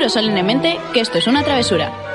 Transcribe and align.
juro 0.00 0.08
solemnemente 0.08 0.80
que 0.94 1.00
esto 1.00 1.18
es 1.18 1.26
una 1.26 1.42
travesura. 1.42 2.09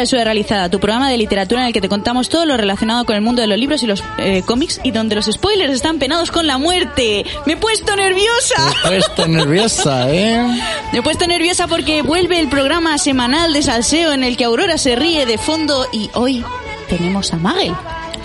A 0.00 0.02
Travesura 0.02 0.24
Realizada, 0.24 0.70
tu 0.70 0.80
programa 0.80 1.10
de 1.10 1.18
literatura 1.18 1.60
en 1.60 1.66
el 1.66 1.72
que 1.74 1.82
te 1.82 1.90
contamos 1.90 2.30
todo 2.30 2.46
lo 2.46 2.56
relacionado 2.56 3.04
con 3.04 3.16
el 3.16 3.20
mundo 3.20 3.42
de 3.42 3.48
los 3.48 3.58
libros 3.58 3.82
y 3.82 3.86
los 3.86 4.02
eh, 4.16 4.42
cómics 4.46 4.80
y 4.82 4.92
donde 4.92 5.14
los 5.14 5.26
spoilers 5.26 5.74
están 5.74 5.98
penados 5.98 6.30
con 6.30 6.46
la 6.46 6.56
muerte. 6.56 7.26
¡Me 7.44 7.52
he 7.52 7.56
puesto 7.58 7.94
nerviosa! 7.94 8.72
Me 8.84 8.96
he 8.96 9.00
puesto 9.00 9.28
nerviosa, 9.28 10.10
¿eh? 10.10 10.42
Me 10.94 11.00
he 11.00 11.02
puesto 11.02 11.26
nerviosa 11.26 11.66
porque 11.66 12.00
vuelve 12.00 12.40
el 12.40 12.48
programa 12.48 12.96
semanal 12.96 13.52
de 13.52 13.62
salseo 13.62 14.14
en 14.14 14.24
el 14.24 14.38
que 14.38 14.44
Aurora 14.44 14.78
se 14.78 14.96
ríe 14.96 15.26
de 15.26 15.36
fondo 15.36 15.86
y 15.92 16.08
hoy 16.14 16.42
tenemos 16.88 17.34
a 17.34 17.36
Magel. 17.36 17.74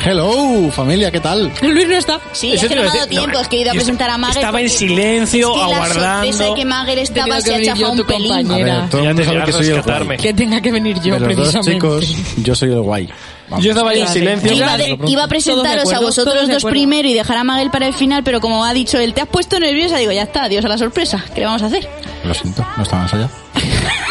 Hello, 0.07 0.69
familia, 0.71 1.09
¿qué 1.09 1.19
tal? 1.19 1.51
Luis 1.63 1.87
no 1.87 1.95
está. 1.97 2.19
Sí, 2.31 2.53
es 2.53 2.61
que 2.63 2.75
no 2.75 2.83
me 2.83 2.87
ha 2.89 2.91
a 2.91 2.95
dado 2.95 3.07
tiempo, 3.07 3.31
no, 3.31 3.39
es 3.41 3.47
que 3.47 3.57
he 3.57 3.61
ido 3.61 3.71
a 3.71 3.73
presentar 3.73 4.09
a 4.11 4.17
Magel. 4.19 4.37
estaba 4.37 4.61
en 4.61 4.69
silencio, 4.69 5.47
es 5.49 5.53
que 5.53 5.59
La 5.59 5.75
aguardando. 5.77 6.25
sorpresa 6.27 6.43
de 6.43 6.53
que 6.53 6.65
Magel 6.65 6.99
estaba, 6.99 7.41
se 7.41 7.49
que 7.49 7.55
ha 7.55 7.63
chafado 7.73 7.91
un 7.93 8.03
pelín. 8.05 8.51
A 8.51 8.57
ver, 8.57 8.89
todo 8.89 9.01
el 9.01 9.07
mundo 9.07 9.23
sabe 9.23 9.43
que 9.45 9.49
a 9.51 9.53
soy 9.53 9.67
el 9.67 9.81
guay. 9.81 10.17
Que 10.17 10.33
tenga 10.33 10.61
que 10.61 10.71
venir 10.71 10.99
yo, 11.01 11.17
dos 11.19 11.23
precisamente. 11.23 11.71
chicos, 11.73 12.05
yo 12.37 12.53
soy 12.55 12.69
el 12.71 12.81
guay. 12.81 13.09
Vamos. 13.49 13.65
Yo 13.65 13.71
estaba 13.71 13.91
ahí 13.91 14.01
en 14.01 14.07
silencio. 14.07 14.53
Iba, 14.53 14.77
de- 14.77 14.97
iba 15.07 15.23
a 15.23 15.27
presentaros 15.27 15.77
a 15.77 15.81
acuerdo, 15.81 16.01
vosotros 16.05 16.33
todos 16.35 16.47
de 16.49 16.53
dos 16.55 16.65
primero 16.65 17.07
y 17.07 17.13
dejar 17.13 17.37
a 17.37 17.43
Magel 17.43 17.71
para 17.71 17.87
el 17.87 17.93
final, 17.95 18.23
pero 18.23 18.39
como 18.41 18.63
ha 18.63 18.73
dicho 18.73 18.99
él, 18.99 19.13
te 19.15 19.21
has 19.21 19.27
puesto 19.27 19.59
nerviosa, 19.59 19.97
digo, 19.97 20.11
ya 20.11 20.23
está, 20.23 20.43
adiós 20.43 20.63
a 20.65 20.67
la 20.67 20.77
sorpresa. 20.77 21.23
¿Qué 21.33 21.39
le 21.41 21.45
vamos 21.47 21.63
a 21.63 21.65
hacer? 21.65 21.87
Lo 22.23 22.33
siento, 22.33 22.65
no 22.77 22.83
está 22.83 22.95
más 22.97 23.13
allá. 23.13 23.29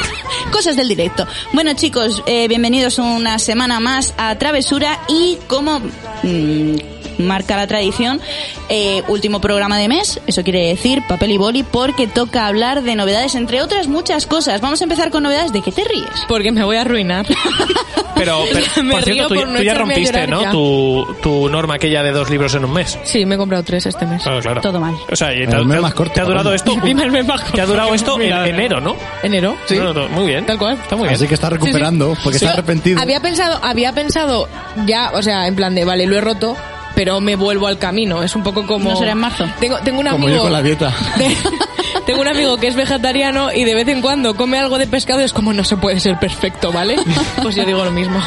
Cosas 0.54 0.76
del 0.76 0.86
directo. 0.86 1.26
Bueno, 1.52 1.72
chicos, 1.74 2.22
eh, 2.26 2.46
bienvenidos 2.46 3.00
una 3.00 3.40
semana 3.40 3.80
más 3.80 4.14
a 4.16 4.38
Travesura 4.38 5.00
y 5.08 5.36
como 5.48 5.80
mm, 5.80 6.93
marca 7.18 7.56
la 7.56 7.66
tradición, 7.66 8.20
eh, 8.68 9.02
último 9.08 9.40
programa 9.40 9.78
de 9.78 9.88
mes, 9.88 10.20
eso 10.26 10.42
quiere 10.42 10.68
decir 10.68 11.02
papel 11.08 11.32
y 11.32 11.36
boli, 11.38 11.62
porque 11.62 12.06
toca 12.06 12.46
hablar 12.46 12.82
de 12.82 12.94
novedades, 12.96 13.34
entre 13.34 13.62
otras 13.62 13.88
muchas 13.88 14.26
cosas. 14.26 14.60
Vamos 14.60 14.80
a 14.80 14.84
empezar 14.84 15.10
con 15.10 15.22
novedades. 15.22 15.52
¿De 15.52 15.62
qué 15.62 15.72
te 15.72 15.84
ríes? 15.84 16.06
Porque 16.28 16.52
me 16.52 16.64
voy 16.64 16.76
a 16.76 16.82
arruinar. 16.82 17.26
Pero, 18.14 18.44
pero, 18.52 18.64
Me 18.84 18.92
por 18.94 19.04
río 19.04 19.14
cierto, 19.14 19.34
tú, 19.34 19.40
por 19.40 19.48
no 19.48 19.58
tú 19.58 19.64
ya 19.64 19.74
rompiste, 19.74 20.26
¿no? 20.28 20.40
ya. 20.42 20.50
Tu, 20.52 21.16
tu 21.20 21.48
norma 21.48 21.74
aquella 21.74 22.00
de 22.04 22.12
dos 22.12 22.30
libros 22.30 22.54
en 22.54 22.64
un 22.64 22.72
mes. 22.72 22.96
Sí, 23.02 23.26
me 23.26 23.34
he 23.34 23.38
comprado 23.38 23.64
tres 23.64 23.86
este 23.86 24.06
mes. 24.06 24.22
Claro, 24.22 24.40
claro. 24.40 24.60
Todo 24.60 24.78
mal. 24.78 24.94
O 25.10 25.16
sea, 25.16 25.34
y 25.34 25.42
El 25.42 25.48
te, 25.50 25.64
mes 25.64 25.80
más 25.80 25.94
corto, 25.94 26.14
te 26.14 26.20
ha 26.20 26.24
durado 26.24 26.54
esto. 26.54 26.72
Encima 26.74 27.02
el 27.04 27.10
mes 27.10 27.26
más 27.26 27.40
corto. 27.40 27.56
Te 27.56 27.60
ha 27.60 27.66
durado 27.66 27.92
esto 27.92 28.20
en 28.20 28.32
enero, 28.32 28.80
¿no? 28.80 28.94
Enero, 29.24 29.56
sí. 29.66 29.76
No, 29.76 29.92
no, 29.92 30.08
muy 30.10 30.26
bien. 30.26 30.46
Tal 30.46 30.58
cual. 30.58 30.78
Está 30.80 30.94
muy 30.94 31.08
bien. 31.08 31.16
Así 31.16 31.26
que 31.26 31.34
está 31.34 31.50
recuperando, 31.50 32.16
porque 32.22 32.38
Sí. 32.38 32.44
está 32.44 32.54
arrepentido. 32.56 33.00
Había 33.00 33.18
pensado, 33.20 33.58
había 33.64 33.92
pensado 33.92 34.48
ya, 34.86 35.10
o 35.12 35.20
sea, 35.22 35.48
en 35.48 35.56
plan 35.56 35.74
de, 35.74 35.84
vale, 35.84 36.06
lo 36.06 36.16
he 36.16 36.20
roto, 36.20 36.56
pero 36.94 37.20
me 37.20 37.36
vuelvo 37.36 37.66
al 37.66 37.78
camino. 37.78 38.22
Es 38.22 38.34
un 38.36 38.42
poco 38.42 38.66
como... 38.66 38.90
¿No 38.90 38.96
será 38.96 39.12
en 39.12 39.18
marzo? 39.18 39.46
Tengo, 39.60 39.78
tengo 39.78 40.00
un 40.00 40.06
Como 40.06 40.26
amigo... 40.26 40.36
yo 40.36 40.42
con 40.42 40.52
la 40.52 40.62
dieta. 40.62 40.92
de- 41.16 41.36
tengo 42.06 42.20
un 42.20 42.28
amigo 42.28 42.56
que 42.58 42.66
es 42.68 42.74
vegetariano 42.76 43.52
y 43.52 43.64
de 43.64 43.74
vez 43.74 43.88
en 43.88 44.00
cuando 44.00 44.34
come 44.36 44.58
algo 44.58 44.78
de 44.78 44.86
pescado 44.86 45.20
y 45.20 45.24
es 45.24 45.32
como 45.32 45.52
no 45.52 45.64
se 45.64 45.76
puede 45.76 46.00
ser 46.00 46.18
perfecto, 46.18 46.72
¿vale? 46.72 46.96
Pues 47.42 47.56
yo 47.56 47.64
digo 47.64 47.84
lo 47.84 47.90
mismo. 47.90 48.20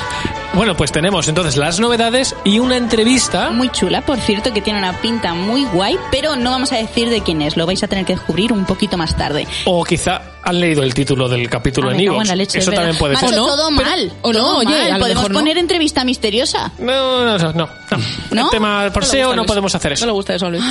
Bueno, 0.58 0.76
pues 0.76 0.92
tenemos 0.92 1.28
entonces 1.28 1.56
las 1.56 1.80
novedades 1.80 2.36
y 2.44 2.58
una 2.58 2.78
entrevista. 2.78 3.52
Muy 3.52 3.70
chula, 3.70 4.02
por 4.02 4.18
cierto, 4.18 4.52
que 4.52 4.60
tiene 4.62 4.80
una 4.80 4.94
pinta 5.02 5.36
muy 5.36 5.66
guay, 5.66 5.98
pero 6.12 6.36
no 6.36 6.50
vamos 6.50 6.72
a 6.72 6.78
decir 6.78 7.12
de 7.12 7.22
quién 7.22 7.44
es, 7.44 7.56
lo 7.58 7.68
vais 7.68 7.84
a 7.84 7.88
tener 7.88 8.06
que 8.06 8.14
descubrir 8.16 8.52
un 8.52 8.66
poquito 8.66 8.98
más 8.98 9.16
tarde. 9.16 9.46
O 9.66 9.84
quizá 9.84 10.20
han 10.44 10.60
leído 10.60 10.82
el 10.82 10.96
título 10.96 11.30
del 11.30 11.48
capítulo 11.48 11.90
Ah, 11.90 11.94
en 11.94 12.00
Eso 12.42 12.58
es 12.58 12.66
también 12.66 12.98
puede 12.98 13.14
Macho, 13.14 13.28
ser. 13.30 13.38
O 13.38 13.42
no, 13.42 13.48
todo 13.56 13.70
pero- 13.78 13.90
mal. 13.90 14.12
o 14.24 14.34
no, 14.34 14.40
todo 14.40 14.58
oye, 14.58 14.66
mal. 14.70 14.92
a 14.92 14.94
lo 14.98 15.00
Podemos 15.00 15.16
mejor 15.24 15.32
no. 15.32 15.40
poner 15.40 15.58
entrevista 15.60 16.04
misteriosa. 16.04 16.72
No, 16.80 17.24
no, 17.24 17.38
no, 17.38 17.54
no. 17.54 17.70
¿No? 18.32 18.46
El 18.46 18.50
tema 18.50 18.90
por 18.92 19.04
No 19.04 19.10
SEO 19.10 19.30
no 19.30 19.36
Luis. 19.36 19.48
podemos 19.48 19.76
hacer 19.76 19.92
No 19.92 19.94
eso. 19.94 20.06
le 20.08 20.12
gusta 20.12 20.34
eso 20.36 20.48
a 20.48 20.50
Luis. 20.50 20.64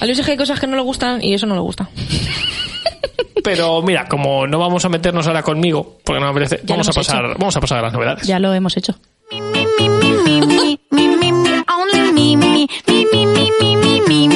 A 0.00 0.06
Luis 0.06 0.18
es 0.18 0.24
que 0.24 0.32
hay 0.32 0.38
cosas 0.38 0.58
que 0.58 0.66
no 0.66 0.74
le 0.76 0.82
gustan 0.82 1.22
y 1.22 1.34
eso 1.34 1.44
no 1.44 1.54
le 1.54 1.60
gusta. 1.60 1.86
Pero 3.44 3.82
mira, 3.82 4.06
como 4.08 4.46
no 4.46 4.58
vamos 4.58 4.84
a 4.86 4.88
meternos 4.88 5.26
ahora 5.26 5.42
conmigo, 5.42 5.98
porque 6.04 6.18
no 6.20 6.26
me 6.26 6.30
apetece, 6.32 6.62
Ya 6.64 6.74
vamos 6.74 6.88
a 6.88 6.92
pasar, 6.92 7.24
hecho. 7.26 7.34
vamos 7.38 7.56
a 7.56 7.60
pasar 7.60 7.78
a 7.78 7.82
las 7.82 7.92
novedades. 7.92 8.26
Ya 8.26 8.38
lo 8.38 8.52
hemos 8.54 8.76
hecho. 8.76 8.94
Me 9.30 9.42
me 9.42 9.66
me 9.76 9.88
me 9.88 10.40
me 10.40 10.78
me 10.90 11.16
me 11.18 11.32
me 11.32 11.64
only 11.70 12.12
me 12.12 12.36
me 12.36 12.66
me 12.86 13.04
me 13.12 13.26
me 13.26 13.50
me 13.58 14.28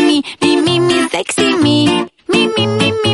me 0.43 0.57
me 0.61 0.81
me 0.81 1.09
Sexy 1.09 1.55
me, 1.57 2.09
me, 2.29 2.49
me, 2.49 2.67
me. 3.05 3.12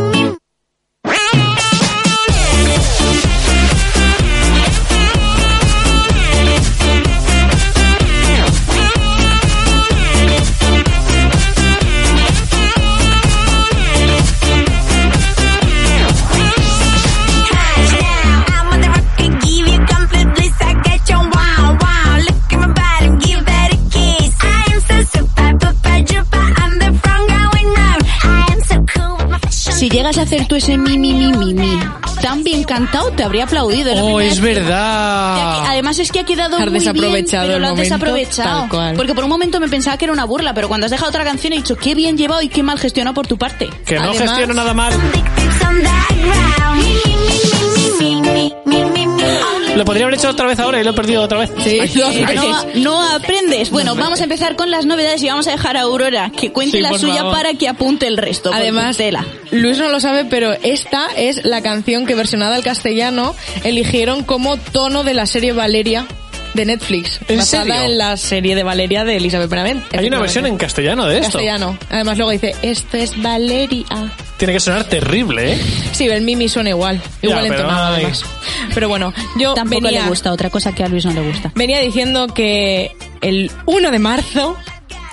Si 29.91 29.97
llegas 29.97 30.19
a 30.19 30.22
hacer 30.22 30.47
tú 30.47 30.54
ese 30.54 30.76
mi, 30.76 30.99
mi, 30.99 31.15
mi, 31.15 31.32
mi, 31.32 31.54
mi 31.54 31.81
tan 32.21 32.44
bien 32.44 32.62
cantado, 32.62 33.10
te 33.12 33.22
habría 33.25 33.44
aplaudido. 33.44 33.94
la 33.94 34.04
Oh, 34.04 34.21
es 34.21 34.34
que- 34.34 34.41
verdad. 34.43 35.65
Además 35.66 35.99
es 35.99 36.12
que 36.12 36.21
ha 36.21 36.25
quedado 36.25 36.59
Has 36.59 36.65
muy 36.66 36.78
desaprovechado 36.78 37.44
bien, 37.44 37.54
pero 37.54 37.54
el 37.56 37.62
lo 37.62 37.66
has 37.69 37.72
momento, 37.72 37.94
desaprovechado. 37.94 38.60
tal 38.60 38.69
cual. 38.69 38.94
Porque 38.97 39.15
por 39.15 39.25
un 39.25 39.31
momento 39.31 39.60
me 39.60 39.69
pensaba 39.69 39.97
que 39.97 40.04
era 40.04 40.12
una 40.12 40.26
burla, 40.26 40.53
pero 40.53 40.69
cuando 40.69 40.84
has 40.84 40.91
dejado 40.91 41.09
otra 41.09 41.25
canción 41.25 41.54
he 41.54 41.56
dicho 41.56 41.75
qué 41.76 41.94
bien 41.94 42.19
llevado 42.19 42.43
y 42.43 42.49
qué 42.50 42.62
mal 42.62 42.78
gestionado 42.78 43.15
por 43.15 43.26
tu 43.26 43.38
parte. 43.38 43.71
Que 43.87 43.94
no 43.94 44.10
Además- 44.10 44.19
gestiono 44.28 44.53
nada 44.53 44.75
mal. 44.75 44.93
Lo 49.78 49.84
podría 49.84 50.06
haber 50.06 50.18
hecho 50.18 50.28
otra 50.28 50.48
vez 50.48 50.58
ahora 50.58 50.80
y 50.80 50.84
lo 50.84 50.90
he 50.90 50.92
perdido 50.92 51.22
otra 51.22 51.38
vez. 51.38 51.50
Sí, 51.62 51.78
no, 52.74 53.00
aprendes. 53.00 53.70
Bueno, 53.70 53.94
vamos 53.94 54.20
a 54.20 54.24
empezar 54.24 54.56
con 54.56 54.72
las 54.72 54.86
novedades 54.86 55.22
y 55.22 55.28
vamos 55.28 55.46
a 55.46 55.52
dejar 55.52 55.76
a 55.76 55.82
Aurora 55.82 56.32
que 56.36 56.50
cuente 56.50 56.80
la 56.80 56.98
suya 56.98 57.30
para 57.30 57.54
que 57.54 57.68
apunte 57.68 58.08
el 58.08 58.16
resto. 58.16 58.50
Además, 58.52 58.96
tela. 58.96 59.24
Luis 59.52 59.78
no 59.78 59.88
lo 59.88 60.00
sabe, 60.00 60.24
pero 60.24 60.52
esta 60.64 61.06
es 61.16 61.44
la 61.44 61.62
canción 61.62 62.06
que 62.06 62.16
versionada 62.16 62.56
al 62.56 62.64
castellano 62.64 63.36
eligieron 63.62 64.24
como 64.24 64.56
tono 64.56 65.04
de 65.04 65.14
la 65.14 65.26
serie 65.26 65.52
Valeria 65.52 66.06
de 66.54 66.64
Netflix, 66.64 67.20
basada 67.28 67.84
en 67.84 67.98
la 67.98 68.16
serie 68.16 68.56
de 68.56 68.64
Valeria 68.64 69.04
de 69.04 69.16
Elizabeth 69.18 69.48
Benavent. 69.48 69.94
Hay 69.94 70.08
una 70.08 70.18
versión 70.18 70.44
en 70.46 70.56
castellano 70.56 71.06
de 71.06 71.18
esto. 71.18 71.34
Castellano. 71.34 71.78
Además 71.88 72.18
luego 72.18 72.32
dice, 72.32 72.56
esto 72.62 72.96
es 72.96 73.22
Valeria. 73.22 73.86
Tiene 74.38 74.54
que 74.54 74.60
sonar 74.60 74.84
terrible, 74.84 75.53
¿eh? 75.54 75.59
Sí, 75.93 76.06
el 76.06 76.22
Mimi 76.22 76.49
suena 76.49 76.71
igual. 76.71 77.03
Igual 77.22 77.41
pero 77.43 77.54
entonado 77.54 77.87
ay. 77.87 77.94
además. 78.04 78.25
Pero 78.73 78.88
bueno, 78.88 79.12
yo 79.37 79.52
Tampoco 79.55 79.82
venía, 79.82 80.05
le 80.05 80.08
gusta 80.08 80.32
otra 80.32 80.49
cosa 80.49 80.73
que 80.73 80.85
a 80.85 80.88
Luis 80.88 81.05
no 81.05 81.12
le 81.12 81.26
gusta. 81.26 81.50
venía 81.56 81.81
diciendo 81.81 82.29
que 82.29 82.93
el 83.20 83.50
1 83.67 83.90
de 83.90 83.99
marzo 83.99 84.56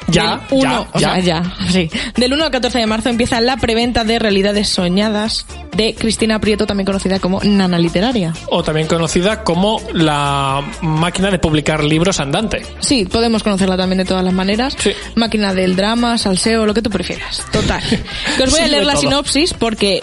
Ya, 0.07 0.37
del 0.49 0.59
1, 0.59 0.63
ya, 0.63 0.87
o 0.91 0.99
sea, 0.99 1.19
ya, 1.19 1.43
sí. 1.69 1.89
Del 2.15 2.33
1 2.33 2.45
al 2.45 2.51
14 2.51 2.79
de 2.79 2.85
marzo 2.85 3.09
empieza 3.09 3.41
la 3.41 3.57
preventa 3.57 4.03
de 4.03 4.19
Realidades 4.19 4.69
Soñadas 4.69 5.45
de 5.75 5.95
Cristina 5.95 6.39
Prieto, 6.39 6.65
también 6.65 6.85
conocida 6.85 7.19
como 7.19 7.41
Nana 7.43 7.79
Literaria. 7.79 8.33
O 8.49 8.63
también 8.63 8.87
conocida 8.87 9.43
como 9.43 9.81
la 9.93 10.63
máquina 10.81 11.31
de 11.31 11.39
publicar 11.39 11.83
libros 11.83 12.19
andante. 12.19 12.65
Sí, 12.79 13.05
podemos 13.05 13.43
conocerla 13.43 13.77
también 13.77 13.97
de 13.97 14.05
todas 14.05 14.23
las 14.23 14.33
maneras. 14.33 14.75
Sí. 14.77 14.91
Máquina 15.15 15.53
del 15.53 15.75
drama, 15.75 16.17
salseo, 16.17 16.65
lo 16.65 16.73
que 16.73 16.81
tú 16.81 16.89
prefieras. 16.89 17.43
Total. 17.51 17.83
Os 18.43 18.51
voy 18.51 18.61
a 18.61 18.67
leer 18.67 18.85
la 18.85 18.95
sinopsis 18.95 19.53
porque 19.53 20.01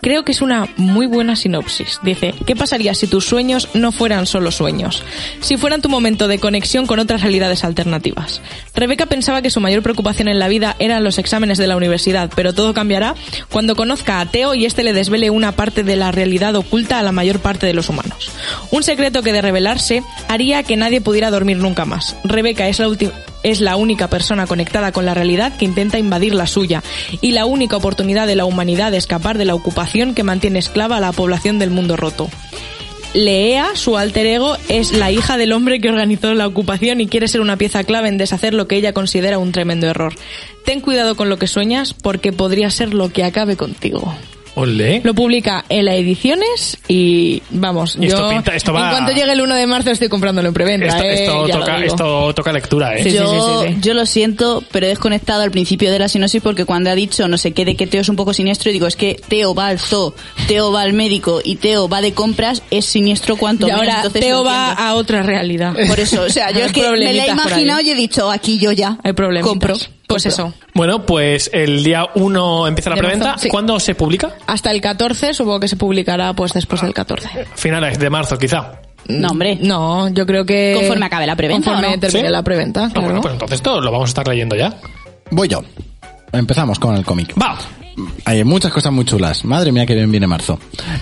creo 0.00 0.24
que 0.24 0.32
es 0.32 0.40
una 0.40 0.68
muy 0.76 1.06
buena 1.06 1.36
sinopsis. 1.36 2.00
Dice, 2.02 2.34
¿qué 2.46 2.56
pasaría 2.56 2.94
si 2.94 3.06
tus 3.06 3.26
sueños 3.26 3.68
no 3.74 3.92
fueran 3.92 4.26
solo 4.26 4.50
sueños? 4.50 5.02
Si 5.40 5.56
fueran 5.56 5.82
tu 5.82 5.88
momento 5.88 6.28
de 6.28 6.38
conexión 6.38 6.86
con 6.86 6.98
otras 6.98 7.22
realidades 7.22 7.64
alternativas. 7.64 8.40
Rebeca 8.74 9.06
pensaba 9.06 9.42
que 9.42 9.50
su 9.50 9.60
mayor 9.60 9.82
preocupación 9.82 10.28
en 10.28 10.38
la 10.38 10.48
vida 10.48 10.76
eran 10.78 11.04
los 11.04 11.18
exámenes 11.18 11.58
de 11.58 11.66
la 11.66 11.76
universidad, 11.76 12.30
pero 12.34 12.52
todo 12.52 12.74
cambiará 12.74 13.14
cuando 13.50 13.76
conozca 13.76 14.20
a 14.20 14.26
Teo 14.26 14.54
y 14.54 14.66
este 14.66 14.82
le 14.82 14.92
desvele 14.92 15.30
una 15.30 15.52
parte 15.52 15.82
de 15.82 15.96
la 15.96 16.12
realidad 16.12 16.54
oculta 16.56 16.98
a 16.98 17.02
la 17.02 17.12
mayor 17.12 17.40
parte 17.40 17.66
de 17.66 17.74
los 17.74 17.88
humanos. 17.88 18.30
Un 18.70 18.82
secreto 18.82 19.22
que 19.22 19.32
de 19.32 19.42
revelarse 19.42 20.02
haría 20.28 20.62
que 20.62 20.76
nadie 20.76 21.00
pudiera 21.00 21.30
dormir 21.30 21.58
nunca 21.58 21.84
más. 21.84 22.16
Rebeca 22.24 22.68
es 22.68 22.78
la 22.78 22.88
última 22.88 23.12
es 23.42 23.60
la 23.60 23.76
única 23.76 24.08
persona 24.08 24.46
conectada 24.46 24.92
con 24.92 25.04
la 25.04 25.14
realidad 25.14 25.56
que 25.56 25.64
intenta 25.64 25.98
invadir 25.98 26.34
la 26.34 26.46
suya 26.46 26.82
y 27.20 27.32
la 27.32 27.46
única 27.46 27.76
oportunidad 27.76 28.26
de 28.26 28.36
la 28.36 28.44
humanidad 28.44 28.90
de 28.90 28.98
escapar 28.98 29.38
de 29.38 29.44
la 29.44 29.54
ocupación 29.54 30.14
que 30.14 30.22
mantiene 30.22 30.58
esclava 30.58 30.96
a 30.96 31.00
la 31.00 31.12
población 31.12 31.58
del 31.58 31.70
mundo 31.70 31.96
roto. 31.96 32.28
Leea, 33.12 33.74
su 33.74 33.96
alter 33.96 34.26
ego, 34.26 34.56
es 34.68 34.92
la 34.92 35.10
hija 35.10 35.36
del 35.36 35.52
hombre 35.52 35.80
que 35.80 35.88
organizó 35.88 36.32
la 36.32 36.46
ocupación 36.46 37.00
y 37.00 37.08
quiere 37.08 37.26
ser 37.26 37.40
una 37.40 37.56
pieza 37.56 37.82
clave 37.82 38.08
en 38.08 38.18
deshacer 38.18 38.54
lo 38.54 38.68
que 38.68 38.76
ella 38.76 38.92
considera 38.92 39.38
un 39.38 39.50
tremendo 39.50 39.88
error. 39.88 40.14
Ten 40.64 40.80
cuidado 40.80 41.16
con 41.16 41.28
lo 41.28 41.36
que 41.36 41.48
sueñas 41.48 41.92
porque 41.92 42.32
podría 42.32 42.70
ser 42.70 42.94
lo 42.94 43.12
que 43.12 43.24
acabe 43.24 43.56
contigo. 43.56 44.14
Olé. 44.56 45.00
Lo 45.04 45.14
publica 45.14 45.64
en 45.68 45.84
la 45.84 45.94
Ediciones 45.94 46.76
y 46.88 47.40
vamos, 47.50 47.96
Y 48.00 48.06
esto 48.06 48.18
yo 48.22 48.28
pinta- 48.30 48.54
esto 48.54 48.72
va- 48.72 48.84
en 48.86 48.90
cuanto 48.90 49.12
llegue 49.12 49.32
el 49.32 49.40
1 49.40 49.54
de 49.54 49.66
marzo 49.66 49.90
estoy 49.90 50.08
comprándolo 50.08 50.48
en 50.48 50.54
preventa. 50.54 50.86
Esto, 50.86 51.02
eh, 51.04 51.24
esto 51.24 51.46
toca, 51.58 51.76
digo. 51.76 51.86
esto 51.86 52.34
toca 52.34 52.52
lectura, 52.52 52.94
¿eh? 52.96 53.02
Sí, 53.04 53.10
sí, 53.10 53.16
yo, 53.16 53.62
sí, 53.62 53.68
sí. 53.68 53.76
yo 53.80 53.94
lo 53.94 54.06
siento, 54.06 54.62
pero 54.72 54.86
he 54.86 54.88
desconectado 54.88 55.42
al 55.42 55.50
principio 55.50 55.90
de 55.92 55.98
la 56.00 56.08
sinopsis 56.08 56.42
porque 56.42 56.64
cuando 56.64 56.90
ha 56.90 56.94
dicho 56.94 57.28
no 57.28 57.38
sé 57.38 57.52
qué 57.52 57.64
de 57.64 57.76
que 57.76 57.86
Teo 57.86 58.00
es 58.00 58.08
un 58.08 58.16
poco 58.16 58.32
siniestro, 58.34 58.72
digo, 58.72 58.86
es 58.86 58.96
que 58.96 59.20
Teo 59.28 59.54
va 59.54 59.68
al 59.68 59.78
zoo, 59.78 60.14
Teo 60.48 60.72
va 60.72 60.82
al 60.82 60.92
médico 60.94 61.40
y 61.44 61.56
Teo 61.56 61.88
va 61.88 62.00
de 62.00 62.12
compras, 62.12 62.62
es 62.70 62.84
siniestro 62.86 63.36
cuanto 63.36 63.66
Y 63.66 63.70
menos, 63.70 63.80
ahora 63.86 63.96
entonces 63.98 64.20
Teo 64.20 64.42
va 64.44 64.72
a 64.72 64.94
otra 64.94 65.22
realidad. 65.22 65.74
Por 65.88 66.00
eso, 66.00 66.22
o 66.22 66.28
sea, 66.28 66.50
yo 66.50 66.64
es 66.64 66.72
que 66.72 66.82
me 66.90 67.12
la 67.14 67.24
he 67.26 67.30
imaginado 67.30 67.80
y 67.82 67.90
he 67.90 67.94
dicho, 67.94 68.30
aquí 68.30 68.58
yo 68.58 68.72
ya 68.72 68.98
Hay 69.04 69.12
problemas. 69.12 69.48
compro. 69.48 69.76
Pues 70.14 70.26
eso. 70.26 70.52
Bueno, 70.74 71.04
pues 71.06 71.50
el 71.52 71.82
día 71.84 72.06
1 72.14 72.66
empieza 72.68 72.90
la 72.90 72.96
De 72.96 73.02
preventa. 73.02 73.26
marzo, 73.28 73.42
sí. 73.42 73.48
¿Cuándo 73.48 73.78
se 73.80 73.94
publica? 73.94 74.32
Hasta 74.46 74.70
el 74.70 74.80
14, 74.80 75.34
supongo 75.34 75.60
que 75.60 75.68
se 75.68 75.76
publicará 75.76 76.32
pues 76.34 76.52
después 76.52 76.80
del 76.82 76.92
14. 76.94 77.28
Finales 77.54 77.98
de 77.98 78.10
marzo, 78.10 78.38
quizá. 78.38 78.80
No, 79.08 79.28
hombre. 79.30 79.58
No, 79.60 80.08
yo 80.10 80.26
creo 80.26 80.44
que... 80.44 80.74
Conforme 80.76 81.06
acabe 81.06 81.26
la 81.26 81.34
preventa, 81.36 81.70
Conforme 81.70 81.88
¿o 81.88 81.96
no? 81.96 82.00
termine 82.00 82.26
¿Sí? 82.28 82.32
la 82.32 82.42
preventa, 82.42 82.84
Ah, 82.84 82.90
claro. 82.92 83.06
bueno, 83.06 83.20
pues 83.22 83.32
entonces 83.34 83.56
esto 83.56 83.80
lo 83.80 83.90
vamos 83.90 84.08
a 84.08 84.10
estar 84.10 84.28
leyendo 84.28 84.54
ya. 84.56 84.74
Voy 85.30 85.48
yo. 85.48 85.62
Empezamos 86.32 86.78
con 86.78 86.94
el 86.96 87.04
cómic. 87.04 87.34
Va. 87.40 87.58
Hay 88.24 88.44
muchas 88.44 88.72
cosas 88.72 88.92
muy 88.92 89.04
chulas. 89.04 89.44
Madre 89.44 89.72
mía, 89.72 89.84
que 89.86 89.94
bien 89.94 90.10
viene 90.10 90.26
marzo. 90.26 90.58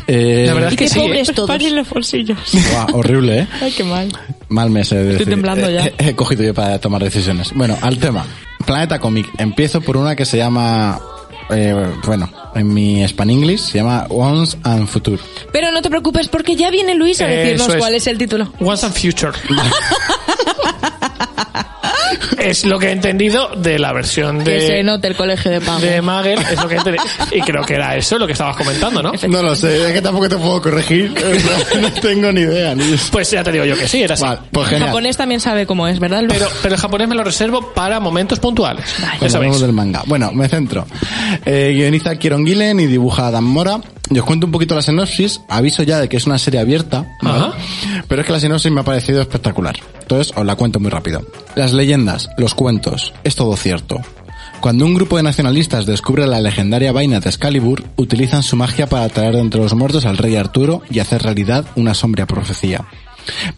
Eh, 0.06 0.44
La 0.46 0.54
verdad 0.54 0.70
es 0.72 0.76
que 0.76 0.84
qué 0.84 0.90
sí. 0.90 0.98
pobres 0.98 1.28
¿eh? 1.28 1.32
todos. 1.32 1.62
Los 1.72 1.88
bolsillos. 1.88 2.38
guau, 2.72 2.96
horrible, 2.98 3.40
¿eh? 3.40 3.48
Ay, 3.60 3.72
qué 3.76 3.84
mal. 3.84 4.08
Mal 4.48 4.70
mes. 4.70 4.90
he 4.92 4.96
Estoy 4.96 5.12
decir. 5.12 5.28
temblando 5.28 5.70
ya. 5.70 5.86
He, 5.86 5.94
he 6.10 6.14
cogido 6.16 6.42
yo 6.44 6.54
para 6.54 6.78
tomar 6.80 7.02
decisiones. 7.02 7.52
Bueno, 7.54 7.76
al 7.82 7.98
tema. 7.98 8.24
Planeta 8.66 8.98
Comic. 8.98 9.28
Empiezo 9.38 9.80
por 9.80 9.96
una 9.96 10.16
que 10.16 10.24
se 10.24 10.36
llama... 10.38 10.98
eh, 11.50 11.74
bueno, 12.04 12.30
en 12.54 12.72
mi 12.74 13.02
Span 13.06 13.30
English 13.30 13.60
se 13.60 13.78
llama 13.78 14.06
Once 14.10 14.56
and 14.64 14.86
Future. 14.88 15.18
Pero 15.52 15.70
no 15.72 15.80
te 15.82 15.88
preocupes 15.90 16.28
porque 16.28 16.56
ya 16.56 16.70
viene 16.70 16.94
Luis 16.94 17.20
a 17.20 17.26
decirnos 17.26 17.68
es. 17.68 17.76
cuál 17.76 17.94
es 17.94 18.06
el 18.06 18.18
título. 18.18 18.52
Once 18.60 18.84
and 18.86 18.94
Future. 18.94 19.32
es 22.38 22.64
lo 22.64 22.78
que 22.78 22.88
he 22.88 22.92
entendido 22.92 23.50
de 23.56 23.78
la 23.78 23.92
versión 23.92 24.44
Que 24.44 24.60
se 24.60 24.72
de, 24.74 24.82
note 24.82 25.08
el 25.08 25.16
colegio 25.16 25.50
de 25.50 25.60
pago. 25.60 25.80
de 25.80 26.00
Magel. 26.02 26.38
Es 26.38 26.62
lo 26.62 26.68
que 26.68 26.74
he 26.74 26.78
entendido. 26.78 27.04
Y 27.32 27.40
creo 27.40 27.64
que 27.64 27.74
era 27.74 27.96
eso 27.96 28.18
lo 28.18 28.26
que 28.26 28.32
estabas 28.32 28.56
comentando, 28.56 29.02
¿no? 29.02 29.12
No 29.28 29.42
lo 29.42 29.54
sé, 29.56 29.88
es 29.88 29.92
que 29.92 30.02
tampoco 30.02 30.28
te 30.28 30.36
puedo 30.36 30.60
corregir. 30.62 31.14
no 31.80 31.92
tengo 31.92 32.32
ni 32.32 32.40
idea. 32.42 32.74
Ni... 32.74 32.84
Pues 33.10 33.30
ya 33.30 33.42
te 33.42 33.52
digo 33.52 33.64
yo 33.64 33.76
que 33.76 33.88
sí, 33.88 34.02
era 34.02 34.14
así. 34.14 34.24
Vale, 34.24 34.40
pues 34.50 34.72
El 34.72 34.84
japonés 34.84 35.16
también 35.16 35.40
sabe 35.40 35.66
cómo 35.66 35.86
es, 35.88 35.98
¿verdad? 35.98 36.22
Luis? 36.22 36.32
Pero, 36.38 36.50
pero 36.62 36.74
el 36.74 36.80
japonés 36.80 37.08
me 37.08 37.14
lo 37.14 37.24
reservo 37.24 37.72
para 37.74 38.00
momentos 38.00 38.38
puntuales. 38.38 38.84
Sabéis. 39.28 39.60
del 39.60 39.72
manga. 39.72 40.02
Bueno, 40.06 40.32
me 40.32 40.48
centro. 40.48 40.86
Eh, 41.44 41.72
guioniza 41.74 42.16
Kieron 42.16 42.46
Gillen 42.46 42.80
y 42.80 42.86
dibuja 42.86 43.26
Adam 43.28 43.44
Mora. 43.44 43.80
Y 44.10 44.18
os 44.18 44.24
cuento 44.24 44.46
un 44.46 44.52
poquito 44.52 44.74
la 44.74 44.82
sinopsis. 44.82 45.40
Aviso 45.48 45.82
ya 45.82 46.00
de 46.00 46.08
que 46.08 46.16
es 46.16 46.26
una 46.26 46.38
serie 46.38 46.60
abierta. 46.60 47.06
¿vale? 47.20 47.38
Ajá. 47.38 47.52
Pero 48.08 48.22
es 48.22 48.26
que 48.26 48.32
la 48.32 48.40
sinopsis 48.40 48.72
me 48.72 48.80
ha 48.80 48.84
parecido 48.84 49.20
espectacular. 49.20 49.76
Entonces 50.08 50.32
os 50.34 50.46
la 50.46 50.56
cuento 50.56 50.80
muy 50.80 50.90
rápido. 50.90 51.20
Las 51.54 51.74
leyendas, 51.74 52.30
los 52.38 52.54
cuentos, 52.54 53.12
es 53.24 53.36
todo 53.36 53.54
cierto. 53.56 54.00
Cuando 54.58 54.86
un 54.86 54.94
grupo 54.94 55.18
de 55.18 55.22
nacionalistas 55.22 55.84
descubre 55.84 56.26
la 56.26 56.40
legendaria 56.40 56.92
vaina 56.92 57.20
de 57.20 57.28
Excalibur, 57.28 57.84
utilizan 57.96 58.42
su 58.42 58.56
magia 58.56 58.86
para 58.86 59.10
traer 59.10 59.34
de 59.34 59.42
entre 59.42 59.60
los 59.60 59.74
muertos 59.74 60.06
al 60.06 60.16
rey 60.16 60.36
Arturo 60.36 60.80
y 60.88 61.00
hacer 61.00 61.22
realidad 61.22 61.66
una 61.76 61.92
sombría 61.92 62.24
profecía. 62.26 62.86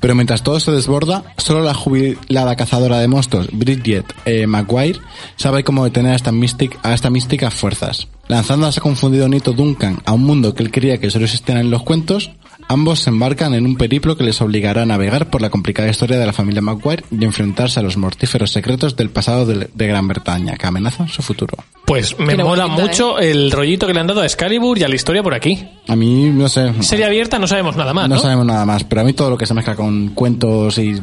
Pero 0.00 0.16
mientras 0.16 0.42
todo 0.42 0.58
se 0.58 0.72
desborda, 0.72 1.22
solo 1.36 1.62
la 1.62 1.72
jubilada 1.72 2.56
cazadora 2.56 2.98
de 2.98 3.06
monstruos, 3.06 3.46
Bridget 3.52 4.12
eh, 4.24 4.48
McGuire, 4.48 4.98
sabe 5.36 5.62
cómo 5.62 5.84
detener 5.84 6.14
a, 6.14 6.94
esta 6.94 7.10
mística 7.10 7.50
fuerzas. 7.52 8.08
Lanzando 8.26 8.66
a 8.66 8.70
ese 8.70 8.80
confundido 8.80 9.28
Nito 9.28 9.52
Duncan 9.52 10.00
a 10.04 10.12
un 10.14 10.24
mundo 10.24 10.52
que 10.52 10.64
él 10.64 10.72
quería 10.72 10.98
que 10.98 11.12
solo 11.12 11.26
existiera 11.26 11.60
en 11.60 11.70
los 11.70 11.84
cuentos, 11.84 12.32
ambos 12.72 13.00
se 13.00 13.10
embarcan 13.10 13.52
en 13.54 13.66
un 13.66 13.76
periplo 13.76 14.16
que 14.16 14.24
les 14.24 14.40
obligará 14.40 14.82
a 14.82 14.86
navegar 14.86 15.28
por 15.28 15.42
la 15.42 15.50
complicada 15.50 15.88
historia 15.90 16.18
de 16.18 16.24
la 16.26 16.32
familia 16.32 16.62
McGuire 16.62 17.04
y 17.10 17.24
enfrentarse 17.24 17.80
a 17.80 17.82
los 17.82 17.96
mortíferos 17.96 18.50
secretos 18.52 18.96
del 18.96 19.10
pasado 19.10 19.44
de, 19.44 19.68
de 19.74 19.86
Gran 19.86 20.06
Bretaña, 20.08 20.56
que 20.56 20.66
amenazan 20.66 21.08
su 21.08 21.20
futuro. 21.22 21.56
Pues 21.84 22.16
me 22.20 22.36
mola 22.36 22.68
mucho 22.68 23.18
el 23.18 23.50
rollito 23.50 23.86
que 23.88 23.92
le 23.94 23.98
han 24.00 24.06
dado 24.06 24.20
a 24.20 24.24
Excalibur 24.24 24.78
y 24.78 24.84
a 24.84 24.88
la 24.88 24.94
historia 24.94 25.22
por 25.24 25.34
aquí. 25.34 25.66
A 25.88 25.96
mí, 25.96 26.30
no 26.32 26.48
sé... 26.48 26.72
Serie 26.82 27.04
abierta, 27.04 27.38
no 27.40 27.48
sabemos 27.48 27.74
nada 27.76 27.92
más, 27.92 28.08
¿no? 28.08 28.14
No 28.14 28.20
sabemos 28.20 28.46
nada 28.46 28.64
más, 28.64 28.84
pero 28.84 29.00
a 29.00 29.04
mí 29.04 29.12
todo 29.12 29.30
lo 29.30 29.36
que 29.36 29.46
se 29.46 29.54
mezcla 29.54 29.74
con 29.74 30.10
cuentos 30.10 30.78
y 30.78 30.94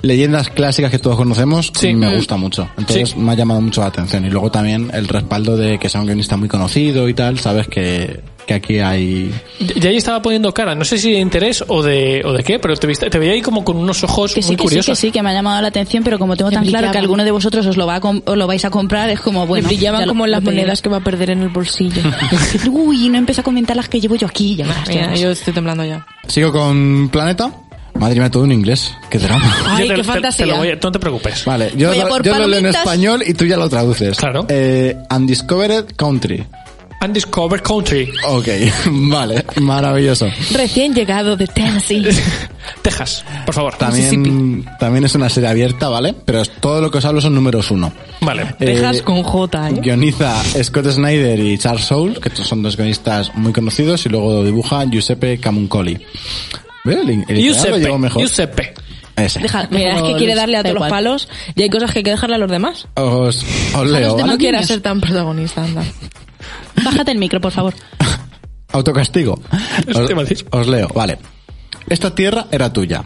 leyendas 0.00 0.48
clásicas 0.48 0.90
que 0.90 0.98
todos 0.98 1.16
conocemos 1.16 1.70
Sí. 1.74 1.92
me 1.94 2.08
Mm. 2.10 2.16
gusta 2.16 2.36
mucho. 2.38 2.68
Entonces 2.78 3.10
Sí. 3.10 3.16
me 3.18 3.32
ha 3.32 3.34
llamado 3.34 3.60
mucho 3.60 3.82
la 3.82 3.88
atención. 3.88 4.24
Y 4.24 4.30
luego 4.30 4.50
también 4.50 4.90
el 4.94 5.06
respaldo 5.08 5.56
de 5.56 5.78
que 5.78 5.88
sea 5.90 6.00
un 6.00 6.06
guionista 6.06 6.36
muy 6.38 6.48
conocido 6.48 7.08
y 7.08 7.14
tal, 7.14 7.38
sabes 7.38 7.68
que, 7.68 8.20
que 8.46 8.54
aquí 8.54 8.78
hay... 8.80 9.32
Ya 9.76 9.90
ahí 9.90 9.96
estaba 9.96 10.20
poniendo 10.20 10.52
cara, 10.52 10.74
no 10.74 10.84
sé 10.84 10.98
si 10.98 11.12
de 11.12 11.18
interés 11.20 11.64
o 11.68 11.82
de, 11.82 12.22
o 12.24 12.32
de 12.32 12.42
qué, 12.42 12.58
pero 12.58 12.74
te, 12.76 12.86
viste- 12.86 13.08
te 13.08 13.18
veía 13.18 13.32
ahí 13.32 13.42
como 13.42 13.64
con 13.64 13.76
unos 13.76 14.02
ojos 14.04 14.34
Que 14.34 14.42
sí, 14.42 14.48
muy 14.48 14.56
que 14.56 14.62
sí, 14.62 14.68
curiosos. 14.68 14.86
que 14.98 15.06
sí, 15.06 15.10
que 15.12 15.22
me 15.22 15.30
ha 15.30 15.32
llamado 15.32 15.62
la 15.62 15.68
atención, 15.68 16.02
pero 16.02 16.18
como 16.18 16.36
tengo 16.36 16.50
Que 16.50 16.56
tan 16.56 16.66
claro 16.66 16.90
que 16.90 16.98
alguno 16.98 17.24
de 17.24 17.30
vosotros 17.30 17.64
os 17.66 17.76
lo, 17.76 17.86
va 17.86 17.96
a 17.96 18.00
os 18.00 18.36
lo 18.36 18.46
vais 18.46 18.64
a 18.64 18.70
comprar, 18.70 19.08
es 19.10 19.20
como, 19.20 19.46
bueno... 19.46 19.62
Le 19.68 19.74
brillaban 19.74 20.00
ya 20.00 20.06
lo- 20.06 20.10
como 20.12 20.26
las 20.26 20.42
monedas 20.42 20.82
que 20.82 20.88
va 20.88 20.96
a 20.98 21.04
perder 21.04 21.30
en 21.30 21.42
el 21.42 21.48
bolsillo. 21.50 22.02
Uy, 22.70 23.08
no 23.08 23.18
empieza 23.18 23.42
a 23.42 23.44
comentar 23.44 23.76
las 23.76 23.88
que 23.88 24.00
llevo 24.00 24.16
yo 24.16 24.26
aquí, 24.26 24.56
ya 24.56 24.66
ya 24.66 24.82
Mira, 24.88 25.00
verás. 25.02 25.20
yo 25.20 25.30
estoy 25.30 25.52
temblando 25.54 25.84
ya. 25.84 26.04
Sigo 26.26 26.52
con 26.52 27.08
Planeta. 27.10 27.50
Madre 27.94 28.18
mía, 28.18 28.30
todo 28.30 28.44
en 28.46 28.52
inglés. 28.52 28.90
Qué 29.10 29.18
drama. 29.18 29.54
Ay, 29.68 29.86
te- 29.86 29.94
qué 29.94 30.00
te- 30.00 30.04
fantasía. 30.04 30.46
te 30.46 30.50
lo 30.52 30.56
voy 30.58 30.68
a- 30.70 30.76
no 30.82 30.90
te 30.90 30.98
preocupes. 30.98 31.44
Vale, 31.44 31.72
yo, 31.76 31.92
yo 31.92 32.38
lo 32.38 32.46
leo 32.48 32.58
en 32.60 32.66
español 32.66 33.22
y 33.26 33.34
tú 33.34 33.44
ya 33.44 33.56
lo 33.58 33.68
traduces. 33.68 34.16
Claro. 34.16 34.46
Eh, 34.48 34.96
Undiscovered 35.14 35.94
Country. 35.94 36.44
Undiscovered 37.04 37.62
Country, 37.62 38.12
Ok, 38.28 38.48
vale, 38.86 39.44
maravilloso. 39.60 40.26
Recién 40.52 40.94
llegado 40.94 41.36
de 41.36 41.46
Tennessee. 41.46 42.06
Texas, 42.82 43.24
por 43.44 43.54
favor. 43.54 43.74
También, 43.76 44.64
también 44.78 45.04
es 45.04 45.14
una 45.14 45.28
serie 45.28 45.48
abierta, 45.48 45.88
¿vale? 45.88 46.14
Pero 46.24 46.40
es- 46.42 46.50
todo 46.60 46.80
lo 46.80 46.90
que 46.90 46.98
os 46.98 47.04
hablo 47.04 47.20
son 47.20 47.34
números 47.34 47.70
uno. 47.70 47.92
Vale. 48.20 48.54
Texas 48.58 48.98
Eh, 48.98 49.02
con 49.02 49.22
J, 49.22 49.68
¿eh? 49.70 49.72
Guioniza 49.82 50.42
Scott 50.62 50.86
Snyder 50.90 51.38
y 51.40 51.58
Charles 51.58 51.84
Soule, 51.84 52.20
que 52.20 52.30
son 52.44 52.62
dos 52.62 52.76
guionistas 52.76 53.34
muy 53.34 53.52
conocidos, 53.52 54.04
y 54.06 54.08
luego 54.08 54.44
dibuja 54.44 54.84
Giuseppe 54.88 55.38
Camuncoli. 55.38 55.98
El, 56.84 57.24
el 57.28 57.36
Giuseppe, 57.40 57.78
llevo 57.80 57.98
mejor. 57.98 58.22
Giuseppe. 58.22 58.74
Ese. 59.16 59.40
Deja- 59.40 59.68
Mira, 59.70 59.96
es 59.96 60.02
que 60.02 60.16
quiere 60.16 60.34
darle 60.34 60.56
a 60.56 60.62
todos 60.62 60.74
los 60.78 60.88
palos 60.88 61.28
y 61.54 61.62
hay 61.62 61.68
cosas 61.70 61.90
que 61.92 61.98
hay 61.98 62.02
que 62.02 62.10
dejarle 62.10 62.36
a 62.36 62.38
los 62.38 62.50
demás. 62.50 62.86
Os, 62.94 63.44
os 63.74 63.86
leo, 63.86 64.16
¿vale? 64.16 64.32
No 64.32 64.38
quieras 64.38 64.66
ser 64.66 64.80
tan 64.80 65.00
protagonista, 65.00 65.62
anda. 65.64 65.84
Bájate 66.84 67.12
el 67.12 67.18
micro, 67.18 67.40
por 67.40 67.52
favor. 67.52 67.74
Autocastigo. 68.72 69.40
Os, 69.88 70.44
os 70.50 70.66
leo, 70.66 70.88
vale. 70.94 71.18
Esta 71.88 72.14
tierra 72.14 72.46
era 72.50 72.72
tuya. 72.72 73.04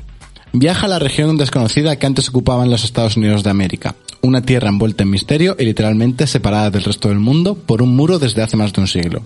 Viaja 0.53 0.87
a 0.87 0.89
la 0.89 0.99
región 0.99 1.37
desconocida 1.37 1.97
que 1.97 2.07
antes 2.07 2.29
ocupaban 2.29 2.71
los 2.71 2.85
Estados 2.85 3.17
Unidos 3.17 3.43
de 3.43 3.51
América. 3.51 3.95
Una 4.23 4.43
tierra 4.43 4.69
envuelta 4.69 5.03
en 5.03 5.11
misterio 5.11 5.57
y 5.59 5.65
literalmente 5.65 6.27
separada 6.27 6.71
del 6.71 6.85
resto 6.85 7.09
del 7.09 7.19
mundo 7.19 7.57
por 7.57 7.83
un 7.83 7.95
muro 7.95 8.19
desde 8.19 8.43
hace 8.43 8.57
más 8.57 8.73
de 8.73 8.81
un 8.81 8.87
siglo. 8.87 9.23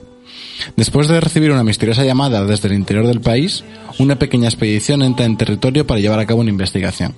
Después 0.77 1.09
de 1.09 1.21
recibir 1.21 1.53
una 1.53 1.65
misteriosa 1.65 2.05
llamada 2.05 2.45
desde 2.45 2.69
el 2.69 2.75
interior 2.75 3.07
del 3.07 3.21
país, 3.21 3.65
una 3.99 4.19
pequeña 4.19 4.49
expedición 4.49 5.03
entra 5.03 5.27
en 5.27 5.37
territorio 5.37 5.87
para 5.87 6.01
llevar 6.01 6.19
a 6.19 6.27
cabo 6.27 6.41
una 6.41 6.51
investigación. 6.51 7.15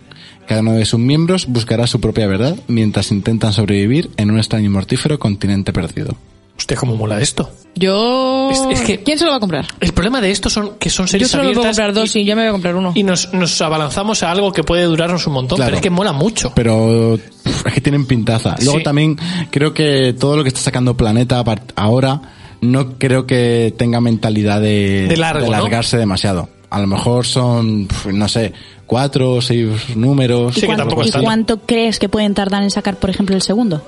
Cada 0.47 0.61
uno 0.61 0.73
de 0.73 0.85
sus 0.85 1.01
miembros 1.01 1.47
buscará 1.47 1.87
su 1.87 2.01
propia 2.01 2.27
verdad 2.27 2.57
mientras 2.69 3.13
intentan 3.13 3.53
sobrevivir 3.53 4.11
en 4.17 4.31
un 4.31 4.39
extraño 4.39 4.67
y 4.67 4.71
mortífero 4.71 5.19
continente 5.19 5.73
perdido. 5.73 6.17
Hostia, 6.57 6.77
cómo 6.77 6.97
mola 6.97 7.21
esto. 7.21 7.51
Yo... 7.75 8.51
Es- 8.51 8.81
es 8.81 8.87
que- 8.87 9.03
¿Quién 9.03 9.19
se 9.19 9.25
lo 9.25 9.31
va 9.31 9.39
a 9.39 9.41
comprar? 9.41 9.67
El 9.81 9.93
problema 9.93 10.21
de 10.21 10.31
esto 10.31 10.51
son 10.51 10.77
que 10.79 10.91
son 10.91 11.07
Yo 11.07 11.11
series 11.13 11.31
solo 11.31 11.45
me 11.45 11.49
puedo 11.51 11.61
abiertas 11.63 11.77
comprar 11.87 11.95
dos 11.95 12.15
y, 12.17 12.21
y 12.21 12.25
yo 12.25 12.37
me 12.37 12.43
voy 12.43 12.49
a 12.51 12.53
comprar 12.53 12.77
uno. 12.77 12.93
y 12.95 13.03
nos, 13.03 13.33
nos 13.33 13.61
abalanzamos 13.63 14.23
a 14.23 14.31
algo 14.31 14.53
que 14.53 14.63
puede 14.63 14.85
durarnos 14.85 15.27
un 15.27 15.33
montón, 15.33 15.57
Claro. 15.57 15.69
pero 15.71 15.77
es 15.77 15.83
que 15.83 15.91
mola 15.91 16.13
mucho. 16.13 16.53
pero 16.55 17.15
es 17.15 17.73
que 17.73 17.81
tienen 17.81 18.07
pintaza. 18.07 18.57
Luego 18.63 18.79
Sí. 18.79 18.85
también 18.85 19.19
creo 19.51 19.73
que 19.73 20.13
todo 20.19 20.37
lo 20.37 20.43
que 20.43 20.49
está 20.49 20.61
sacando 20.61 20.97
Planeta 20.97 21.43
ahora 21.75 22.21
no 22.61 22.99
creo 22.99 23.27
que 23.27 23.75
tenga 23.77 24.01
mentalidad 24.01 24.61
de, 24.61 25.07
De 25.09 25.17
largarse 25.17 25.97
demasiado. 25.97 26.49
A 26.71 26.81
lo 26.81 26.87
mejor 26.87 27.27
son, 27.27 27.87
no 28.13 28.29
sé, 28.29 28.53
cuatro 28.87 29.33
o 29.35 29.43
seis 29.43 29.69
números. 29.97 30.55
Sí, 30.55 30.61
que 30.63 30.67
cuánto, 30.69 31.03
¿y 31.05 31.11
cuánto 31.11 31.61
crees 31.61 31.99
que 31.99 32.09
pueden 32.09 32.33
tardar 32.35 32.63
en 32.63 32.71
sacar, 32.71 32.97
por 32.97 33.11
ejemplo, 33.11 33.35
el 33.37 33.43
segundo? 33.43 33.83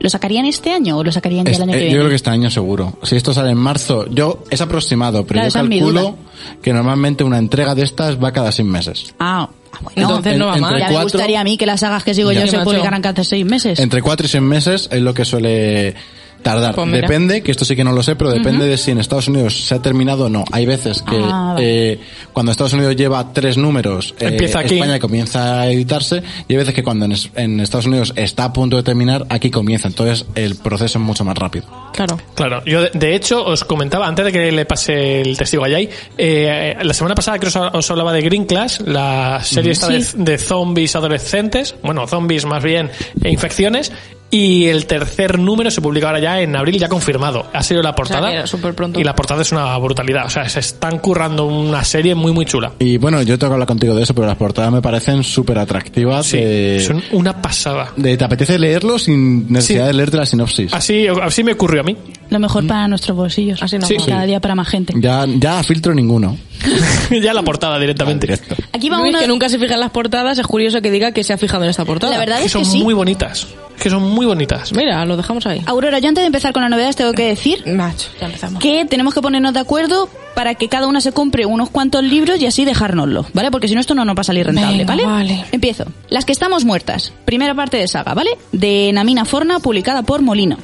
¿Lo 0.00 0.10
sacarían 0.10 0.46
este 0.46 0.72
año 0.72 0.96
o 0.98 1.04
lo 1.04 1.12
sacarían 1.12 1.44
ya 1.44 1.52
Es- 1.52 1.58
el 1.58 1.62
año 1.64 1.72
eh, 1.72 1.74
que 1.76 1.80
yo 1.82 1.86
viene? 1.88 1.98
creo 2.00 2.08
que 2.08 2.16
este 2.16 2.30
año 2.30 2.50
seguro. 2.50 2.94
Si 3.02 3.16
esto 3.16 3.32
sale 3.34 3.50
en 3.50 3.58
marzo, 3.58 4.06
yo 4.10 4.42
es 4.50 4.60
aproximado, 4.60 5.24
pero 5.26 5.40
Claro, 5.42 5.48
yo 5.68 5.68
calculo 5.70 6.16
que 6.62 6.72
normalmente 6.72 7.22
una 7.22 7.38
entrega 7.38 7.74
de 7.74 7.82
estas 7.84 8.16
va 8.22 8.32
cada 8.32 8.50
seis 8.50 8.66
meses. 8.66 9.14
Ah, 9.20 9.48
bueno. 9.82 9.92
Entonces 10.02 10.38
no 10.38 10.46
va 10.46 10.54
en- 10.56 10.60
mal. 10.62 10.70
entre 10.72 10.80
ya 10.80 10.88
me 10.88 10.92
cuatro- 10.94 11.12
gustaría 11.12 11.40
a 11.40 11.44
mí 11.44 11.56
que 11.58 11.66
las 11.66 11.80
sagas 11.80 12.02
que 12.02 12.14
sigo 12.14 12.32
Ya. 12.32 12.40
yo 12.40 12.50
se 12.50 12.56
macho. 12.56 12.70
publicaran 12.70 13.02
cada 13.02 13.22
seis 13.24 13.44
meses. 13.44 13.78
Entre 13.78 14.00
4 14.02 14.26
y 14.26 14.28
6 14.30 14.42
meses 14.42 14.88
es 14.90 15.00
lo 15.02 15.12
que 15.14 15.24
suele 15.24 15.94
tardar. 16.42 16.74
Pues 16.74 16.90
depende, 16.92 17.42
que 17.42 17.50
esto 17.50 17.64
sí 17.64 17.76
que 17.76 17.84
no 17.84 17.92
lo 17.92 18.02
sé, 18.02 18.16
pero 18.16 18.30
depende 18.30 18.66
de 18.66 18.76
si 18.76 18.90
en 18.90 18.98
Estados 18.98 19.28
Unidos 19.28 19.54
se 19.66 19.74
ha 19.74 19.78
terminado 19.80 20.26
o 20.26 20.28
no. 20.28 20.44
Hay 20.52 20.66
veces 20.66 21.02
que 21.02 21.16
Ah, 21.22 21.52
vale. 21.54 21.92
eh, 21.92 22.00
cuando 22.32 22.52
Estados 22.52 22.72
Unidos 22.72 22.96
lleva 22.96 23.32
tres 23.32 23.56
números, 23.56 24.14
eh, 24.20 24.26
Empieza 24.28 24.60
aquí. 24.60 24.74
España 24.74 24.98
comienza 24.98 25.60
a 25.60 25.70
editarse, 25.70 26.22
y 26.48 26.52
hay 26.52 26.56
veces 26.58 26.74
que 26.74 26.82
cuando 26.82 27.04
en, 27.04 27.12
es- 27.12 27.30
en 27.36 27.60
Estados 27.60 27.86
Unidos 27.86 28.12
está 28.16 28.44
a 28.44 28.52
punto 28.52 28.76
de 28.76 28.82
terminar, 28.82 29.26
aquí 29.28 29.50
comienza. 29.50 29.88
Entonces 29.88 30.26
el 30.34 30.56
proceso 30.56 30.98
es 30.98 31.04
mucho 31.04 31.24
más 31.24 31.36
rápido. 31.36 31.66
Claro. 31.92 32.18
Claro, 32.34 32.62
yo 32.64 32.82
de, 32.82 32.90
de 32.94 33.14
hecho 33.14 33.44
os 33.44 33.64
comentaba, 33.64 34.06
antes 34.06 34.24
de 34.24 34.32
que 34.32 34.50
le 34.52 34.64
pase 34.64 35.20
el 35.20 35.36
testigo 35.36 35.64
a 35.64 35.68
Yay, 35.68 35.88
eh, 36.18 36.76
la 36.82 36.94
semana 36.94 37.14
pasada 37.14 37.38
que 37.38 37.46
os, 37.48 37.56
os 37.56 37.90
hablaba 37.90 38.12
de 38.12 38.22
Green 38.22 38.44
Class, 38.46 38.80
la 38.86 39.40
serie 39.42 39.72
esta 39.72 39.88
de, 39.88 40.04
de 40.14 40.38
zombies 40.38 40.96
adolescentes, 40.96 41.74
bueno, 41.82 42.06
zombies 42.06 42.44
más 42.46 42.62
bien, 42.62 42.90
e 43.22 43.30
infecciones, 43.30 43.92
y 44.30 44.66
el 44.66 44.86
tercer 44.86 45.38
número 45.38 45.70
se 45.70 45.80
publica 45.80 46.06
ahora 46.06 46.20
ya 46.20 46.40
en 46.40 46.54
abril, 46.54 46.78
ya 46.78 46.88
confirmado. 46.88 47.46
Ha 47.52 47.62
sido 47.62 47.82
la 47.82 47.94
portada. 47.94 48.46
súper 48.46 48.74
pronto. 48.74 49.00
Y 49.00 49.04
la 49.04 49.14
portada 49.14 49.42
es 49.42 49.50
una 49.52 49.76
brutalidad. 49.78 50.26
O 50.26 50.30
sea, 50.30 50.48
se 50.48 50.60
están 50.60 50.98
currando 50.98 51.46
una 51.46 51.82
serie 51.84 52.14
muy, 52.14 52.32
muy 52.32 52.44
chula. 52.46 52.72
Y 52.78 52.96
bueno, 52.98 53.22
yo 53.22 53.38
tengo 53.38 53.50
que 53.50 53.54
hablar 53.54 53.66
contigo 53.68 53.94
de 53.94 54.02
eso, 54.04 54.14
pero 54.14 54.26
las 54.28 54.36
portadas 54.36 54.70
me 54.72 54.80
parecen 54.80 55.24
súper 55.24 55.58
atractivas. 55.58 56.26
Sí, 56.26 56.36
de, 56.38 56.80
son 56.86 57.02
una 57.12 57.42
pasada. 57.42 57.92
de- 57.96 58.16
te 58.16 58.24
apetece 58.24 58.58
leerlo 58.58 58.98
sin 58.98 59.52
necesidad 59.52 59.82
Sí. 59.84 59.86
de 59.88 59.92
leerte 59.94 60.16
la 60.16 60.26
sinopsis. 60.26 60.72
Así, 60.74 61.06
así 61.08 61.42
me 61.42 61.52
ocurrió 61.52 61.80
a 61.80 61.84
mí. 61.84 61.96
Lo 62.30 62.38
mejor 62.38 62.66
para 62.66 62.88
nuestros 62.88 63.16
bolsillos. 63.16 63.62
Así 63.62 63.76
no 63.78 63.86
Sí. 63.86 63.96
va. 63.98 64.06
Cada 64.06 64.24
día 64.26 64.40
para 64.40 64.54
más 64.54 64.68
gente. 64.68 64.94
Ya, 64.96 65.26
ya 65.26 65.62
filtro 65.62 65.94
ninguno. 65.94 66.36
ya 67.22 67.34
la 67.34 67.42
portada 67.42 67.78
directamente. 67.78 68.26
Directo. 68.26 68.54
Aquí 68.72 68.88
va 68.88 68.98
Luis, 68.98 69.16
que 69.16 69.26
nunca 69.26 69.48
se 69.48 69.58
fija 69.58 69.74
en 69.74 69.80
las 69.80 69.90
portadas, 69.90 70.38
es 70.38 70.46
curioso 70.46 70.80
que 70.80 70.90
diga 70.90 71.12
que 71.12 71.24
se 71.24 71.32
ha 71.32 71.38
fijado 71.38 71.64
en 71.64 71.70
esta 71.70 71.84
portada. 71.84 72.12
La 72.12 72.18
verdad 72.18 72.38
Que 72.38 72.46
es 72.46 72.52
son 72.52 72.62
que 72.62 72.68
sí. 72.70 72.82
muy 72.82 72.94
bonitas. 72.94 73.46
Que 73.80 73.88
son 73.88 74.02
muy 74.02 74.26
bonitas. 74.26 74.72
Mira, 74.74 75.04
lo 75.06 75.16
dejamos 75.16 75.46
ahí. 75.46 75.62
Aurora, 75.66 75.98
yo 76.00 76.08
antes 76.08 76.22
de 76.22 76.26
empezar 76.26 76.52
con 76.52 76.60
las 76.62 76.70
novedades 76.70 76.96
tengo 76.96 77.12
que 77.14 77.24
decir 77.28 77.62
Macho, 77.66 78.08
ya 78.20 78.26
empezamos. 78.26 78.62
que 78.62 78.84
tenemos 78.84 79.14
que 79.14 79.22
ponernos 79.22 79.54
de 79.54 79.60
acuerdo 79.60 80.08
para 80.34 80.54
que 80.54 80.68
cada 80.68 80.86
una 80.86 81.00
se 81.00 81.12
compre 81.12 81.46
unos 81.46 81.70
cuantos 81.70 82.04
libros 82.04 82.38
y 82.40 82.46
así 82.46 82.66
dejárnoslo, 82.66 83.24
¿vale? 83.32 83.50
Porque 83.50 83.68
si 83.68 83.74
no 83.74 83.80
esto 83.80 83.94
no 83.94 84.04
nos 84.04 84.14
va 84.16 84.20
a 84.20 84.24
salir 84.24 84.44
rentable, 84.46 84.84
Venga, 84.84 84.86
¿vale? 84.86 85.06
vale. 85.06 85.44
Empiezo. 85.50 85.86
Las 86.10 86.26
que 86.26 86.32
estamos 86.32 86.64
muertas. 86.66 87.12
Primera 87.24 87.54
parte 87.54 87.78
de 87.78 87.88
saga, 87.88 88.12
¿vale? 88.12 88.30
De 88.52 88.90
Namina 88.92 89.24
Forna, 89.24 89.60
publicada 89.60 90.02
por 90.02 90.20
Molino. 90.20 90.58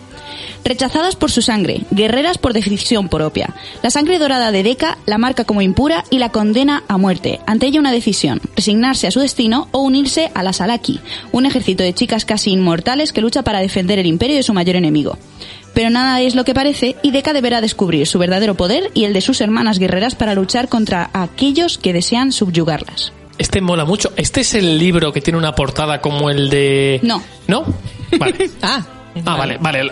Rechazadas 0.64 1.16
por 1.16 1.30
su 1.30 1.42
sangre, 1.42 1.82
guerreras 1.90 2.38
por 2.38 2.52
decisión 2.52 3.08
propia. 3.08 3.54
La 3.82 3.90
sangre 3.90 4.18
dorada 4.18 4.52
de 4.52 4.62
Deca 4.62 4.98
la 5.06 5.18
marca 5.18 5.44
como 5.44 5.62
impura 5.62 6.04
y 6.10 6.18
la 6.18 6.30
condena 6.30 6.84
a 6.88 6.98
muerte. 6.98 7.40
Ante 7.46 7.66
ella 7.66 7.80
una 7.80 7.92
decisión, 7.92 8.40
resignarse 8.54 9.06
a 9.06 9.10
su 9.10 9.20
destino 9.20 9.68
o 9.72 9.80
unirse 9.80 10.30
a 10.34 10.42
las 10.42 10.60
Alaki, 10.60 11.00
un 11.32 11.46
ejército 11.46 11.82
de 11.82 11.94
chicas 11.94 12.24
casi 12.24 12.50
inmortales 12.50 13.12
que 13.12 13.20
lucha 13.20 13.42
para 13.42 13.60
defender 13.60 13.98
el 13.98 14.06
imperio 14.06 14.36
de 14.36 14.42
su 14.42 14.54
mayor 14.54 14.76
enemigo. 14.76 15.18
Pero 15.74 15.90
nada 15.90 16.20
es 16.22 16.34
lo 16.34 16.44
que 16.44 16.54
parece 16.54 16.96
y 17.02 17.10
Deca 17.10 17.32
deberá 17.34 17.60
descubrir 17.60 18.06
su 18.06 18.18
verdadero 18.18 18.54
poder 18.54 18.90
y 18.94 19.04
el 19.04 19.12
de 19.12 19.20
sus 19.20 19.40
hermanas 19.40 19.78
guerreras 19.78 20.14
para 20.14 20.34
luchar 20.34 20.68
contra 20.68 21.10
aquellos 21.12 21.76
que 21.76 21.92
desean 21.92 22.32
subyugarlas. 22.32 23.12
Este 23.38 23.60
mola 23.60 23.84
mucho. 23.84 24.10
Este 24.16 24.40
es 24.40 24.54
el 24.54 24.78
libro 24.78 25.12
que 25.12 25.20
tiene 25.20 25.38
una 25.38 25.54
portada 25.54 26.00
como 26.00 26.30
el 26.30 26.48
de. 26.48 27.00
No. 27.02 27.22
¿No? 27.46 27.64
Vale. 28.18 28.50
Ah, 28.62 28.86
Ah, 29.24 29.36
vale, 29.36 29.56
vale. 29.58 29.90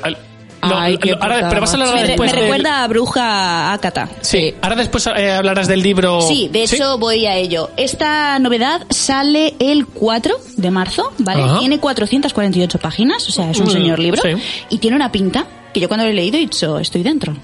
Lo- 0.68 0.78
Ay, 0.78 0.98
lo- 1.02 1.22
ahora, 1.22 1.48
pero 1.48 1.60
vas 1.60 1.70
a 1.70 1.72
hablar 1.74 1.94
Me, 1.94 2.06
después 2.06 2.30
me 2.32 2.36
del- 2.36 2.44
recuerda 2.50 2.84
a 2.84 2.88
Bruja 2.88 3.72
Akata. 3.72 4.08
Sí, 4.20 4.54
ahora 4.62 4.76
después 4.76 5.06
eh, 5.16 5.30
hablarás 5.32 5.68
del 5.68 5.82
libro. 5.82 6.20
Sí, 6.22 6.48
de 6.52 6.64
hecho 6.64 6.98
voy 6.98 7.26
a 7.26 7.36
ello. 7.36 7.70
Esta 7.76 8.38
novedad 8.38 8.86
sale 8.90 9.54
el 9.58 9.86
4 9.86 10.34
de 10.56 10.70
marzo, 10.70 11.12
¿vale? 11.18 11.42
Ajá. 11.42 11.58
Tiene 11.60 11.78
448 11.78 12.78
páginas, 12.78 13.28
o 13.28 13.32
sea, 13.32 13.50
es 13.50 13.58
un 13.58 13.66
Mm, 13.66 13.70
señor 13.70 13.98
libro. 13.98 14.22
sí. 14.22 14.30
Y 14.70 14.78
tiene 14.78 14.96
una 14.96 15.10
pinta 15.12 15.46
que 15.72 15.80
yo 15.80 15.88
cuando 15.88 16.04
lo 16.04 16.10
he 16.10 16.14
leído 16.14 16.36
he 16.36 16.40
dicho, 16.40 16.78
estoy 16.78 17.02
dentro. 17.02 17.36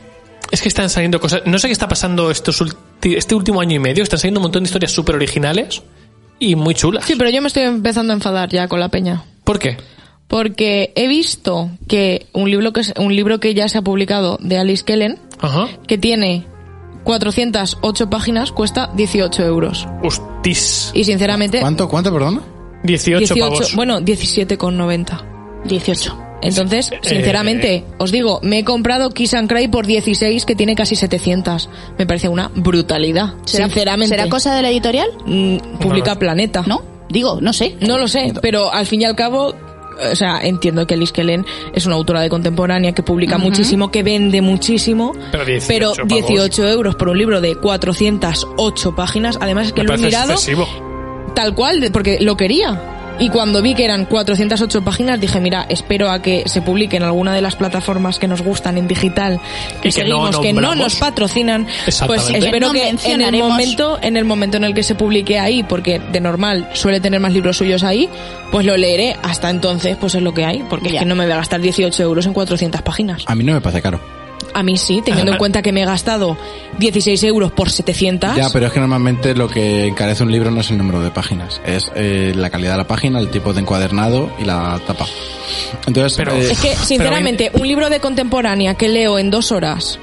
Es 0.51 0.63
que 0.63 0.69
están 0.69 0.91
saliendo 0.91 1.21
cosas. 1.21 1.43
No 1.47 1.59
sé 1.59 1.69
qué 1.69 1.73
está 1.73 1.87
pasando 1.89 2.31
estos 2.31 2.61
este 3.03 3.35
último 3.35 3.61
año 3.61 3.77
y 3.77 3.79
medio. 3.79 4.03
Están 4.03 4.19
saliendo 4.19 4.41
un 4.41 4.43
montón 4.43 4.63
de 4.65 4.67
historias 4.69 4.91
súper 4.93 5.15
originales 5.15 5.81
y 6.41 6.57
muy 6.57 6.75
chulas. 6.75 7.05
Sí, 7.05 7.15
pero 7.17 7.31
yo 7.31 7.41
me 7.41 7.49
estoy 7.49 7.63
empezando 7.65 8.13
a 8.13 8.17
enfadar 8.17 8.49
ya 8.49 8.67
con 8.67 8.81
la 8.81 8.89
peña. 8.89 9.23
¿Por 9.45 9.59
qué? 9.59 9.77
Porque 10.31 10.93
he 10.95 11.09
visto 11.09 11.71
que 11.89 12.27
un 12.33 12.49
libro 12.51 12.73
que, 12.73 12.81
es- 12.81 12.95
un 12.99 13.15
libro 13.15 13.41
que 13.41 13.53
ya 13.53 13.69
se 13.69 13.77
ha 13.79 13.83
publicado 13.83 14.39
de 14.41 14.57
Alice 14.59 14.85
Kellen, 14.85 15.19
Ajá. 15.41 15.67
que 15.87 15.99
tiene 15.99 16.47
408 17.05 18.09
páginas, 18.11 18.53
cuesta 18.53 18.91
18 18.95 19.45
euros. 19.45 19.87
Hostis. 20.03 20.93
Y 20.95 21.05
sinceramente, 21.05 21.61
¿Cuánto, 21.61 21.89
cuánto, 21.89 22.13
perdona? 22.13 22.41
18, 22.85 23.19
18, 23.35 23.41
pavos. 23.51 23.75
bueno, 23.77 24.01
17,90. 24.01 25.23
18. 25.65 26.17
Entonces, 26.43 26.91
Eh, 26.93 26.99
sinceramente, 27.03 27.85
os 27.99 28.11
digo, 28.13 28.41
me 28.43 28.61
he 28.61 28.65
comprado 28.65 29.11
Kiss 29.11 29.35
and 29.35 29.49
Cry 29.51 29.69
por 29.69 29.85
16, 29.87 30.47
que 30.47 30.55
tiene 30.55 30.75
casi 30.75 30.97
700. 30.97 31.69
Me 31.99 32.07
parece 32.07 32.29
una 32.31 32.51
brutalidad. 32.55 33.35
¿Será, 33.45 33.67
sinceramente. 33.67 34.17
¿Será 34.17 34.29
cosa 34.31 34.55
de 34.55 34.63
la 34.63 34.71
editorial? 34.71 35.09
Mm, 35.27 35.57
publica 35.81 36.15
Planeta. 36.19 36.63
¿No? 36.67 36.83
Digo, 37.11 37.41
no 37.43 37.53
sé. 37.53 37.77
No 37.81 37.99
lo 37.99 38.09
sé, 38.09 38.33
pero 38.41 38.73
al 38.73 38.87
fin 38.87 39.03
y 39.03 39.05
al 39.05 39.17
cabo, 39.17 39.55
o 40.13 40.15
sea, 40.15 40.41
entiendo 40.43 40.87
que 40.87 40.97
Liz 40.97 41.13
Kellen 41.13 41.45
es 41.75 41.87
una 41.87 41.95
autora 41.97 42.21
de 42.21 42.29
contemporánea 42.29 42.93
que 42.93 43.03
publica 43.03 43.39
muchísimo, 43.39 43.91
que 43.91 44.03
vende 44.03 44.41
muchísimo, 44.43 45.13
Pero 45.33 45.45
18 45.45 45.67
pero 45.69 45.93
pavos. 46.09 46.29
18 46.29 46.69
euros 46.69 46.95
por 46.97 47.09
un 47.09 47.19
libro 47.19 47.41
de 47.41 47.55
408 47.57 48.95
páginas, 48.95 49.39
además 49.41 49.69
es 49.69 49.73
que 49.73 49.83
Me 49.83 49.89
lo 49.89 49.95
he 49.95 49.99
mirado 49.99 50.33
excesivo. 50.33 50.67
tal 51.35 51.55
cual, 51.55 51.91
porque 51.93 52.19
lo 52.21 52.37
quería. 52.37 52.81
Y 53.21 53.29
cuando 53.29 53.61
vi 53.61 53.75
que 53.75 53.85
eran 53.85 54.07
408 54.07 54.83
páginas, 54.83 55.21
dije, 55.21 55.41
mira, 55.41 55.67
espero 55.69 56.11
a 56.11 56.23
que 56.23 56.45
se 56.47 56.63
publique 56.63 56.97
en 56.97 57.03
alguna 57.03 57.35
de 57.35 57.43
las 57.43 57.55
plataformas 57.55 58.19
que 58.19 58.27
nos 58.27 58.41
gustan 58.43 58.79
en 58.79 58.89
digital, 58.89 59.39
Y 59.81 59.91
que 59.93 60.03
que 60.03 60.09
no 60.09 60.33
seguimos, 60.33 60.41
que 60.41 60.53
no 60.55 60.75
nos 60.75 60.97
patrocinan, 60.97 61.67
pues 62.07 62.31
espero 62.31 62.69
No 62.69 62.73
que 62.73 62.89
en 63.05 63.21
el 63.21 63.37
momento, 63.37 63.99
en 64.01 64.17
el 64.17 64.25
momento 64.25 64.57
en 64.57 64.65
el 64.65 64.75
que 64.75 64.83
se 64.83 64.95
publique 64.95 65.39
ahí, 65.39 65.63
porque 65.63 65.99
de 65.99 66.21
normal 66.21 66.69
suele 66.73 66.99
tener 67.01 67.21
más 67.21 67.33
libros 67.35 67.59
suyos 67.59 67.83
ahí, 67.83 68.09
pues 68.51 68.65
lo 68.65 68.77
leeré. 68.77 69.17
Hasta 69.23 69.51
entonces, 69.51 69.97
pues 70.01 70.15
es 70.15 70.23
lo 70.23 70.33
que 70.33 70.47
hay, 70.47 70.65
porque 70.71 70.89
Ya. 70.89 70.95
es 70.95 70.99
que 71.01 71.07
no 71.07 71.15
me 71.15 71.25
voy 71.25 71.33
a 71.35 71.37
gastar 71.37 71.61
18 71.61 72.03
euros 72.03 72.25
en 72.27 72.33
400 72.33 72.81
páginas. 72.83 73.23
A 73.27 73.35
mí 73.35 73.45
no 73.45 73.53
me 73.53 73.61
parece 73.61 73.83
caro. 73.83 74.20
A 74.61 74.63
mí 74.63 74.77
sí, 74.77 75.01
teniendo 75.05 75.33
en 75.33 75.39
cuenta 75.39 75.63
que 75.63 75.73
me 75.73 75.83
he 75.83 75.87
gastado 75.87 76.37
16 76.79 77.25
euros 77.25 77.51
por 77.53 77.71
700. 77.71 78.37
Ya, 78.37 78.51
pero 78.51 78.67
es 78.67 78.73
que 78.73 78.81
normalmente 78.81 79.35
lo 79.35 79.49
que 79.49 79.87
encarece 79.87 80.23
un 80.23 80.31
libro 80.31 80.51
no 80.51 80.61
es 80.61 80.71
el 80.71 80.77
número 80.79 81.01
de 81.03 81.11
páginas, 81.11 81.61
es 81.65 81.91
eh, 81.95 82.33
la 82.37 82.51
calidad 82.51 82.73
de 82.73 82.79
la 82.79 82.87
página, 82.87 83.19
el 83.21 83.31
tipo 83.31 83.53
de 83.55 83.61
encuadernado 83.61 84.31
y 84.39 84.45
la 84.45 84.79
tapa. 84.87 85.07
Entonces, 85.87 86.15
Pero- 86.17 86.33
eh, 86.35 86.51
Es 86.51 86.59
que, 86.61 86.75
sinceramente, 86.77 87.51
un 87.55 87.67
libro 87.67 87.89
de 87.91 88.01
contemporánea 88.01 88.75
que 88.75 88.89
leo 88.89 89.19
en 89.19 89.31
dos 89.31 89.51
horas 89.53 89.99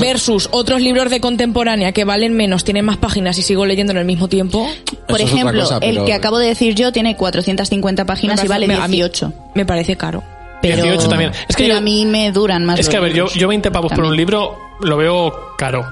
versus 0.00 0.48
otros 0.52 0.80
libros 0.80 1.10
de 1.10 1.20
contemporánea 1.20 1.92
que 1.92 2.04
valen 2.04 2.34
menos, 2.34 2.62
tienen 2.64 2.84
más 2.84 2.96
páginas 2.96 3.38
y 3.38 3.42
sigo 3.42 3.66
leyendo 3.66 3.92
en 3.92 3.98
el 3.98 4.04
mismo 4.04 4.28
tiempo. 4.28 4.68
Por 5.08 5.20
eso 5.20 5.34
ejemplo, 5.34 5.60
cosa, 5.62 5.78
el 5.82 6.04
que 6.04 6.14
acabo 6.14 6.38
de 6.38 6.46
decir 6.48 6.74
yo 6.74 6.92
tiene 6.92 7.16
450 7.16 8.04
páginas 8.04 8.44
y 8.44 8.48
vale 8.48 8.66
me- 8.68 8.74
a 8.74 8.88
mí 8.88 8.96
18. 8.96 9.32
Me 9.54 9.64
parece 9.66 9.96
caro. 9.96 10.22
Pero, 10.68 10.82
18 10.84 11.08
también. 11.08 11.30
Es 11.48 11.56
que 11.56 11.64
pero 11.64 11.74
yo- 11.74 11.78
a 11.78 11.80
mí 11.80 12.06
me 12.06 12.32
duran 12.32 12.64
más 12.64 12.78
Es 12.78 12.88
que, 12.88 12.96
a 12.96 13.00
ver, 13.00 13.12
yo, 13.14 13.26
yo 13.28 13.48
20 13.48 13.70
pavos 13.70 13.90
por 13.90 14.00
un 14.00 14.04
También. 14.10 14.18
libro 14.26 14.58
lo 14.80 14.96
veo 14.96 15.54
caro. 15.56 15.84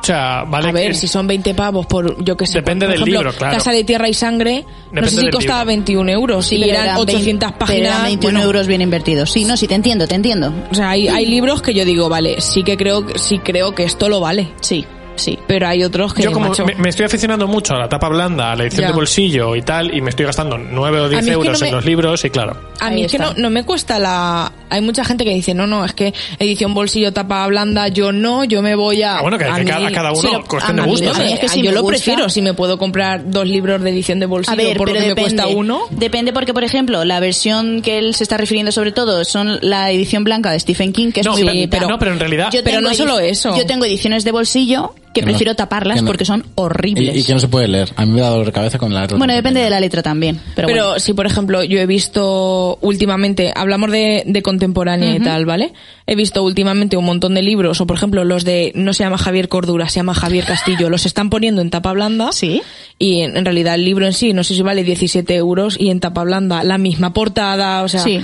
O 0.00 0.04
sea, 0.04 0.42
vale. 0.48 0.68
a 0.68 0.72
ver, 0.72 0.88
que- 0.88 0.94
si 0.94 1.06
son 1.06 1.28
20 1.28 1.54
pavos 1.54 1.86
por, 1.86 2.22
yo 2.24 2.36
que 2.36 2.44
sé. 2.44 2.54
Depende 2.58 2.86
por 2.86 2.92
del 2.94 3.02
ejemplo, 3.02 3.20
libro, 3.22 3.38
claro. 3.38 3.56
Casa 3.58 3.70
de 3.70 3.84
Tierra 3.84 4.08
y 4.08 4.14
Sangre, 4.14 4.64
no 4.90 5.00
Depende 5.00 5.10
sé 5.10 5.20
si 5.20 5.30
costaba 5.30 5.60
libro. 5.60 5.66
21 5.68 6.08
euros 6.08 6.46
Sí, 6.46 6.56
y 6.56 6.68
eran 6.68 6.84
eran 6.86 6.96
800 6.96 7.48
vein- 7.50 7.54
pero 7.56 7.66
páginas. 7.66 7.88
eran 7.88 8.02
21 8.06 8.32
bueno, 8.38 8.44
euros 8.46 8.66
bien 8.66 8.80
invertidos. 8.82 9.30
Sí, 9.30 9.44
no, 9.44 9.56
sí, 9.56 9.68
te 9.68 9.76
entiendo, 9.76 10.08
te 10.08 10.16
entiendo. 10.16 10.52
O 10.72 10.74
sea, 10.74 10.90
hay, 10.90 11.06
hay 11.06 11.26
libros 11.26 11.62
que 11.62 11.72
yo 11.72 11.84
digo, 11.84 12.08
vale, 12.08 12.40
sí 12.40 12.64
que 12.64 12.76
creo, 12.76 13.04
sí 13.16 13.38
creo 13.38 13.76
que 13.76 13.84
esto 13.84 14.08
lo 14.08 14.18
vale. 14.18 14.48
Sí, 14.60 14.84
sí. 15.16 15.38
Pero 15.46 15.66
hay 15.68 15.82
otros 15.84 16.14
que, 16.14 16.22
Yo 16.22 16.32
como 16.32 16.48
macho, 16.48 16.64
me, 16.64 16.74
me 16.74 16.88
estoy 16.88 17.06
aficionando 17.06 17.46
mucho 17.46 17.74
a 17.74 17.78
la 17.78 17.88
tapa 17.88 18.08
blanda, 18.08 18.52
a 18.52 18.56
la 18.56 18.64
edición 18.64 18.82
Ya. 18.82 18.88
de 18.88 18.94
bolsillo 18.94 19.56
y 19.56 19.62
tal, 19.62 19.94
y 19.94 20.00
me 20.00 20.10
estoy 20.10 20.26
gastando 20.26 20.58
9 20.58 21.00
o 21.00 21.08
10 21.08 21.10
mí 21.10 21.18
es 21.18 21.24
que 21.26 21.32
euros 21.32 21.60
no 21.60 21.66
en 21.66 21.70
me- 21.72 21.76
los 21.76 21.84
libros, 21.84 22.24
y 22.24 22.30
claro. 22.30 22.56
A 22.80 22.86
Ahí 22.86 22.94
mí 22.96 23.04
es 23.04 23.12
que 23.12 23.18
no, 23.18 23.32
no 23.36 23.50
me 23.50 23.64
cuesta 23.64 23.98
la... 23.98 24.50
Hay 24.70 24.80
mucha 24.80 25.04
gente 25.04 25.24
que 25.24 25.30
dice, 25.34 25.54
no, 25.54 25.66
no, 25.66 25.84
es 25.84 25.92
que 25.92 26.12
edición 26.38 26.74
bolsillo 26.74 27.12
tapa 27.12 27.46
blanda, 27.46 27.88
yo 27.88 28.10
no, 28.12 28.44
yo 28.44 28.62
me 28.62 28.74
voy 28.74 29.02
a... 29.02 29.18
Ah, 29.18 29.22
bueno, 29.22 29.38
que- 29.38 29.44
a 29.44 29.54
que 29.56 29.64
mí- 29.64 29.70
cada- 29.70 29.90
cada 29.92 30.12
uno, 30.12 30.32
lo- 30.32 30.44
cuestión 30.44 30.78
a 30.78 30.82
de 30.82 31.24
mí 31.26 31.32
¿eh? 31.32 31.38
es 31.42 31.50
que 31.52 31.58
mí 31.58 31.62
yo 31.66 31.72
lo 31.72 31.82
gusta. 31.82 31.96
prefiero 31.96 32.28
si 32.28 32.42
me 32.42 32.54
puedo 32.54 32.78
comprar 32.78 33.30
dos 33.30 33.46
libros 33.46 33.80
de 33.82 33.90
edición 33.90 34.18
de 34.20 34.26
bolsillo 34.26 34.52
A 34.52 34.56
ver, 34.56 34.76
por 34.76 34.88
lo 34.88 34.94
pero 34.94 35.04
que 35.04 35.08
depende. 35.10 35.32
me 35.36 35.42
cuesta 35.42 35.56
uno. 35.58 35.80
Depende 35.90 36.32
porque, 36.32 36.52
por 36.54 36.64
ejemplo, 36.64 37.04
la 37.04 37.20
versión 37.20 37.82
que 37.82 37.98
él 37.98 38.14
se 38.14 38.24
está 38.24 38.36
refiriendo 38.36 38.72
sobre 38.72 38.92
todo 38.92 39.24
son 39.24 39.58
la 39.62 39.90
edición 39.90 40.24
blanca 40.24 40.50
de 40.50 40.58
Stephen 40.58 40.92
King, 40.92 41.12
que 41.12 41.20
es 41.20 41.26
No, 41.26 41.32
muy 41.32 41.42
pero- 41.42 41.52
bonita. 41.52 41.80
no, 41.80 41.98
pero 41.98 42.12
en 42.12 42.18
realidad- 42.18 42.50
Pero 42.64 42.80
no 42.80 42.94
solo 42.94 43.18
eso. 43.20 43.56
Yo 43.56 43.66
tengo 43.66 43.84
ediciones 43.84 44.24
de 44.24 44.32
bolsillo 44.32 44.94
que 45.12 45.20
Que 45.20 45.26
no- 45.26 45.32
prefiero 45.32 45.54
taparlas 45.54 45.96
que 45.96 46.02
no- 46.02 46.06
porque 46.06 46.24
son 46.24 46.40
Y, 46.40 46.50
horribles. 46.54 47.16
y 47.16 47.24
que 47.24 47.32
no 47.34 47.38
se 47.40 47.48
puede 47.48 47.68
leer. 47.68 47.90
A 47.96 48.04
mí 48.06 48.12
me 48.12 48.20
da 48.20 48.28
dolor 48.30 48.46
de 48.46 48.52
cabeza 48.52 48.78
con 48.78 48.92
la 48.94 49.02
letra. 49.02 49.18
Bueno, 49.18 49.34
depende 49.34 49.60
de 49.60 49.70
la 49.70 49.78
letra 49.80 50.02
también. 50.02 50.40
Pero, 50.54 50.68
Pero, 50.68 50.84
bueno. 50.86 51.00
si, 51.00 51.12
por 51.12 51.26
ejemplo, 51.26 51.62
yo 51.64 51.78
he 51.78 51.86
visto 51.86 52.78
últimamente, 52.80 53.52
hablamos 53.54 53.90
de, 53.90 54.22
de 54.26 54.42
contemporánea 54.42 55.14
y 55.14 55.20
tal, 55.20 55.44
¿vale? 55.46 55.72
He 56.06 56.14
visto 56.16 56.42
últimamente 56.42 56.96
un 56.96 57.04
montón 57.04 57.34
de 57.34 57.42
libros, 57.42 57.80
o 57.80 57.86
por 57.86 57.96
ejemplo, 57.96 58.24
los 58.24 58.44
de, 58.44 58.72
no 58.74 58.92
se 58.92 59.04
llama 59.04 59.18
Javier 59.18 59.48
Cordura, 59.48 59.88
se 59.88 59.96
llama 59.96 60.14
Javier 60.14 60.44
Castillo, 60.44 60.88
los 60.90 61.06
están 61.06 61.30
poniendo 61.30 61.60
en 61.62 61.70
tapa 61.70 61.92
blanda. 61.92 62.32
Sí. 62.32 62.62
Y 62.98 63.20
en, 63.20 63.36
en 63.36 63.44
realidad 63.44 63.74
el 63.74 63.84
libro 63.84 64.06
en 64.06 64.12
sí, 64.12 64.32
no 64.32 64.44
sé 64.44 64.54
si 64.54 64.62
vale 64.62 64.82
17 64.84 65.34
euros, 65.36 65.76
y 65.78 65.90
en 65.90 66.00
tapa 66.00 66.24
blanda, 66.24 66.62
la 66.64 66.78
misma 66.78 67.12
portada, 67.12 67.82
o 67.82 67.88
sea, 67.88 68.00
sí. 68.00 68.20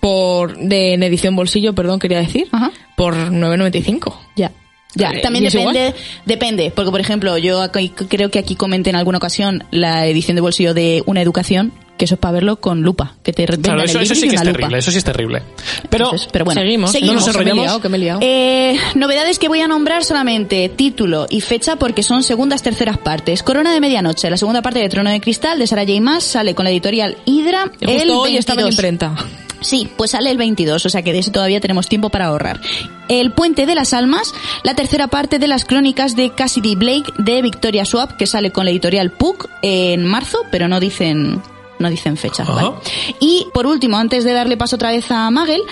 por, 0.00 0.56
de, 0.56 0.94
en 0.94 1.02
edición 1.02 1.34
bolsillo, 1.36 1.74
perdón, 1.74 1.98
quería 1.98 2.18
decir, 2.18 2.46
Ajá. 2.52 2.70
por 2.96 3.14
9.95. 3.14 4.14
Ya. 4.36 4.52
Ya, 4.94 5.10
Eh, 5.12 5.20
también 5.20 5.44
¿y 5.44 5.46
es 5.48 5.52
depende, 5.52 5.94
depende, 6.26 6.72
porque 6.74 6.90
por 6.90 7.00
ejemplo, 7.00 7.38
yo 7.38 7.62
aquí- 7.62 7.90
creo 7.90 8.30
que 8.30 8.38
aquí 8.40 8.56
comenté 8.56 8.90
en 8.90 8.96
alguna 8.96 9.18
ocasión 9.18 9.64
la 9.70 10.06
edición 10.06 10.34
de 10.34 10.40
bolsillo 10.40 10.74
de 10.74 11.02
una 11.06 11.22
educación, 11.22 11.72
que 11.96 12.06
eso 12.06 12.14
es 12.14 12.20
para 12.20 12.32
verlo 12.32 12.60
con 12.60 12.82
lupa, 12.82 13.14
que 13.22 13.32
te 13.32 13.44
Claro, 13.44 13.80
el 13.82 13.84
eso, 13.84 13.98
libro 13.98 14.02
eso 14.02 14.14
sí 14.14 14.22
que 14.22 14.34
es 14.34 14.40
lupa. 14.40 14.52
terrible, 14.52 14.78
eso 14.78 14.90
sí 14.90 14.98
es 14.98 15.04
terrible. 15.04 15.42
Pero, 15.90 16.06
Entonces, 16.06 16.28
pero 16.32 16.44
bueno, 16.44 16.60
seguimos, 16.60 16.90
seguimos. 16.92 17.14
No 17.14 17.20
nos 17.20 17.26
que 17.26 17.32
me 17.32 17.38
he 17.38 17.42
enrollamos. 17.42 17.64
liado, 17.66 17.80
que 17.82 17.88
me 17.90 17.96
he 17.96 18.00
liado. 18.00 18.20
Eh, 18.22 18.76
novedades 18.96 19.38
que 19.38 19.48
voy 19.48 19.60
a 19.60 19.68
nombrar 19.68 20.02
solamente 20.02 20.68
título 20.70 21.26
y 21.30 21.40
fecha 21.42 21.76
porque 21.76 22.02
son 22.02 22.22
segundas, 22.24 22.62
terceras 22.62 22.96
partes. 22.98 23.42
Corona 23.44 23.72
de 23.72 23.80
Medianoche, 23.80 24.28
la 24.30 24.38
segunda 24.38 24.60
parte 24.62 24.78
de 24.80 24.88
Trono 24.88 25.10
de 25.10 25.20
Cristal 25.20 25.58
de 25.58 25.66
Sarah 25.68 25.84
J. 25.86 26.00
Maas 26.00 26.24
sale 26.24 26.54
con 26.54 26.64
la 26.64 26.70
editorial 26.70 27.16
Hydra 27.26 27.70
Y 27.80 27.84
el 27.84 27.90
justo 28.00 28.20
hoy 28.22 28.36
estaba 28.38 28.62
en 28.62 28.66
22. 28.68 28.74
imprenta. 28.74 29.14
Sí, 29.60 29.88
pues 29.96 30.12
sale 30.12 30.30
el 30.30 30.38
22, 30.38 30.84
o 30.84 30.88
sea 30.88 31.02
que 31.02 31.12
de 31.12 31.18
ese 31.18 31.30
todavía 31.30 31.60
tenemos 31.60 31.88
tiempo 31.88 32.08
para 32.08 32.26
ahorrar. 32.26 32.60
El 33.08 33.32
Puente 33.32 33.66
de 33.66 33.74
las 33.74 33.92
Almas, 33.92 34.32
la 34.62 34.74
tercera 34.74 35.08
parte 35.08 35.38
de 35.38 35.48
las 35.48 35.64
crónicas 35.64 36.16
de 36.16 36.30
Cassidy 36.30 36.76
Blake 36.76 37.12
de 37.18 37.42
Victoria 37.42 37.84
Swap, 37.84 38.12
que 38.12 38.26
sale 38.26 38.50
con 38.52 38.64
la 38.64 38.70
editorial 38.70 39.10
Puck 39.10 39.48
en 39.62 40.04
marzo, 40.04 40.38
pero 40.50 40.68
no 40.68 40.80
dicen, 40.80 41.42
no 41.78 41.90
dicen 41.90 42.16
fecha. 42.16 42.44
¿vale? 42.44 42.70
Y 43.18 43.46
por 43.52 43.66
último, 43.66 43.96
antes 43.96 44.24
de 44.24 44.32
darle 44.32 44.56
paso 44.56 44.76
otra 44.76 44.92
vez 44.92 45.10
a 45.10 45.30
Magel, 45.30 45.62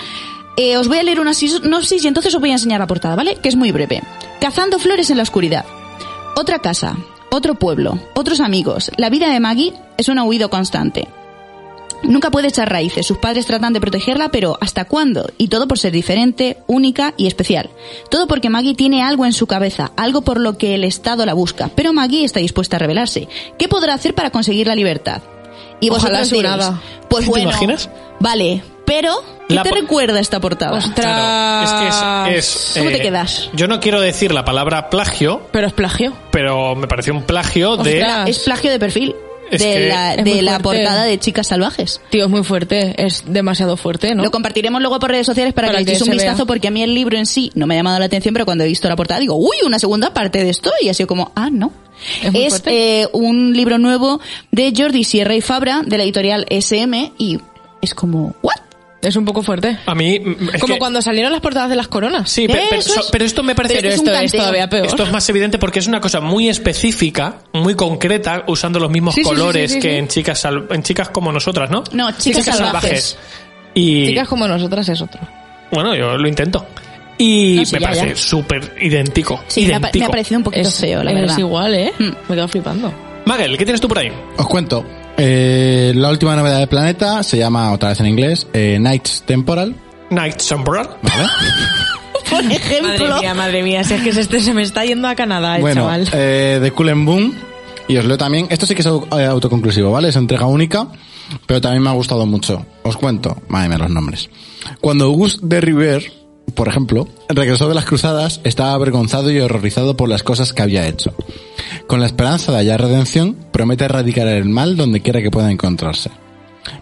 eh, 0.57 0.77
os 0.77 0.87
voy 0.87 0.99
a 0.99 1.03
leer 1.03 1.19
una 1.19 1.33
sinopsis 1.33 2.03
y 2.03 2.07
entonces 2.07 2.33
os 2.35 2.41
voy 2.41 2.49
a 2.49 2.53
enseñar 2.53 2.79
la 2.79 2.87
portada, 2.87 3.15
¿vale? 3.15 3.37
Que 3.37 3.49
es 3.49 3.55
muy 3.55 3.71
breve. 3.71 4.03
Cazando 4.41 4.77
flores 4.77 5.09
en 5.09 5.17
la 5.17 5.23
oscuridad. 5.23 5.65
Otra 6.35 6.59
casa, 6.59 6.97
otro 7.31 7.55
pueblo, 7.55 7.97
otros 8.13 8.39
amigos. 8.39 8.91
La 8.97 9.09
vida 9.09 9.29
de 9.29 9.39
Maggie 9.39 9.73
es 9.97 10.09
un 10.09 10.19
huido 10.19 10.49
constante. 10.49 11.07
Nunca 12.03 12.31
puede 12.31 12.47
echar 12.47 12.69
raíces. 12.71 13.05
Sus 13.05 13.17
padres 13.17 13.45
tratan 13.45 13.73
de 13.73 13.81
protegerla, 13.81 14.29
pero 14.29 14.57
¿hasta 14.61 14.85
cuándo? 14.85 15.29
Y 15.37 15.49
todo 15.49 15.67
por 15.67 15.77
ser 15.77 15.91
diferente, 15.91 16.57
única 16.67 17.13
y 17.17 17.27
especial. 17.27 17.69
Todo 18.09 18.27
porque 18.27 18.49
Maggie 18.49 18.73
tiene 18.73 19.03
algo 19.03 19.25
en 19.25 19.33
su 19.33 19.47
cabeza, 19.47 19.91
algo 19.97 20.21
por 20.21 20.39
lo 20.39 20.57
que 20.57 20.75
el 20.75 20.83
Estado 20.85 21.25
la 21.25 21.33
busca. 21.33 21.69
Pero 21.75 21.93
Maggie 21.93 22.23
está 22.23 22.39
dispuesta 22.39 22.77
a 22.77 22.79
rebelarse. 22.79 23.27
¿Qué 23.57 23.67
podrá 23.67 23.93
hacer 23.93 24.15
para 24.15 24.29
conseguir 24.31 24.67
la 24.67 24.75
libertad? 24.75 25.21
Y 25.81 25.89
Ojalá 25.89 26.19
vosotros 26.19 26.29
diréis, 26.31 26.57
nada. 26.57 26.81
Pues 27.09 27.25
¿Te 27.25 27.29
bueno, 27.31 27.49
imaginas? 27.49 27.89
vale, 28.19 28.61
pero 28.85 29.13
¿qué 29.47 29.55
La 29.55 29.63
te 29.63 29.71
recuerda 29.71 30.19
esta 30.19 30.39
portada? 30.39 30.77
Ostras. 30.77 30.95
claro, 31.05 31.63
es 31.63 31.71
que 32.29 32.37
es... 32.37 32.45
es, 32.45 32.71
¿Cómo 32.77 32.89
te 32.89 32.97
eh, 32.97 33.01
quedas? 33.01 33.49
Yo 33.53 33.67
no 33.67 33.79
quiero 33.79 34.01
decir 34.01 34.33
la 34.33 34.43
palabra 34.43 34.89
plagio, 34.89 35.41
Pero 35.51 35.67
es 35.67 35.73
plagio. 35.73 36.13
pero 36.31 36.75
me 36.75 36.87
pareció 36.87 37.13
un 37.13 37.23
plagio 37.23 37.77
de... 37.77 38.05
Es 38.27 38.39
plagio 38.39 38.71
de 38.71 38.79
perfil 38.79 39.15
Es 39.51 39.61
de 39.61 39.87
la, 39.89 40.15
de 40.15 40.41
la 40.41 40.59
portada 40.59 41.03
de 41.05 41.17
Chicas 41.19 41.47
Salvajes. 41.47 42.01
Tío, 42.09 42.25
es 42.25 42.29
muy 42.29 42.43
fuerte, 42.43 42.93
es 43.03 43.23
demasiado 43.27 43.77
fuerte, 43.77 44.13
¿no? 44.15 44.23
Lo 44.23 44.31
compartiremos 44.31 44.81
luego 44.81 44.99
por 44.99 45.09
redes 45.11 45.25
sociales 45.25 45.53
para, 45.53 45.67
Para 45.67 45.79
que 45.79 45.83
le 45.83 45.85
que 45.85 45.91
echéis 45.93 46.07
un 46.07 46.13
vistazo 46.13 46.37
vea. 46.37 46.45
porque 46.45 46.67
a 46.67 46.71
mí 46.71 46.83
el 46.83 46.93
libro 46.93 47.17
en 47.17 47.25
sí 47.25 47.51
no 47.55 47.67
me 47.67 47.73
ha 47.75 47.77
llamado 47.77 47.99
la 47.99 48.05
atención, 48.05 48.33
pero 48.33 48.45
cuando 48.45 48.63
he 48.63 48.67
visto 48.67 48.87
la 48.89 48.95
portada 48.95 49.19
digo, 49.19 49.35
uy, 49.35 49.57
una 49.65 49.79
segunda 49.79 50.13
parte 50.13 50.43
de 50.43 50.49
esto 50.49 50.71
y 50.81 50.89
ha 50.89 50.93
sido 50.93 51.07
como, 51.07 51.31
ah, 51.35 51.49
no. 51.51 51.71
Es 52.23 52.31
muy 52.31 52.41
Es 52.43 52.49
fuerte. 52.49 53.01
eh, 53.01 53.07
un 53.13 53.53
libro 53.53 53.77
nuevo 53.77 54.19
de 54.51 54.73
Jordi 54.75 55.03
Sierra 55.03 55.35
y 55.35 55.41
Fabra 55.41 55.81
de 55.85 55.97
la 55.97 56.03
editorial 56.03 56.45
SM 56.49 57.11
y 57.17 57.39
es 57.81 57.93
como, 57.93 58.35
¿what? 58.41 58.55
Es 59.01 59.15
un 59.15 59.23
poco 59.23 59.41
fuerte. 59.41 59.77
A 59.85 59.95
mí... 59.95 60.19
mm, 60.19 60.49
es 60.55 60.61
Como 60.61 60.73
que- 60.73 60.79
cuando 60.79 61.01
salieron 61.01 61.31
las 61.31 61.39
portadas 61.41 61.69
de 61.69 61.77
las 61.77 61.87
coronas. 61.87 62.29
Sí, 62.29 62.47
pe- 62.47 62.61
pero, 62.69 62.81
Eso 62.81 62.93
so- 62.95 62.99
es. 62.99 63.07
pero 63.11 63.23
esto 63.23 63.43
me 63.43 63.55
parece... 63.55 63.75
Pero 63.75 63.87
es 63.89 63.95
esto 63.95 64.11
es 64.11 64.17
canteo. 64.17 64.39
todavía 64.41 64.69
peor. 64.69 64.85
Esto 64.87 65.03
es 65.03 65.11
más 65.11 65.29
evidente 65.29 65.57
porque 65.57 65.79
es 65.79 65.87
una 65.87 66.01
cosa 66.01 66.19
muy 66.19 66.49
específica, 66.49 67.37
muy 67.53 67.75
concreta, 67.75 68.43
usando 68.47 68.77
los 68.79 68.91
mismos 68.91 69.15
Sí, 69.15 69.21
sí, 69.23 69.29
sí, 69.29 69.35
colores 69.35 69.71
sí, 69.71 69.75
sí, 69.77 69.81
que 69.81 69.91
sí. 69.91 69.97
en 69.97 70.07
chicas 70.09 70.39
sal- 70.41 70.67
en 70.69 70.83
chicas 70.83 71.09
como 71.09 71.31
nosotras, 71.31 71.69
¿no? 71.69 71.83
No, 71.93 72.11
Chicas 72.11 72.43
Salvajes. 72.45 73.17
Y 73.73 74.07
Chicas 74.07 74.27
como 74.27 74.47
nosotras 74.47 74.89
es 74.89 75.01
otro. 75.01 75.21
bueno, 75.71 75.95
yo 75.95 76.17
lo 76.17 76.27
intento. 76.27 76.65
Y 77.17 77.55
No, 77.57 77.65
sí, 77.65 77.75
me 77.75 77.81
ya, 77.81 77.87
parece 77.89 78.15
súper 78.15 78.75
idéntico. 78.81 79.41
Sí, 79.47 79.65
me 79.65 79.75
ha, 79.75 79.79
pa- 79.79 79.87
idéntico. 79.87 79.99
me 79.99 80.05
ha 80.05 80.09
parecido 80.09 80.37
un 80.39 80.43
poquito 80.43 80.67
Es, 80.67 80.79
feo, 80.79 81.03
la 81.03 81.11
es 81.11 81.19
verdad. 81.21 81.37
igual, 81.37 81.75
¿eh? 81.75 81.93
Mm. 81.99 82.03
Me 82.29 82.35
quedo 82.35 82.47
flipando. 82.47 82.93
Magel, 83.25 83.57
¿qué 83.57 83.63
tienes 83.65 83.79
tú 83.79 83.87
por 83.87 83.99
ahí? 83.99 84.11
Os 84.37 84.47
cuento. 84.47 84.85
Eh, 85.21 85.91
la 85.95 86.09
última 86.09 86.35
novedad 86.35 86.59
del 86.59 86.67
planeta 86.69 87.21
se 87.23 87.37
llama, 87.37 87.71
otra 87.73 87.89
vez 87.89 87.99
en 87.99 88.07
inglés, 88.07 88.47
eh, 88.53 88.77
Nights 88.79 89.23
Temporal. 89.25 89.75
Night 90.09 90.37
Temporal. 90.37 90.89
¿Vale? 91.03 91.27
Por 92.29 92.43
ejemplo, 92.51 92.87
Madre 93.09 93.19
mía, 93.21 93.33
madre 93.33 93.63
mía, 93.63 93.83
si 93.83 93.95
es 93.95 94.01
que 94.01 94.09
este 94.09 94.39
se 94.39 94.53
me 94.53 94.61
está 94.61 94.85
yendo 94.85 95.07
a 95.07 95.15
Canadá, 95.15 95.55
el 95.55 95.61
bueno, 95.61 95.81
chaval. 95.81 96.07
eh, 96.13 96.59
de 96.61 96.71
Cool 96.71 96.89
and 96.89 97.05
Boom. 97.05 97.33
Y 97.87 97.97
os 97.97 98.05
leo 98.05 98.19
también. 98.19 98.45
Esto 98.51 98.67
sí 98.67 98.75
que 98.75 98.81
es 98.81 98.87
au- 98.87 99.07
eh, 99.19 99.25
autoconclusivo, 99.25 99.91
¿vale? 99.91 100.09
Es 100.09 100.15
entrega 100.15 100.45
única, 100.45 100.87
pero 101.47 101.59
también 101.59 101.81
me 101.81 101.89
ha 101.89 101.93
gustado 101.93 102.27
mucho. 102.27 102.63
Os 102.83 102.95
cuento. 102.97 103.41
Madre 103.47 103.69
mía, 103.69 103.77
los 103.79 103.89
nombres. 103.89 104.29
Cuando 104.79 105.05
Auguste 105.05 105.39
de 105.41 105.59
River, 105.59 106.11
por 106.49 106.67
ejemplo, 106.67 107.07
regresó 107.27 107.67
de 107.67 107.75
las 107.75 107.85
cruzadas, 107.85 108.41
estaba 108.43 108.73
avergonzado 108.73 109.31
y 109.31 109.39
horrorizado 109.39 109.95
por 109.97 110.09
las 110.09 110.23
cosas 110.23 110.53
que 110.53 110.61
había 110.61 110.87
hecho. 110.87 111.13
Con 111.87 111.99
la 111.99 112.05
esperanza 112.05 112.51
de 112.51 112.59
hallar 112.59 112.81
redención, 112.81 113.35
promete 113.51 113.85
erradicar 113.85 114.27
el 114.27 114.45
mal 114.45 114.77
donde 114.77 115.01
quiera 115.01 115.21
que 115.21 115.31
pueda 115.31 115.51
encontrarse. 115.51 116.11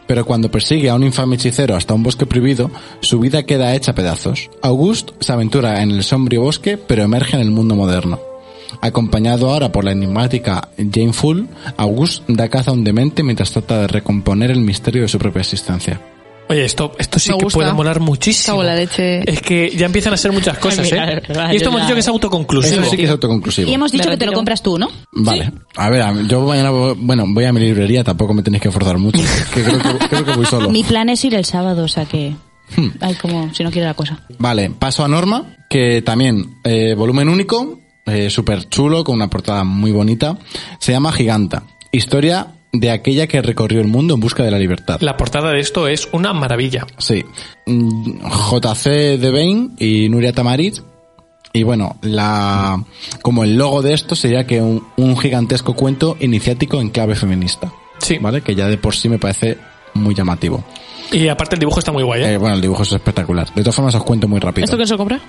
Pero 0.08 0.26
cuando 0.26 0.52
persigue 0.52 0.90
a 0.90 0.96
un 0.96 1.04
infame 1.04 1.36
hechicero 1.36 1.76
hasta 1.76 1.94
un 1.94 2.04
bosque 2.04 2.26
prohibido, 2.26 2.72
su 3.02 3.20
vida 3.20 3.44
queda 3.44 3.76
hecha 3.76 3.96
pedazos. 3.96 4.50
Auguste 4.62 5.14
se 5.20 5.32
aventura 5.32 5.82
en 5.82 5.92
el 5.92 6.04
sombrío 6.04 6.42
bosque, 6.42 6.78
pero 6.78 7.04
emerge 7.04 7.36
en 7.36 7.42
el 7.42 7.52
mundo 7.52 7.76
moderno. 7.76 8.20
Acompañado 8.82 9.50
ahora 9.50 9.72
por 9.72 9.84
la 9.84 9.92
enigmática 9.92 10.70
Jane 10.78 11.14
Full, 11.14 11.44
Auguste 11.78 12.26
da 12.28 12.50
caza 12.50 12.72
a 12.72 12.74
un 12.74 12.84
demente 12.84 13.24
mientras 13.24 13.52
trata 13.52 13.82
de 13.82 13.88
recomponer 13.88 14.52
el 14.52 14.62
misterio 14.62 15.04
de 15.04 15.08
su 15.08 15.18
propia 15.18 15.42
existencia. 15.42 16.02
Oye, 16.50 16.64
esto, 16.66 16.94
esto 16.98 17.20
sí 17.20 17.30
Me 17.32 17.38
que 17.38 17.44
gusta. 17.46 17.58
puede 17.60 17.74
molar 17.74 18.00
muchísimo. 18.00 18.54
Cago 18.58 18.62
en 18.62 18.68
la 18.68 18.76
leche. 18.76 19.30
Es 19.30 19.42
que 19.42 19.70
ya 19.76 19.86
empiezan 19.86 20.14
a 20.14 20.18
ser 20.18 20.32
muchas 20.32 20.58
cosas, 20.60 20.90
¿eh? 20.92 21.22
y 21.52 21.56
esto 21.58 21.70
hemos 21.70 21.82
dicho 21.82 21.94
que 21.94 22.00
es 22.00 22.08
autoconclusivo. 22.08 22.82
Eso 22.82 22.90
sí 22.92 22.98
que 22.98 23.04
es 23.04 23.10
autoconclusivo. 23.10 23.70
y 23.70 23.74
hemos 23.74 23.92
dicho 23.92 24.06
Me 24.06 24.12
que 24.12 24.18
te 24.18 24.26
lo 24.26 24.30
retiro. 24.32 24.38
compras 24.38 24.64
tú, 24.64 24.78
¿no? 24.80 24.90
Vale. 25.12 25.52
A 25.76 25.90
ver, 25.90 26.02
a 26.02 26.14
yo 26.24 26.42
mañana, 26.46 26.70
voy- 26.72 26.96
bueno, 26.98 27.26
voy 27.28 27.46
a 27.46 27.52
mi 27.54 27.60
librería, 27.60 28.04
tampoco 28.04 28.34
me 28.34 28.44
tenéis 28.44 28.64
que 28.64 28.72
forzar 28.72 28.98
mucho. 28.98 29.20
que 29.54 29.64
creo 29.64 29.80
que, 29.80 30.08
creo 30.08 30.26
que 30.26 30.32
voy 30.34 30.46
solo. 30.46 30.70
Mi 30.70 30.84
plan 30.84 31.10
es 31.10 31.24
ir 31.26 31.36
el 31.36 31.46
sábado, 31.46 31.84
o 31.84 31.88
sea 31.88 32.06
que... 32.06 32.36
Hmm. 32.76 32.90
Ay, 33.00 33.16
como 33.16 33.54
si 33.54 33.64
no 33.64 33.72
quiere 33.72 33.88
la 33.88 33.94
cosa. 33.94 34.20
Vale, 34.40 34.70
paso 34.72 35.04
a 35.04 35.08
Norma, 35.08 35.56
que 35.70 36.02
también, 36.02 36.58
eh, 36.66 36.96
volumen 36.96 37.30
único, 37.30 37.80
eh, 38.06 38.30
súper 38.30 38.68
chulo, 38.70 39.04
con 39.06 39.16
una 39.16 39.30
portada 39.30 39.64
muy 39.64 39.92
bonita. 39.92 40.38
Se 40.80 40.92
llama 40.92 41.12
Giganta. 41.14 41.64
Historia 41.94 42.48
de 42.80 42.92
aquella 42.92 43.28
que 43.28 43.42
recorrió 43.42 43.82
el 43.82 43.88
mundo 43.88 44.14
en 44.14 44.20
busca 44.20 44.44
de 44.44 44.52
la 44.52 44.60
libertad. 44.60 45.00
La 45.02 45.18
portada 45.18 45.52
de 45.52 45.60
esto 45.60 45.88
es 45.88 46.08
una 46.12 46.34
maravilla. 46.34 46.86
Sí. 46.98 47.24
Mm, 47.66 48.20
JC 48.52 49.18
Devane 49.20 49.70
y 49.80 50.10
Nuria 50.10 50.34
Tamarit. 50.34 50.80
Y 51.54 51.64
bueno, 51.64 51.98
la, 52.02 52.84
como 53.22 53.44
el 53.44 53.58
logo 53.58 53.82
de 53.82 53.94
esto 53.94 54.16
sería 54.16 54.46
que 54.46 54.62
un, 54.62 54.86
un 54.98 55.18
gigantesco 55.18 55.76
cuento 55.76 56.18
iniciático 56.20 56.80
en 56.80 56.90
clave 56.90 57.16
feminista. 57.16 57.72
Sí. 58.00 58.18
¿Vale? 58.20 58.42
Que 58.42 58.54
ya 58.54 58.68
de 58.68 58.78
por 58.78 58.96
sí 58.96 59.10
me 59.10 59.18
parece 59.18 59.58
muy 59.94 60.14
llamativo. 60.14 60.64
Y 61.12 61.28
aparte 61.28 61.56
el 61.56 61.60
dibujo 61.60 61.80
está 61.80 61.92
muy 61.92 62.04
guay, 62.04 62.24
¿eh? 62.24 62.34
Eh, 62.34 62.38
bueno, 62.38 62.56
el 62.56 62.62
dibujo 62.62 62.84
es 62.84 62.92
espectacular. 62.92 63.48
De 63.54 63.62
todas 63.62 63.76
formas 63.76 63.96
os 63.96 64.04
cuento 64.04 64.28
muy 64.28 64.40
rápido. 64.40 64.66
¿Esto 64.66 64.76
quién 64.76 64.88
se 64.88 64.98
compra? 64.98 65.20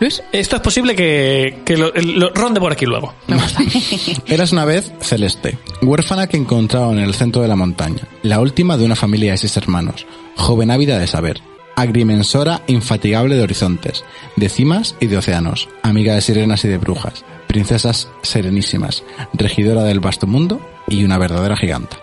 ¿Luis? 0.00 0.22
Esto 0.32 0.56
es 0.56 0.62
posible 0.62 0.94
que, 0.94 1.62
que 1.64 1.76
lo, 1.76 1.90
lo 1.92 2.30
ronde 2.30 2.60
por 2.60 2.72
aquí 2.72 2.86
luego. 2.86 3.14
Eras 4.26 4.52
una 4.52 4.64
vez 4.64 4.92
Celeste, 5.00 5.58
huérfana 5.82 6.28
que 6.28 6.36
encontraron 6.36 6.98
en 6.98 7.04
el 7.04 7.14
centro 7.14 7.42
de 7.42 7.48
la 7.48 7.56
montaña, 7.56 8.02
la 8.22 8.40
última 8.40 8.76
de 8.76 8.84
una 8.84 8.96
familia 8.96 9.32
de 9.32 9.38
seis 9.38 9.56
hermanos, 9.56 10.06
joven 10.36 10.70
ávida 10.70 10.98
de 10.98 11.08
saber, 11.08 11.40
agrimensora 11.74 12.62
infatigable 12.68 13.36
de 13.36 13.42
horizontes, 13.42 14.04
de 14.36 14.48
cimas 14.48 14.94
y 15.00 15.06
de 15.06 15.16
océanos, 15.16 15.68
amiga 15.82 16.14
de 16.14 16.20
sirenas 16.20 16.64
y 16.64 16.68
de 16.68 16.78
brujas, 16.78 17.24
princesas 17.46 18.08
serenísimas, 18.22 19.02
regidora 19.32 19.82
del 19.82 20.00
vasto 20.00 20.26
mundo 20.26 20.60
y 20.86 21.04
una 21.04 21.18
verdadera 21.18 21.56
giganta. 21.56 21.96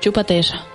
Chúpate 0.00 0.38
esa. 0.38 0.66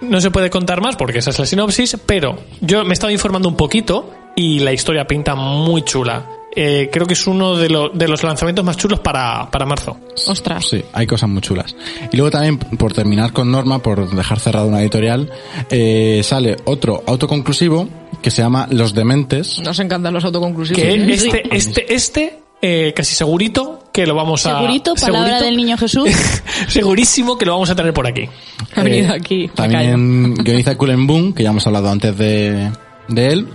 No 0.00 0.20
se 0.20 0.30
puede 0.30 0.50
contar 0.50 0.80
más 0.80 0.96
porque 0.96 1.18
esa 1.18 1.30
es 1.30 1.38
la 1.38 1.46
sinopsis, 1.46 1.96
pero 2.06 2.38
yo 2.60 2.84
me 2.84 2.90
he 2.90 2.92
estado 2.92 3.10
informando 3.10 3.48
un 3.48 3.56
poquito 3.56 4.14
y 4.38 4.60
la 4.60 4.72
historia 4.72 5.06
pinta 5.06 5.34
muy 5.34 5.82
chula. 5.82 6.26
Eh, 6.60 6.88
creo 6.92 7.06
que 7.06 7.12
es 7.12 7.26
uno 7.26 7.56
de, 7.56 7.68
lo- 7.68 7.88
de 7.90 8.08
los 8.08 8.22
lanzamientos 8.24 8.64
más 8.64 8.76
chulos 8.76 8.98
para, 9.00 9.48
para 9.50 9.64
marzo. 9.66 9.96
Ostras. 10.26 10.66
Sí, 10.68 10.82
hay 10.92 11.06
cosas 11.06 11.28
muy 11.28 11.40
chulas. 11.42 11.76
Y 12.10 12.16
luego 12.16 12.30
también, 12.30 12.58
por 12.58 12.92
terminar 12.92 13.32
con 13.32 13.50
Norma, 13.50 13.80
por 13.80 14.10
dejar 14.10 14.40
cerrada 14.40 14.66
una 14.66 14.80
editorial, 14.80 15.30
eh, 15.70 16.20
sale 16.24 16.56
otro 16.64 17.02
autoconclusivo 17.06 17.88
que 18.22 18.30
se 18.30 18.42
llama 18.42 18.66
Los 18.70 18.94
Dementes. 18.94 19.60
Nos 19.60 19.78
encantan 19.78 20.14
los 20.14 20.24
autoconclusivos. 20.24 20.80
Que 20.82 21.12
este, 21.12 21.42
este, 21.56 21.94
este 21.94 22.38
eh, 22.60 22.92
casi 22.96 23.14
segurito 23.14 23.84
que 23.92 24.04
lo 24.06 24.16
vamos 24.16 24.44
a... 24.46 24.58
Segurito, 24.58 24.94
palabra 24.94 25.40
del 25.40 25.56
niño 25.56 25.76
Jesús. 25.78 26.08
Segurísimo 26.68 27.38
que 27.38 27.46
lo 27.46 27.52
vamos 27.52 27.70
a 27.70 27.76
tener 27.76 27.92
por 27.92 28.06
aquí. 28.06 28.28
Ha 28.74 28.82
venido 28.82 29.12
Eh, 29.12 29.16
aquí. 29.16 29.48
También 29.54 30.34
guioniza 30.34 30.76
Cullen 30.76 31.06
Boom, 31.06 31.32
que 31.34 31.42
ya 31.44 31.50
hemos 31.50 31.66
hablado 31.66 31.88
antes 31.90 32.16
de, 32.16 32.70
de 33.08 33.26
él. 33.28 33.48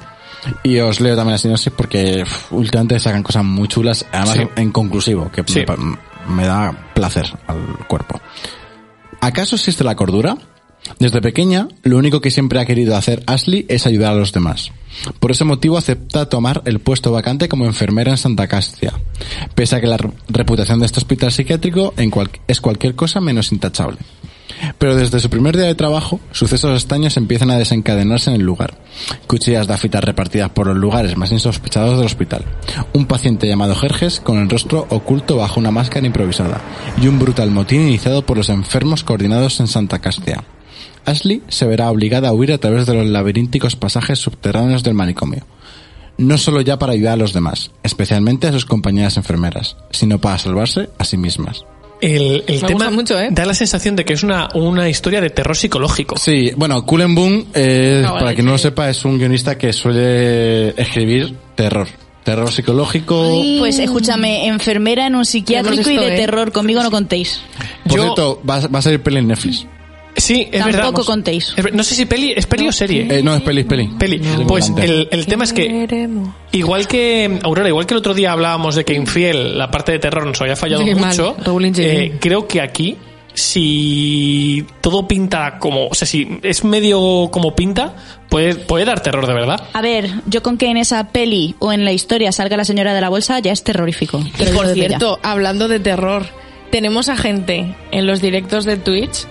Y 0.64 0.80
os 0.80 1.00
leo 1.00 1.16
también 1.16 1.34
la 1.34 1.38
sinopsis 1.38 1.72
porque 1.76 2.24
últimamente 2.52 3.00
sacan 3.00 3.24
cosas 3.24 3.44
muy 3.46 3.68
chulas, 3.68 4.06
además 4.12 4.36
Sí. 4.38 4.48
en, 4.56 4.72
conclusivo, 4.72 5.32
que 5.32 5.44
Sí. 5.48 5.64
me, 6.28 6.36
me 6.36 6.46
da 6.46 6.90
placer 6.94 7.26
al 7.48 7.86
cuerpo. 7.88 8.20
¿Acaso 9.22 9.56
existe 9.56 9.84
la 9.84 9.96
cordura? 9.96 10.38
Desde 11.00 11.22
pequeña, 11.22 11.70
lo 11.84 11.98
único 11.98 12.20
que 12.20 12.30
siempre 12.30 12.60
ha 12.60 12.66
querido 12.66 12.98
hacer 12.98 13.24
Ashley 13.26 13.66
es 13.70 13.88
ayudar 13.88 14.12
a 14.12 14.16
los 14.16 14.34
demás. 14.34 14.72
Por 15.20 15.32
ese 15.32 15.46
motivo 15.46 15.78
acepta 15.78 16.28
tomar 16.28 16.62
el 16.66 16.80
puesto 16.82 17.10
vacante 17.12 17.48
como 17.48 17.66
enfermera 17.66 18.12
en 18.12 18.18
Santa 18.18 18.48
Castia, 18.48 18.92
pese 19.56 19.78
a 19.78 19.82
que 19.82 19.88
la 19.88 19.96
re- 19.96 20.12
reputación 20.28 20.80
de 20.82 20.86
este 20.88 21.00
hospital 21.00 21.32
psiquiátrico 21.32 21.94
en 21.96 22.10
cual- 22.12 22.32
es 22.48 22.60
cualquier 22.60 22.96
cosa 22.96 23.22
menos 23.22 23.54
intachable. 23.54 23.98
Pero 24.78 24.96
desde 24.96 25.20
su 25.20 25.30
primer 25.30 25.56
día 25.56 25.66
de 25.66 25.76
trabajo, 25.76 26.20
sucesos 26.32 26.74
extraños 26.74 27.18
empiezan 27.18 27.52
a 27.52 27.58
desencadenarse 27.58 28.30
en 28.30 28.38
el 28.38 28.46
lugar. 28.46 28.78
Cuchillas 29.28 29.68
de 29.68 29.74
afitas 29.74 30.04
repartidas 30.04 30.50
por 30.50 30.68
los 30.68 30.78
lugares 30.78 31.18
más 31.18 31.32
insospechados 31.32 31.98
del 31.98 32.06
hospital. 32.06 32.46
Un 32.94 33.06
paciente 33.06 33.48
llamado 33.48 33.76
Jerjes 33.76 34.20
con 34.20 34.40
el 34.40 34.50
rostro 34.50 34.88
oculto 34.90 35.38
bajo 35.38 35.60
una 35.60 35.72
máscara 35.72 36.06
improvisada. 36.06 36.62
Y 37.02 37.08
un 37.08 37.20
brutal 37.20 37.52
motín 37.52 37.82
iniciado 37.82 38.26
por 38.26 38.38
los 38.38 38.50
enfermos 38.50 39.04
coordinados 39.04 39.60
en 39.60 39.68
Santa 39.68 40.00
Castia. 40.00 40.44
Ashley 41.06 41.44
se 41.50 41.66
verá 41.66 41.92
obligada 41.92 42.30
a 42.30 42.34
huir 42.34 42.54
a 42.54 42.58
través 42.58 42.86
de 42.86 42.94
los 42.94 43.08
laberínticos 43.08 43.76
pasajes 43.76 44.20
subterráneos 44.20 44.84
del 44.84 44.94
manicomio. 44.94 45.46
No 46.18 46.38
solo 46.38 46.62
ya 46.62 46.78
para 46.78 46.94
ayudar 46.94 47.14
a 47.14 47.18
los 47.18 47.34
demás, 47.34 47.72
especialmente 47.82 48.48
a 48.48 48.52
sus 48.52 48.66
compañeras 48.66 49.18
enfermeras, 49.18 49.78
sino 49.90 50.20
para 50.20 50.38
salvarse 50.38 50.90
a 51.00 51.06
sí 51.06 51.18
mismas. 51.18 51.66
El, 52.06 52.44
el 52.48 52.62
Me 52.62 52.68
tema 52.68 52.74
gusta 52.86 52.92
mucho, 52.92 53.20
¿eh? 53.20 53.30
da 53.32 53.46
la 53.46 53.54
sensación 53.54 53.96
de 53.96 54.04
que 54.04 54.14
es 54.14 54.24
una, 54.24 54.50
una 54.56 54.90
historia 54.90 55.22
de 55.22 55.30
terror 55.30 55.56
psicológico. 55.56 56.18
Sí, 56.18 56.52
bueno, 56.58 56.86
Cullen 56.86 57.16
Boom, 57.16 57.46
eh, 57.54 58.04
Ah, 58.06 58.12
vale, 58.12 58.20
para 58.20 58.34
quien 58.36 58.46
no 58.46 58.52
lo 58.54 58.58
sepa, 58.58 58.90
es 58.90 59.06
un 59.06 59.18
guionista 59.18 59.58
que 59.58 59.72
suele 59.72 60.70
escribir 60.82 61.36
terror. 61.56 61.88
Terror 62.24 62.52
psicológico. 62.52 63.42
Pues 63.60 63.80
escúchame, 63.80 64.48
enfermera 64.48 65.08
en 65.08 65.16
un 65.16 65.26
psiquiátrico 65.26 65.90
y 65.90 65.98
de 65.98 66.14
¿eh? 66.14 66.18
terror, 66.18 66.52
conmigo 66.52 66.82
no 66.82 66.90
contéis. 66.92 67.42
Por 67.88 67.98
Yo- 67.98 68.04
cierto, 68.04 68.42
va, 68.50 68.60
va 68.68 68.80
a 68.80 68.82
salir 68.82 69.02
peli 69.02 69.18
en 69.18 69.28
Netflix. 69.28 69.66
Sí, 70.16 70.42
es 70.52 70.60
Tampoco 70.60 70.66
verdad. 70.72 70.84
vamos. 70.92 71.06
contéis. 71.08 71.56
No 71.74 71.84
sé 71.84 71.96
si 71.96 72.06
peli, 72.06 72.34
¿es 72.36 72.46
peli 72.46 72.68
o 72.68 72.72
serie? 72.72 73.08
Eh, 73.10 73.24
no, 73.24 73.36
es 73.36 73.42
peli, 73.42 73.62
es 73.62 73.68
peli. 73.68 73.88
Peli. 73.98 74.16
Es 74.18 74.46
Pues 74.48 74.72
el, 74.78 75.08
el 75.12 75.26
tema 75.26 75.44
es 75.44 75.54
que, 75.54 75.68
Queremos. 75.68 76.30
igual 76.52 76.88
que, 76.88 77.40
Aurora, 77.44 77.68
igual 77.68 77.86
que 77.88 77.94
el 77.96 77.98
otro 77.98 78.14
día 78.14 78.32
hablábamos 78.32 78.76
de 78.76 78.86
que 78.86 78.94
Infiel, 78.94 79.58
la 79.58 79.72
parte 79.72 79.92
de 79.92 80.00
terror 80.00 80.26
nos 80.26 80.40
había 80.42 80.56
fallado 80.56 80.84
Sí, 80.84 80.94
mucho, 80.94 81.36
eh, 81.78 82.18
creo 82.20 82.48
que 82.48 82.62
aquí, 82.62 82.98
si 83.34 84.66
todo 84.82 85.08
pinta 85.08 85.58
como, 85.60 85.88
o 85.88 85.94
sea, 85.96 86.08
si 86.08 86.40
es 86.44 86.64
medio 86.64 87.30
como 87.32 87.56
pinta, 87.56 87.96
puede, 88.30 88.56
puede 88.56 88.86
dar 88.86 89.02
terror 89.02 89.26
de 89.28 89.34
verdad. 89.34 89.62
A 89.74 89.82
ver, 89.82 90.10
yo 90.28 90.44
con 90.44 90.58
que 90.58 90.68
en 90.68 90.78
esa 90.78 91.10
peli 91.10 91.56
o 91.60 91.72
en 91.74 91.86
la 91.86 91.92
historia 91.92 92.32
salga 92.32 92.58
la 92.58 92.66
señora 92.66 92.94
de 92.94 93.02
la 93.02 93.10
bolsa 93.10 93.40
ya 93.40 93.52
es 93.52 93.64
terrorífico. 93.64 94.22
Por 94.54 94.68
cierto, 94.74 95.20
hablando 95.24 95.68
de 95.68 95.80
terror, 95.80 96.26
tenemos 96.72 97.10
a 97.10 97.18
gente 97.18 97.76
en 97.92 98.06
los 98.06 98.22
directos 98.22 98.66
de 98.66 98.78
Twitch 98.78 99.26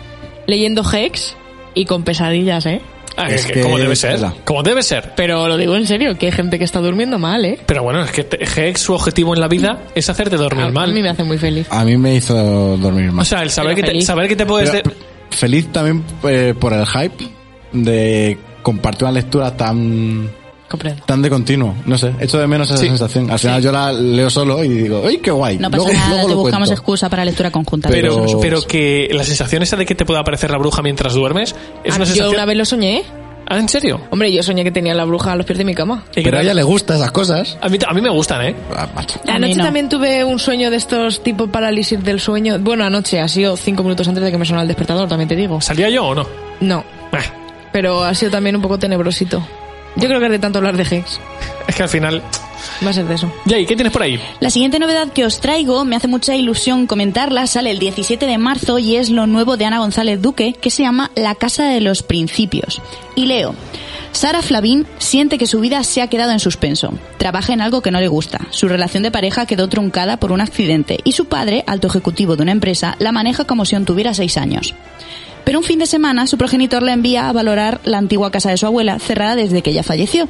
leyendo 0.46 0.82
Hex 0.90 1.34
y 1.74 1.84
con 1.84 2.02
pesadillas, 2.04 2.66
¿eh? 2.66 2.80
Ah, 3.16 3.26
Es 3.28 3.42
es 3.42 3.46
que, 3.46 3.52
que 3.54 3.60
como 3.62 3.78
debe 3.78 3.94
ser. 3.94 4.18
Como 4.44 4.62
debe 4.62 4.82
ser. 4.82 5.12
Pero 5.16 5.46
lo 5.46 5.58
digo 5.58 5.76
en 5.76 5.86
serio, 5.86 6.16
que 6.16 6.26
hay 6.26 6.32
gente 6.32 6.58
que 6.58 6.64
está 6.64 6.80
durmiendo 6.80 7.18
mal, 7.18 7.44
¿eh? 7.44 7.58
Pero 7.66 7.82
bueno, 7.82 8.02
es 8.02 8.10
que 8.10 8.26
Hex, 8.40 8.80
su 8.80 8.94
objetivo 8.94 9.34
en 9.34 9.40
la 9.40 9.48
vida 9.48 9.82
es 9.94 10.08
hacerte 10.08 10.36
dormir 10.36 10.62
A, 10.62 10.66
a 10.66 10.68
mí 10.70 10.74
mal. 10.74 10.92
me 10.94 11.08
hace 11.10 11.22
muy 11.24 11.36
feliz. 11.36 11.66
A 11.70 11.84
mí 11.84 11.96
me 11.98 12.14
hizo 12.14 12.34
dormir 12.78 13.10
O 13.10 13.12
más. 13.12 13.28
sea, 13.28 13.42
el 13.42 13.50
saber, 13.50 13.74
Pero 13.74 13.88
que 13.88 13.92
te, 13.98 14.02
saber 14.02 14.28
que 14.28 14.36
te 14.36 14.46
puedes... 14.46 14.70
Pero, 14.70 14.90
de- 14.90 14.96
feliz 15.36 15.70
también 15.72 16.02
eh, 16.24 16.54
por 16.58 16.72
el 16.72 16.86
hype 16.86 17.24
de 17.72 18.38
compartir 18.62 19.04
una 19.04 19.12
lectura 19.12 19.56
tan 19.56 20.30
Comprendo. 20.72 21.04
tan 21.06 21.22
de 21.22 21.30
continuo. 21.30 21.74
No 21.86 21.96
sé, 21.96 22.12
echo 22.18 22.38
de 22.38 22.46
menos 22.48 22.68
esa 22.68 22.78
Sí. 22.78 22.88
sensación. 22.88 23.30
Al 23.30 23.38
final 23.38 23.62
yo 23.62 23.70
la 23.70 23.92
leo 23.92 24.28
solo 24.30 24.64
y 24.64 24.68
digo, 24.70 25.04
¡ay, 25.06 25.18
qué 25.18 25.30
guay! 25.30 25.58
No 25.58 25.70
pasa 25.70 25.84
luego, 25.84 25.92
nada, 25.98 26.10
luego 26.14 26.28
te 26.28 26.34
buscamos 26.34 26.68
cuento. 26.68 26.80
excusa 26.80 27.08
para 27.10 27.24
lectura 27.24 27.50
conjunta. 27.52 27.88
Pero, 27.90 28.24
Pero- 28.26 28.40
pero 28.40 28.62
que 28.66 29.08
la 29.12 29.22
sensación 29.22 29.62
esa 29.62 29.76
de 29.76 29.86
que 29.86 29.94
te 29.94 30.04
pueda 30.04 30.20
aparecer 30.20 30.50
la 30.50 30.58
bruja 30.58 30.82
mientras 30.82 31.14
duermes 31.14 31.50
es 31.50 31.56
Ah, 31.92 31.96
una 31.96 31.98
yo 31.98 32.06
sensación... 32.06 32.28
una 32.34 32.44
vez 32.46 32.56
lo 32.56 32.64
soñé. 32.64 33.04
Ah, 33.48 33.58
¿en 33.58 33.68
serio? 33.68 34.00
Hombre, 34.10 34.32
yo 34.32 34.42
soñé 34.42 34.62
que 34.64 34.70
tenía 34.70 34.94
la 34.94 35.04
bruja 35.04 35.32
a 35.32 35.36
los 35.36 35.44
pies 35.44 35.58
de 35.58 35.64
mi 35.64 35.74
cama. 35.74 36.04
¿Y 36.12 36.14
qué 36.14 36.22
Pero 36.22 36.38
a 36.38 36.42
ella 36.42 36.54
le 36.54 36.62
gustan 36.62 36.96
esas 36.96 37.10
cosas. 37.12 37.58
A 37.60 37.68
mí, 37.68 37.76
a 37.86 37.92
mí 37.92 38.00
me 38.00 38.08
gustan, 38.08 38.40
¿eh? 38.46 38.54
Ah, 38.74 38.88
Anoche 39.28 39.56
no. 39.56 39.64
también 39.64 39.88
tuve 39.88 40.24
un 40.24 40.38
sueño 40.38 40.70
de 40.70 40.76
estos 40.76 41.22
tipo 41.22 41.48
parálisis 41.48 42.02
del 42.02 42.18
sueño. 42.20 42.58
Bueno, 42.60 42.84
anoche, 42.84 43.20
ha 43.20 43.28
sido 43.28 43.56
cinco 43.56 43.82
minutos 43.82 44.08
antes 44.08 44.22
de 44.22 44.30
que 44.30 44.38
me 44.38 44.46
sonara 44.46 44.62
el 44.62 44.68
despertador, 44.68 45.08
también 45.08 45.28
te 45.28 45.36
digo. 45.36 45.60
¿Salía 45.60 45.90
yo 45.90 46.04
o 46.06 46.14
no? 46.14 46.26
No, 46.60 46.84
Ah, 47.12 47.18
pero 47.72 48.04
ha 48.04 48.14
sido 48.14 48.30
también 48.30 48.54
un 48.56 48.62
poco 48.62 48.78
tenebrosito. 48.78 49.42
Yo 49.96 50.08
creo 50.08 50.18
que 50.20 50.26
es 50.26 50.32
de 50.32 50.38
tanto 50.38 50.58
hablar 50.58 50.76
de 50.76 50.82
Hex. 50.84 51.20
es 51.66 51.74
que 51.74 51.82
al 51.82 51.88
final... 51.88 52.22
Va 52.84 52.90
a 52.90 52.92
ser 52.92 53.06
de 53.06 53.14
eso. 53.14 53.32
Jay, 53.46 53.66
¿qué 53.66 53.74
tienes 53.74 53.92
por 53.92 54.02
ahí? 54.02 54.20
La 54.40 54.50
siguiente 54.50 54.78
novedad 54.78 55.08
que 55.12 55.24
os 55.24 55.40
traigo, 55.40 55.84
me 55.84 55.96
hace 55.96 56.08
mucha 56.08 56.36
ilusión 56.36 56.86
comentarla, 56.86 57.46
sale 57.46 57.70
el 57.70 57.78
17 57.78 58.24
de 58.26 58.38
marzo 58.38 58.78
y 58.78 58.96
es 58.96 59.10
lo 59.10 59.26
nuevo 59.26 59.56
de 59.56 59.64
Ana 59.64 59.78
González 59.78 60.22
Duque, 60.22 60.54
que 60.54 60.70
se 60.70 60.82
llama 60.82 61.10
La 61.16 61.34
Casa 61.34 61.64
de 61.64 61.80
los 61.80 62.02
Principios. 62.02 62.80
Y 63.16 63.26
leo. 63.26 63.54
Sara 64.12 64.42
Flavín 64.42 64.86
siente 64.98 65.38
que 65.38 65.46
su 65.46 65.60
vida 65.60 65.82
se 65.84 66.02
ha 66.02 66.06
quedado 66.06 66.32
en 66.32 66.40
suspenso. 66.40 66.92
Trabaja 67.18 67.52
en 67.52 67.62
algo 67.62 67.80
que 67.80 67.90
no 67.90 67.98
le 67.98 68.08
gusta. 68.08 68.40
Su 68.50 68.68
relación 68.68 69.02
de 69.02 69.10
pareja 69.10 69.46
quedó 69.46 69.68
truncada 69.68 70.18
por 70.18 70.32
un 70.32 70.40
accidente 70.40 70.98
y 71.02 71.12
su 71.12 71.26
padre, 71.26 71.64
alto 71.66 71.86
ejecutivo 71.86 72.36
de 72.36 72.42
una 72.42 72.52
empresa, 72.52 72.96
la 72.98 73.12
maneja 73.12 73.44
como 73.44 73.64
si 73.64 73.74
aún 73.74 73.86
tuviera 73.86 74.12
seis 74.14 74.36
años. 74.36 74.74
Pero 75.52 75.60
un 75.60 75.66
fin 75.66 75.78
de 75.78 75.84
semana 75.84 76.26
su 76.26 76.38
progenitor 76.38 76.82
la 76.82 76.94
envía 76.94 77.28
a 77.28 77.32
valorar 77.34 77.82
la 77.84 77.98
antigua 77.98 78.30
casa 78.30 78.48
de 78.48 78.56
su 78.56 78.64
abuela, 78.64 78.98
cerrada 78.98 79.36
desde 79.36 79.60
que 79.60 79.68
ella 79.68 79.82
falleció, 79.82 80.26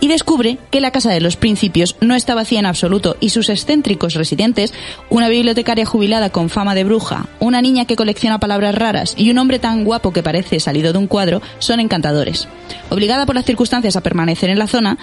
y 0.00 0.08
descubre 0.08 0.58
que 0.70 0.82
la 0.82 0.90
casa 0.90 1.10
de 1.10 1.22
los 1.22 1.36
principios 1.36 1.96
no 2.02 2.14
está 2.14 2.34
vacía 2.34 2.58
en 2.58 2.66
absoluto 2.66 3.16
y 3.18 3.30
sus 3.30 3.48
excéntricos 3.48 4.12
residentes, 4.12 4.74
una 5.08 5.30
bibliotecaria 5.30 5.86
jubilada 5.86 6.28
con 6.28 6.50
fama 6.50 6.74
de 6.74 6.84
bruja, 6.84 7.26
una 7.40 7.62
niña 7.62 7.86
que 7.86 7.96
colecciona 7.96 8.38
palabras 8.38 8.74
raras 8.74 9.14
y 9.16 9.30
un 9.30 9.38
hombre 9.38 9.58
tan 9.58 9.82
guapo 9.82 10.12
que 10.12 10.22
parece 10.22 10.60
salido 10.60 10.92
de 10.92 10.98
un 10.98 11.06
cuadro, 11.06 11.40
son 11.58 11.80
encantadores. 11.80 12.46
Obligada 12.90 13.24
por 13.24 13.34
las 13.34 13.46
circunstancias 13.46 13.96
a 13.96 14.02
permanecer 14.02 14.50
en 14.50 14.58
la 14.58 14.66
zona, 14.66 14.98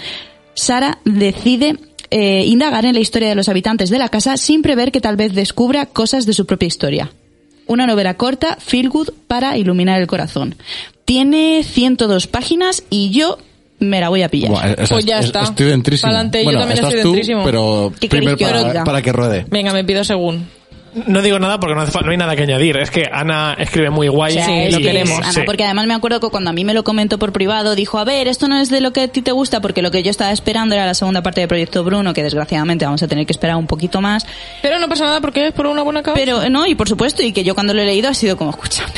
Sara 0.53 0.99
decide 1.03 1.79
eh, 2.11 2.43
indagar 2.45 2.85
en 2.85 2.93
la 2.93 2.99
historia 2.99 3.29
de 3.29 3.35
los 3.35 3.49
habitantes 3.49 3.89
de 3.89 3.97
la 3.97 4.09
casa 4.09 4.37
sin 4.37 4.61
prever 4.61 4.91
que 4.91 5.01
tal 5.01 5.15
vez 5.15 5.33
descubra 5.33 5.87
cosas 5.87 6.27
de 6.27 6.33
su 6.33 6.45
propia 6.45 6.67
historia. 6.67 7.09
Una 7.73 7.87
novela 7.87 8.13
corta, 8.13 8.55
feel 8.59 8.87
good, 8.89 9.09
para 9.27 9.57
iluminar 9.57 9.99
el 9.99 10.05
corazón. 10.05 10.53
Tiene 11.05 11.63
102 11.63 12.27
páginas 12.27 12.83
y 12.91 13.09
yo 13.09 13.39
me 13.79 13.99
la 13.99 14.09
voy 14.09 14.21
a 14.21 14.29
pillar. 14.29 14.51
Buah, 14.51 14.73
esa 14.77 14.93
Pues 14.93 15.05
ya 15.05 15.17
es- 15.17 15.25
está. 15.25 15.41
Estoy 15.41 15.65
dentrísimo. 15.65 16.11
Pa'lante, 16.11 16.37
yo 16.39 16.43
bueno, 16.45 16.59
también 16.59 16.77
estás 16.77 16.93
estoy 16.93 17.01
tú, 17.03 17.09
dentrísimo. 17.13 17.43
pero 17.43 17.91
¿Qué 17.99 18.07
primero 18.09 18.37
para, 18.37 18.83
para 18.83 19.01
que 19.01 19.11
ruede. 19.11 19.47
Venga, 19.49 19.73
me 19.73 19.83
pido 19.83 20.03
según. 20.03 20.47
No 21.07 21.21
digo 21.21 21.39
nada 21.39 21.59
porque 21.59 21.75
no, 21.75 21.81
hace 21.81 21.99
no 22.01 22.11
hay 22.11 22.17
nada 22.17 22.35
que 22.35 22.43
añadir. 22.43 22.77
Es 22.77 22.91
que 22.91 23.09
Ana 23.11 23.55
escribe 23.57 23.89
muy 23.89 24.07
guay. 24.07 24.33
O 24.33 24.35
sea, 24.35 24.45
Sí, 24.45 24.53
es 24.53 24.71
lo 24.73 24.77
que 24.77 24.83
queremos. 24.83 25.19
Ana, 25.19 25.31
Sí. 25.31 25.41
porque 25.45 25.63
además 25.63 25.87
me 25.87 25.93
acuerdo 25.93 26.19
que 26.19 26.29
cuando 26.29 26.49
a 26.51 26.53
mí 26.53 26.63
me 26.65 26.73
lo 26.73 26.83
comentó 26.83 27.17
por 27.17 27.31
privado, 27.33 27.75
dijo, 27.75 27.97
a 27.99 28.03
ver, 28.03 28.27
esto 28.27 28.47
no 28.47 28.59
es 28.59 28.69
de 28.69 28.79
lo 28.81 28.93
que 28.93 29.01
a 29.01 29.07
ti 29.07 29.21
te 29.21 29.31
gusta, 29.31 29.59
porque 29.61 29.81
lo 29.81 29.89
que 29.91 30.03
yo 30.03 30.11
estaba 30.11 30.31
esperando 30.31 30.75
era 30.75 30.85
la 30.85 30.93
segunda 30.93 31.23
parte 31.23 31.41
de 31.41 31.47
Proyecto 31.47 31.83
Bruno, 31.83 32.13
que 32.13 32.21
desgraciadamente 32.23 32.85
vamos 32.85 33.01
a 33.03 33.07
tener 33.07 33.25
que 33.25 33.33
esperar 33.33 33.55
un 33.55 33.67
poquito 33.67 34.01
más. 34.01 34.25
Pero 34.61 34.77
no 34.79 34.87
pasa 34.87 35.05
nada 35.05 35.21
porque 35.21 35.47
es 35.47 35.53
por 35.53 35.65
una 35.67 35.81
buena 35.81 36.03
causa. 36.03 36.19
Pero, 36.19 36.49
no, 36.49 36.65
y 36.67 36.75
por 36.75 36.87
supuesto, 36.87 37.23
y 37.23 37.31
que 37.33 37.43
yo 37.43 37.55
cuando 37.55 37.73
lo 37.73 37.81
he 37.81 37.85
leído 37.85 38.09
ha 38.09 38.13
sido 38.13 38.37
como, 38.37 38.51
escúchame, 38.51 38.93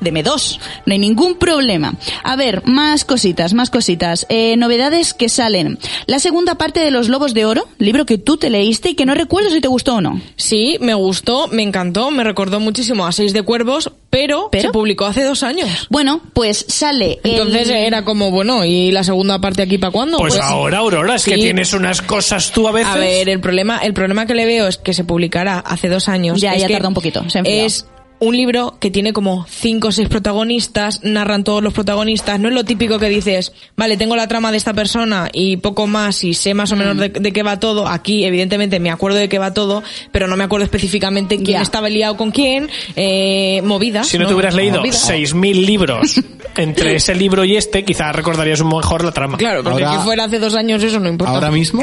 deme 0.00 0.22
dos, 0.22 0.60
no 0.86 0.92
hay 0.92 0.98
ningún 0.98 1.36
problema. 1.36 1.94
A 2.24 2.36
ver, 2.36 2.62
más 2.66 3.04
cositas, 3.04 3.54
más 3.54 3.70
cositas. 3.70 4.26
Eh, 4.28 4.56
novedades 4.56 5.14
que 5.14 5.28
salen. 5.28 5.78
La 6.06 6.18
segunda 6.18 6.56
parte 6.56 6.80
de 6.80 6.90
Los 6.90 7.08
Lobos 7.08 7.34
de 7.34 7.44
Oro, 7.44 7.66
libro 7.78 8.06
que 8.06 8.18
tú 8.18 8.36
te 8.36 8.50
leíste 8.50 8.90
y 8.90 8.94
que 8.94 9.06
no 9.06 9.14
recuerdo 9.14 9.50
si 9.50 9.60
te 9.60 9.68
gustó 9.68 9.96
o 9.96 10.00
no. 10.00 10.20
Sí, 10.36 10.76
me 10.80 10.94
gustó, 10.94 11.48
me 11.48 11.62
encantó, 11.62 12.10
me 12.10 12.24
recordó 12.24 12.60
muchísimo 12.60 13.06
a 13.06 13.12
Seis 13.12 13.32
de 13.32 13.42
Cuervos, 13.42 13.90
pero, 14.10 14.48
¿Pero? 14.50 14.68
se 14.68 14.72
publicó 14.72 15.06
hace 15.06 15.22
dos 15.24 15.42
años. 15.42 15.68
Bueno, 15.90 16.20
pues 16.32 16.64
sale. 16.68 17.20
el- 17.24 17.32
Entonces 17.32 17.68
era 17.68 18.04
como, 18.04 18.30
bueno, 18.30 18.64
¿y 18.64 18.90
la 18.92 19.04
segunda 19.04 19.40
parte 19.40 19.62
aquí 19.62 19.78
para 19.78 19.92
cuándo? 19.92 20.18
Pues, 20.18 20.36
ahora, 20.36 20.78
Aurora, 20.78 21.14
es 21.16 21.24
que 21.24 21.34
tienes 21.36 21.72
unas 21.72 22.02
cosas 22.02 22.50
tú 22.52 22.66
a 22.66 22.72
veces. 22.72 22.92
A 22.92 22.98
ver, 22.98 23.28
el 23.28 23.40
problema, 23.40 23.78
el 23.78 23.94
problema 23.94 24.26
que 24.26 24.34
le 24.34 24.46
veo 24.46 24.66
es 24.66 24.78
que 24.78 24.94
se 24.94 25.04
publicará 25.04 25.58
hace 25.60 25.88
dos 25.88 26.08
años. 26.08 26.40
Ya, 26.40 26.54
es 26.54 26.62
ya 26.62 26.66
que 26.66 26.74
tarda 26.74 26.88
un 26.88 26.94
poquito, 26.94 27.28
se. 27.30 27.40
Es 27.44 27.86
un 28.20 28.36
libro 28.36 28.76
que 28.78 28.90
tiene 28.90 29.12
como 29.12 29.46
cinco 29.48 29.88
o 29.88 29.92
seis 29.92 30.08
protagonistas, 30.08 31.00
narran 31.02 31.42
todos 31.42 31.62
los 31.62 31.72
protagonistas. 31.72 32.38
No 32.38 32.48
es 32.48 32.54
lo 32.54 32.64
típico 32.64 32.98
que 32.98 33.08
dices, 33.08 33.52
vale, 33.76 33.96
tengo 33.96 34.14
la 34.14 34.28
trama 34.28 34.50
de 34.50 34.58
esta 34.58 34.74
persona 34.74 35.28
y 35.32 35.56
poco 35.56 35.86
más 35.86 36.22
y 36.22 36.34
sé 36.34 36.52
más 36.54 36.70
o 36.72 36.76
menos 36.76 36.96
de, 36.98 37.08
de 37.08 37.32
qué 37.32 37.42
va 37.42 37.58
todo. 37.58 37.88
Aquí, 37.88 38.24
evidentemente, 38.24 38.78
me 38.78 38.90
acuerdo 38.90 39.16
de 39.18 39.28
qué 39.28 39.38
va 39.38 39.54
todo, 39.54 39.82
pero 40.12 40.26
no 40.26 40.36
me 40.36 40.44
acuerdo 40.44 40.64
específicamente 40.64 41.42
quién 41.42 41.62
estaba 41.62 41.88
liado 41.88 42.16
con 42.16 42.30
quién. 42.30 42.68
Eh, 42.94 43.62
movidas. 43.64 44.06
si 44.08 44.18
no, 44.18 44.26
te 44.26 44.34
hubieras 44.34 44.54
leído 44.54 44.78
Movidas. 44.78 45.10
6.000 45.10 45.64
libros 45.66 46.20
entre 46.56 46.96
ese 46.96 47.14
libro 47.14 47.44
y 47.44 47.56
este, 47.56 47.84
quizás 47.84 48.14
recordarías 48.14 48.60
un 48.60 48.68
mejor 48.68 49.02
la 49.04 49.12
trama. 49.12 49.38
Claro, 49.38 49.62
porque 49.64 49.82
Ahora- 49.84 49.98
que 49.98 50.04
fuera 50.04 50.24
hace 50.24 50.38
dos 50.38 50.54
años 50.54 50.82
eso 50.82 51.00
no 51.00 51.08
importa. 51.08 51.32
Ahora 51.32 51.50
mismo, 51.50 51.82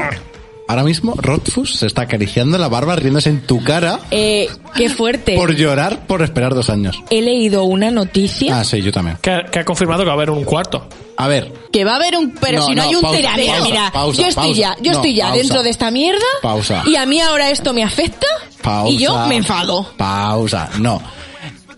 ahora 0.68 0.84
mismo 0.84 1.14
Rothfuss 1.18 1.76
se 1.78 1.88
está 1.88 2.04
acariciando 2.04 2.58
la 2.58 2.68
barba 2.68 2.96
riéndose 2.96 3.30
en 3.30 3.42
tu 3.42 3.64
cara 3.64 4.00
Eh, 4.12 4.48
qué 4.76 4.90
fuerte. 4.90 5.36
por 5.36 5.56
llorar 5.56 6.06
por 6.08 6.22
esperar 6.22 6.54
dos 6.54 6.70
años. 6.70 7.00
He 7.10 7.22
leído 7.22 7.64
una 7.64 7.90
noticia. 7.92 8.60
Ah, 8.60 8.64
sí, 8.64 8.82
yo 8.82 8.92
también. 8.92 9.18
Que, 9.22 9.32
ha- 9.32 9.46
que 9.46 9.60
ha 9.60 9.66
confirmado 9.66 10.02
que 10.04 10.08
va 10.08 10.12
a 10.14 10.16
haber 10.16 10.30
un 10.30 10.44
cuarto. 10.44 10.88
A 11.20 11.28
ver, 11.28 11.52
Que 11.72 11.84
va 11.84 11.94
a 11.94 11.96
haber 11.96 12.16
un... 12.16 12.32
Pero 12.32 12.60
No, 12.60 12.66
si 12.68 12.76
no, 12.76 12.84
no, 12.84 12.90
hay 12.90 12.96
un 12.96 13.02
pausa, 13.02 13.18
tercero. 13.18 13.38
Mira, 13.42 13.54
pausa, 13.58 13.70
mira, 13.70 13.92
pausa, 13.92 14.22
yo 14.22 14.28
estoy 14.28 14.44
pausa. 14.46 14.60
ya, 14.60 14.76
yo 14.82 14.92
No, 14.92 14.98
estoy 15.00 15.16
ya 15.16 15.24
pausa. 15.26 15.38
dentro 15.40 15.64
de 15.64 15.70
esta 15.72 15.90
mierda. 15.92 16.26
Pausa. 16.44 16.84
Y 16.86 16.96
a 16.96 17.06
mí 17.08 17.20
ahora 17.22 17.50
esto 17.50 17.74
me 17.74 17.84
afecta. 17.84 18.28
pausa. 18.62 18.92
Y 18.92 18.98
yo 19.00 19.26
me 19.28 19.38
enfado. 19.38 19.92
Pausa, 19.98 20.70
no. 20.80 21.02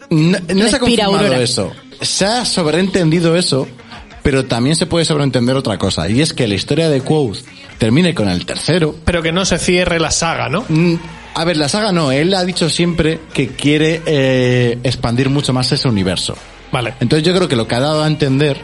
No, 0.10 0.32
no 0.32 0.38
se 0.40 0.52
ha 0.52 0.56
Respira, 0.56 0.80
confirmado 0.80 1.18
Aurora. 1.20 1.40
eso. 1.42 1.72
Se 2.02 2.26
ha 2.26 2.44
sobreentendido 2.46 3.36
eso, 3.38 3.68
pero 4.30 4.46
también 4.46 4.76
se 4.76 4.86
puede 4.86 5.06
sobreentender 5.06 5.56
otra 5.56 5.80
cosa. 5.80 6.08
Y 6.08 6.22
es 6.22 6.34
que 6.34 6.48
la 6.48 6.54
historia 6.54 6.88
de 6.88 7.02
Quoth 7.02 7.38
termine 7.80 8.14
con 8.14 8.30
el 8.30 8.46
tercero. 8.46 8.96
Pero 9.04 9.24
que 9.24 9.32
no 9.32 9.44
se 9.44 9.58
cierre 9.58 10.00
la 10.00 10.12
saga, 10.12 10.50
¿no? 10.50 10.66
Mm, 10.70 10.98
A 11.34 11.46
ver, 11.46 11.58
la 11.58 11.68
saga 11.68 11.92
no. 11.92 12.12
Él 12.12 12.32
ha 12.36 12.46
dicho 12.46 12.70
siempre 12.70 13.20
que 13.34 13.48
quiere 13.48 14.04
eh, 14.06 14.78
expandir 14.84 15.32
mucho 15.32 15.52
más 15.52 15.72
ese 15.72 15.88
universo. 15.88 16.36
Vale. 16.72 16.94
Entonces 17.00 17.26
yo 17.26 17.34
creo 17.34 17.48
que 17.48 17.56
lo 17.56 17.68
que 17.68 17.74
ha 17.74 17.80
dado 17.80 18.04
a 18.04 18.08
entender 18.08 18.58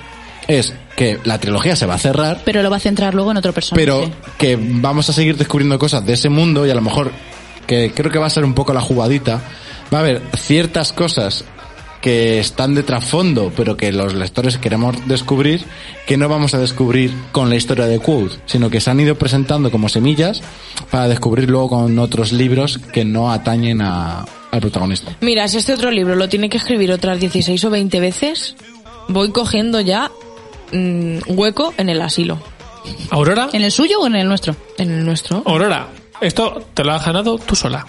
es 0.47 0.75
que 0.95 1.17
la 1.23 1.39
trilogía 1.39 1.75
se 1.75 1.87
va 1.87 1.95
a 1.95 1.97
cerrar, 1.97 2.43
Pero 2.45 2.61
lo 2.61 2.69
va 2.69 2.77
a 2.77 2.79
centrar 2.79 3.15
luego 3.15 3.31
en 3.31 3.37
otro 3.37 3.51
personaje. 3.51 3.83
pero 3.83 4.07
que 4.37 4.55
vamos 4.61 5.09
a 5.09 5.13
seguir 5.13 5.35
descubriendo 5.35 5.79
cosas 5.79 6.05
de 6.05 6.13
ese 6.13 6.29
mundo 6.29 6.67
y 6.67 6.69
a 6.69 6.75
lo 6.75 6.81
mejor 6.81 7.11
que 7.65 7.91
creo 7.95 8.11
que 8.11 8.19
va 8.19 8.27
a 8.27 8.29
ser 8.29 8.45
un 8.45 8.53
poco 8.53 8.71
la 8.71 8.81
jugadita. 8.81 9.41
Va 9.91 9.97
a 9.97 10.01
haber 10.01 10.21
ciertas 10.37 10.93
cosas 10.93 11.43
que 12.05 12.37
están 12.39 12.75
de 12.75 12.83
trasfondo, 12.83 13.51
pero 13.57 13.75
que 13.77 13.91
los 13.91 14.13
lectores 14.13 14.59
queremos 14.59 14.95
descubrir, 15.07 15.63
que 16.05 16.17
no 16.17 16.29
vamos 16.29 16.53
a 16.53 16.59
descubrir 16.59 17.11
con 17.31 17.49
la 17.49 17.55
historia 17.55 17.87
de 17.87 17.97
Quote, 17.97 18.35
sino 18.45 18.69
que 18.69 18.79
se 18.79 18.91
han 18.91 18.99
ido 18.99 19.15
presentando 19.15 19.71
como 19.71 19.89
semillas 19.89 20.43
para 20.91 21.07
descubrir 21.07 21.49
luego 21.49 21.69
con 21.69 21.97
otros 21.97 22.31
libros 22.31 22.77
que 22.93 23.03
no 23.05 23.31
atañen 23.31 23.81
a- 23.81 24.23
al 24.51 24.61
protagonista. 24.61 25.17
Mira, 25.21 25.47
si 25.47 25.57
este 25.57 25.73
otro 25.73 25.89
libro 25.89 26.15
lo 26.15 26.29
tiene 26.29 26.47
que 26.47 26.57
escribir 26.57 26.91
otras 26.91 27.19
16 27.19 27.65
o 27.65 27.71
20 27.71 27.99
veces, 27.99 28.55
voy 29.07 29.31
cogiendo 29.31 29.81
ya 29.81 30.11
mm, 30.73 31.17
hueco 31.25 31.73
en 31.77 31.89
el 31.89 32.03
asilo. 32.03 32.37
Aurora, 33.09 33.49
¿En 33.51 33.63
el 33.63 33.71
suyo 33.71 33.99
o 34.01 34.05
en 34.05 34.15
el 34.15 34.27
nuestro? 34.27 34.55
En 34.77 34.91
el 34.91 35.03
nuestro. 35.03 35.41
Aurora, 35.47 35.87
esto 36.21 36.61
te 36.73 36.83
lo 36.83 36.93
has 36.93 37.05
ganado 37.05 37.37
tú 37.37 37.55
sola. 37.55 37.85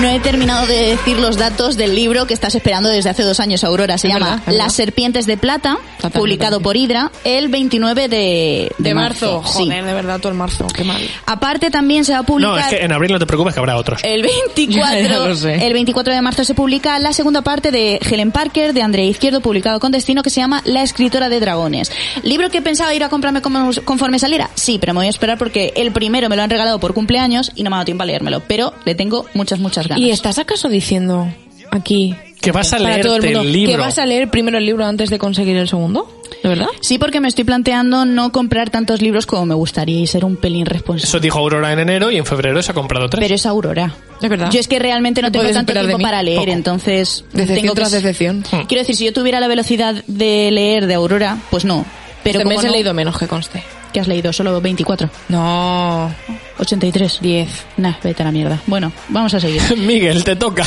No 0.00 0.08
he 0.08 0.20
terminado 0.20 0.66
de 0.66 0.74
decir 0.96 1.18
los 1.18 1.36
datos 1.36 1.76
del 1.76 1.94
libro 1.94 2.26
que 2.26 2.34
estás 2.34 2.54
esperando 2.54 2.88
desde 2.88 3.10
hace 3.10 3.22
dos 3.22 3.40
años, 3.40 3.62
Aurora. 3.62 3.98
Se 3.98 4.08
Es 4.08 4.14
llama 4.14 4.36
verdad. 4.46 4.52
Las 4.58 4.72
Serpientes 4.74 5.26
de 5.26 5.36
Plata, 5.36 5.76
Totalmente. 5.96 6.18
publicado 6.18 6.60
por 6.60 6.76
Hydra 6.76 7.10
el 7.24 7.48
29 7.48 8.08
de, 8.08 8.72
De 8.78 8.94
marzo. 8.94 9.42
Sí. 9.44 9.64
Joder, 9.64 9.84
de 9.84 9.92
verdad, 9.94 10.18
todo 10.18 10.32
el 10.32 10.38
marzo. 10.38 10.66
Qué 10.74 10.82
mal. 10.82 11.00
Aparte 11.26 11.70
también 11.70 12.04
se 12.04 12.12
va 12.12 12.18
a 12.18 12.22
No, 12.22 12.26
publicar... 12.26 12.58
es 12.58 12.66
que 12.78 12.84
en 12.84 12.92
abril 12.92 13.12
no 13.12 13.18
te 13.18 13.26
preocupes 13.26 13.52
que 13.54 13.60
habrá 13.60 13.76
otros. 13.76 14.00
El 14.02 14.22
Ya 14.56 14.90
24, 14.92 15.28
lo 15.28 15.36
sé. 15.36 15.66
el 15.66 15.72
24 15.72 16.14
de 16.14 16.22
marzo 16.22 16.44
se 16.44 16.54
publica 16.54 16.98
la 16.98 17.12
segunda 17.12 17.42
parte 17.42 17.70
de 17.70 17.98
Helen 18.02 18.32
Parker 18.32 18.72
de 18.72 18.82
André 18.82 19.04
Izquierdo, 19.06 19.40
publicado 19.40 19.78
con 19.78 19.92
destino, 19.92 20.22
que 20.22 20.30
se 20.30 20.40
llama 20.40 20.62
La 20.64 20.82
escritora 20.82 21.28
de 21.28 21.38
dragones. 21.40 21.92
¿Libro 22.22 22.50
que 22.50 22.62
pensaba 22.62 22.94
ir 22.94 23.04
a 23.04 23.08
comprarme 23.08 23.42
conforme 23.42 24.18
saliera? 24.18 24.50
Sí, 24.54 24.78
pero 24.80 24.94
me 24.94 25.00
voy 25.00 25.06
a 25.06 25.10
esperar 25.10 25.38
porque 25.38 25.72
el 25.76 25.92
primero 25.92 26.28
me 26.28 26.36
lo 26.36 26.42
han 26.42 26.50
regalado 26.50 26.80
por 26.80 26.94
cumpleaños 26.94 27.52
y 27.54 27.62
no 27.62 27.70
me 27.70 27.76
ha 27.76 27.78
dado 27.78 27.84
tiempo 27.86 28.02
a 28.04 28.06
leérmelo. 28.06 28.42
Pero 28.48 28.72
le 28.84 28.94
tengo 28.94 29.26
muchas, 29.34 29.58
muchas 29.58 29.81
ganas. 29.88 30.04
¿Y 30.04 30.10
estás 30.10 30.38
acaso 30.38 30.68
diciendo 30.68 31.28
aquí 31.70 32.14
Que 32.40 32.52
vas 32.52 32.72
a 32.72 32.78
todo 33.00 33.16
el 33.16 33.52
libro. 33.52 33.70
que 33.72 33.76
vas 33.78 33.98
a 33.98 34.06
leer 34.06 34.30
primero 34.30 34.58
el 34.58 34.66
libro 34.66 34.84
antes 34.84 35.10
de 35.10 35.18
conseguir 35.18 35.56
el 35.56 35.68
segundo? 35.68 36.08
¿De 36.42 36.48
verdad? 36.48 36.66
Sí, 36.80 36.98
porque 36.98 37.20
me 37.20 37.28
estoy 37.28 37.44
planteando 37.44 38.04
no 38.04 38.32
comprar 38.32 38.68
tantos 38.70 39.00
libros 39.00 39.26
como 39.26 39.46
me 39.46 39.54
gustaría 39.54 40.00
y 40.00 40.06
ser 40.08 40.24
un 40.24 40.36
pelín 40.36 40.66
responsable. 40.66 41.06
Eso 41.08 41.20
dijo 41.20 41.38
Aurora 41.38 41.72
en 41.72 41.78
enero 41.78 42.10
y 42.10 42.16
en 42.16 42.26
febrero 42.26 42.60
se 42.62 42.72
ha 42.72 42.74
comprado 42.74 43.08
tres. 43.08 43.22
Pero 43.22 43.34
es 43.36 43.46
Aurora. 43.46 43.94
Es 44.20 44.28
verdad. 44.28 44.50
Yo 44.50 44.58
es 44.58 44.66
que 44.66 44.80
realmente 44.80 45.22
no 45.22 45.30
¿Qué 45.30 45.38
tengo 45.38 45.52
tanto 45.52 45.72
tiempo 45.72 45.98
para 45.98 46.22
leer, 46.22 46.40
Poco. 46.40 46.50
entonces 46.52 47.24
Decepción 47.32 47.60
tengo 47.60 47.74
que... 47.74 47.80
tras 47.80 47.92
decepción. 47.92 48.44
Quiero 48.66 48.80
decir, 48.82 48.96
si 48.96 49.04
yo 49.04 49.12
tuviera 49.12 49.38
la 49.38 49.46
velocidad 49.46 50.02
de 50.08 50.50
leer 50.50 50.86
de 50.86 50.94
Aurora, 50.94 51.38
pues 51.50 51.64
no. 51.64 51.84
Pero 52.24 52.38
este 52.40 52.44
como 52.44 52.56
mes 52.56 52.64
he 52.68 52.70
leído 52.72 52.92
menos 52.92 53.18
que 53.18 53.28
conste. 53.28 53.62
¿Qué 53.92 54.00
has 54.00 54.08
leído? 54.08 54.32
Solo 54.32 54.60
24. 54.60 55.08
No, 55.28 56.10
83. 56.58 57.18
10. 57.20 57.64
Nah, 57.76 57.94
vete 58.02 58.22
a 58.22 58.26
la 58.26 58.32
mierda. 58.32 58.60
Bueno, 58.66 58.92
vamos 59.08 59.34
a 59.34 59.40
seguir. 59.40 59.60
Miguel, 59.76 60.24
te 60.24 60.36
toca. 60.36 60.64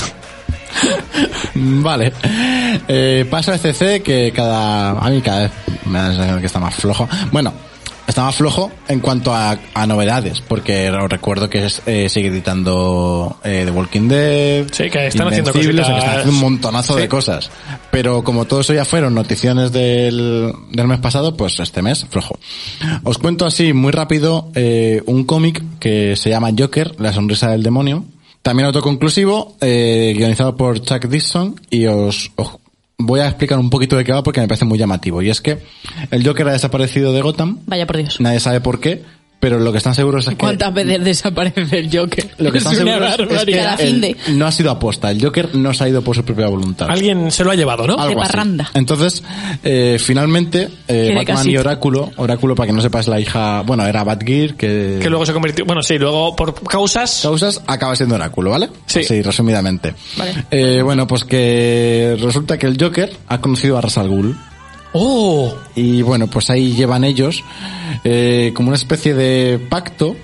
Vale. 1.56 2.14
Eh, 2.88 3.26
paso 3.30 3.52
a 3.52 3.58
CC 3.58 4.04
que 4.04 4.32
cada... 4.36 4.92
A 4.92 5.10
mí 5.10 5.22
cada 5.22 5.42
vez 5.42 5.52
me 5.86 5.98
da 5.98 6.10
la 6.10 6.12
sensación 6.12 6.40
que 6.40 6.46
está 6.46 6.60
más 6.60 6.76
flojo. 6.76 7.08
Bueno, 7.32 7.54
más 8.08 8.36
flojo 8.36 8.72
en 8.88 9.00
cuanto 9.00 9.34
a, 9.34 9.58
a 9.74 9.88
novedades, 9.88 10.42
porque 10.42 10.90
os 10.90 11.10
recuerdo 11.10 11.50
que 11.50 11.66
es, 11.66 11.82
eh, 11.86 12.08
sigue 12.10 12.28
editando 12.30 13.38
eh, 13.44 13.64
The 13.66 13.72
Walking 13.72 14.08
Dead. 14.08 14.68
Sí, 14.72 14.90
que 14.90 15.08
están 15.08 15.28
haciendo 15.28 15.50
Invencible, 15.52 15.82
o 15.82 15.86
sea, 15.86 15.94
que 15.96 16.00
están 16.00 16.12
cositas. 16.12 16.18
haciendo 16.20 16.32
un 16.32 16.40
montonazo 16.52 16.94
Sí. 16.96 17.02
de 17.02 17.08
cosas. 17.10 17.52
Pero 17.92 18.24
como 18.24 18.46
todo 18.46 18.62
eso 18.62 18.74
ya 18.74 18.86
fueron 18.86 19.14
noticiones 19.16 19.72
del, 19.72 20.54
del 20.72 20.88
mes 20.88 21.00
pasado, 21.00 21.36
pues 21.36 21.60
este 21.60 21.82
mes 21.82 22.06
flojo. 22.10 22.38
Os 23.04 23.18
cuento 23.18 23.46
así 23.46 23.74
muy 23.74 23.92
rápido 23.92 24.50
eh, 24.56 25.02
un 25.06 25.24
cómic 25.26 25.64
que 25.80 26.16
se 26.16 26.30
llama 26.30 26.50
Joker, 26.58 26.96
la 27.00 27.12
sonrisa 27.14 27.50
del 27.52 27.64
demonio. 27.64 28.06
También 28.42 28.68
autoconclusivo, 28.68 29.56
eh, 29.62 30.14
guionizado 30.16 30.56
por 30.56 30.80
Chuck 30.82 31.06
Dixon 31.08 31.60
y 31.72 31.88
os, 31.88 32.32
os 32.36 32.50
voy 32.98 33.20
a 33.20 33.28
explicar 33.28 33.60
un 33.60 33.70
poquito 33.70 33.96
de 33.98 34.04
qué 34.04 34.12
va 34.12 34.24
porque 34.24 34.42
me 34.42 34.48
parece 34.48 34.66
muy 34.66 34.78
llamativo. 34.78 35.22
Y 35.22 35.30
es 35.30 35.42
que 35.42 35.60
el 36.12 36.26
Joker 36.26 36.48
ha 36.50 36.52
desaparecido 36.54 37.12
de 37.14 37.22
Gotham, 37.22 37.60
Vaya 37.66 37.86
por 37.88 37.98
Dios. 37.98 38.20
nadie 38.20 38.40
sabe 38.40 38.62
por 38.62 38.80
qué, 38.80 39.04
pero 39.46 39.60
lo 39.60 39.72
que 39.72 39.78
están 39.78 39.94
seguros 39.94 40.24
es 40.26 40.32
que... 40.32 40.38
¿Cuántas 40.38 40.74
veces 40.74 41.04
desaparece 41.04 41.78
el 41.78 41.96
Joker? 41.96 42.32
Lo 42.40 42.52
que 42.52 42.58
están 42.58 42.74
Es 42.74 42.80
seguros 42.80 43.10
es 43.12 43.16
que 43.16 43.26
barbaridad. 43.28 43.64
Cada 43.64 43.78
fin 43.78 43.88
el- 43.88 44.02
de- 44.02 44.18
no 44.34 44.48
ha 44.48 44.52
sido 44.52 44.72
aposta. 44.72 45.12
El 45.12 45.24
Joker 45.24 45.54
no 45.54 45.72
se 45.72 45.84
ha 45.84 45.88
ido 45.90 46.02
por 46.02 46.16
su 46.16 46.26
propia 46.26 46.48
voluntad. 46.48 46.90
Alguien 46.90 47.30
se 47.30 47.44
lo 47.44 47.52
ha 47.52 47.56
llevado, 47.56 47.86
¿no? 47.86 47.94
Algo 47.94 48.22
De 48.22 48.26
así. 48.26 48.72
Entonces, 48.74 49.22
eh, 49.64 49.98
finalmente, 50.00 50.68
eh, 50.88 51.12
Batman 51.16 51.22
y 51.22 51.26
casita. 51.26 51.60
Oráculo, 51.60 52.12
Oráculo 52.18 52.56
para 52.56 52.66
que 52.66 52.74
no 52.74 52.82
sepas 52.82 53.08
la 53.08 53.20
hija, 53.20 53.62
bueno, 53.62 53.86
era 53.86 54.04
Batgear, 54.04 54.56
que, 54.56 54.98
Que 55.00 55.10
luego 55.12 55.28
se 55.28 55.34
convirtió. 55.34 55.64
Bueno, 55.64 55.84
sí, 55.84 56.00
luego 56.00 56.36
por 56.36 56.56
causas. 56.64 57.20
causas 57.22 57.62
acaba 57.68 57.96
siendo 57.96 58.16
Oráculo, 58.16 58.50
¿vale? 58.50 58.70
Sí. 58.88 59.04
Sí, 59.04 59.22
resumidamente. 59.22 59.94
Vale. 60.18 60.34
Eh, 60.50 60.82
bueno, 60.84 61.06
pues 61.06 61.24
que 61.24 62.18
resulta 62.20 62.58
que 62.58 62.66
el 62.66 62.82
Joker 62.82 63.16
ha 63.28 63.40
conocido 63.42 63.78
a 63.78 63.82
Ra's 63.82 64.00
al 64.00 64.08
Ghul. 64.10 64.36
¡Oh! 64.98 65.54
Y 65.76 66.02
bueno, 66.02 66.28
pues 66.28 66.50
ahí 66.50 66.74
llevan 66.74 67.04
ellos 67.04 67.44
eh, 68.06 68.52
como 68.56 68.70
una 68.70 68.78
especie 68.78 69.14
de 69.14 69.60
pacto. 69.60 70.16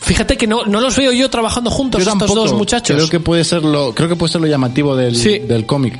Fíjate 0.00 0.36
que 0.36 0.46
no, 0.46 0.66
no 0.66 0.80
los 0.80 0.96
veo 0.96 1.10
yo 1.12 1.28
trabajando 1.30 1.70
juntos, 1.70 2.04
Yo 2.04 2.12
estos 2.12 2.34
dos 2.34 2.52
muchachos. 2.52 2.96
Creo 2.96 3.08
que 3.08 3.18
puede 3.20 3.44
ser 3.44 3.64
lo, 3.64 3.94
creo 3.94 4.08
que 4.08 4.16
puede 4.16 4.30
ser 4.32 4.40
lo 4.42 4.46
llamativo 4.46 4.94
del, 4.94 5.16
Sí. 5.16 5.38
del 5.38 5.64
cómic. 5.66 5.98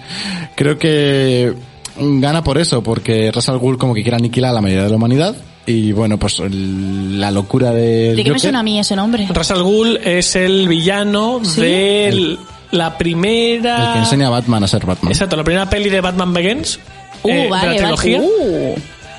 Creo 0.55 0.79
que 0.79 1.55
gana 1.97 2.45
por 2.45 2.59
eso, 2.59 2.83
porque 2.83 3.33
Ra's 3.33 3.49
al 3.49 3.59
Ghul 3.59 3.79
como 3.79 3.95
que 3.95 4.03
quiere 4.03 4.17
aniquilar 4.17 4.51
a 4.51 4.55
la 4.55 4.61
mayoría 4.61 4.85
de 4.85 4.91
la 4.91 4.97
humanidad. 4.97 5.35
Y 5.67 5.93
bueno, 5.93 6.19
pues 6.19 6.39
el- 6.41 7.19
la 7.21 7.31
locura 7.31 7.73
del 7.73 8.17
¿De 8.17 8.25
qué 8.25 8.31
me 8.33 8.39
suena 8.39 8.61
a 8.61 8.63
mí 8.63 8.79
ese 8.79 8.95
nombre? 8.97 9.27
Ra's 9.31 9.51
al 9.51 9.63
Ghul 9.63 9.97
es 10.05 10.37
el 10.37 10.69
villano 10.69 11.41
¿Sí? 11.43 11.61
de 11.61 12.39
la 12.73 12.97
primera. 12.97 13.89
El 13.89 13.93
que 13.95 13.99
enseña 14.01 14.29
a 14.29 14.31
Batman 14.31 14.63
a 14.65 14.69
ser 14.69 14.87
Batman. 14.87 15.11
Exacto, 15.13 15.37
la 15.37 15.45
primera 15.45 15.69
peli 15.69 15.89
de 15.91 16.01
Batman 16.01 16.33
Begins. 16.33 16.79
Uh, 17.23 17.29
eh, 17.31 17.35
de 17.43 17.49
vale, 17.49 17.73
la 17.73 17.77
trilogía. 17.79 18.19
vale. 18.19 18.31
Uh, 18.31 18.75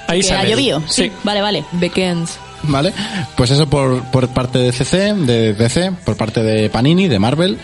Ahí 0.08 0.20
que 0.22 0.28
sale. 0.28 0.40
ha 0.48 0.56
llovido. 0.56 0.80
Sí. 0.88 1.04
Sí. 1.04 1.12
Vale, 1.24 1.42
vale. 1.42 1.64
Bekens. 1.74 2.38
¿Vale? 2.64 2.94
Pues 3.36 3.50
eso 3.50 3.68
por, 3.68 4.04
por 4.12 4.28
parte 4.30 4.60
de 4.60 4.72
CC, 4.72 5.14
de 5.16 5.54
DC, 5.56 5.92
por 6.06 6.16
parte 6.16 6.44
de 6.44 6.70
Panini, 6.70 7.08
de 7.08 7.18
Marvel. 7.18 7.58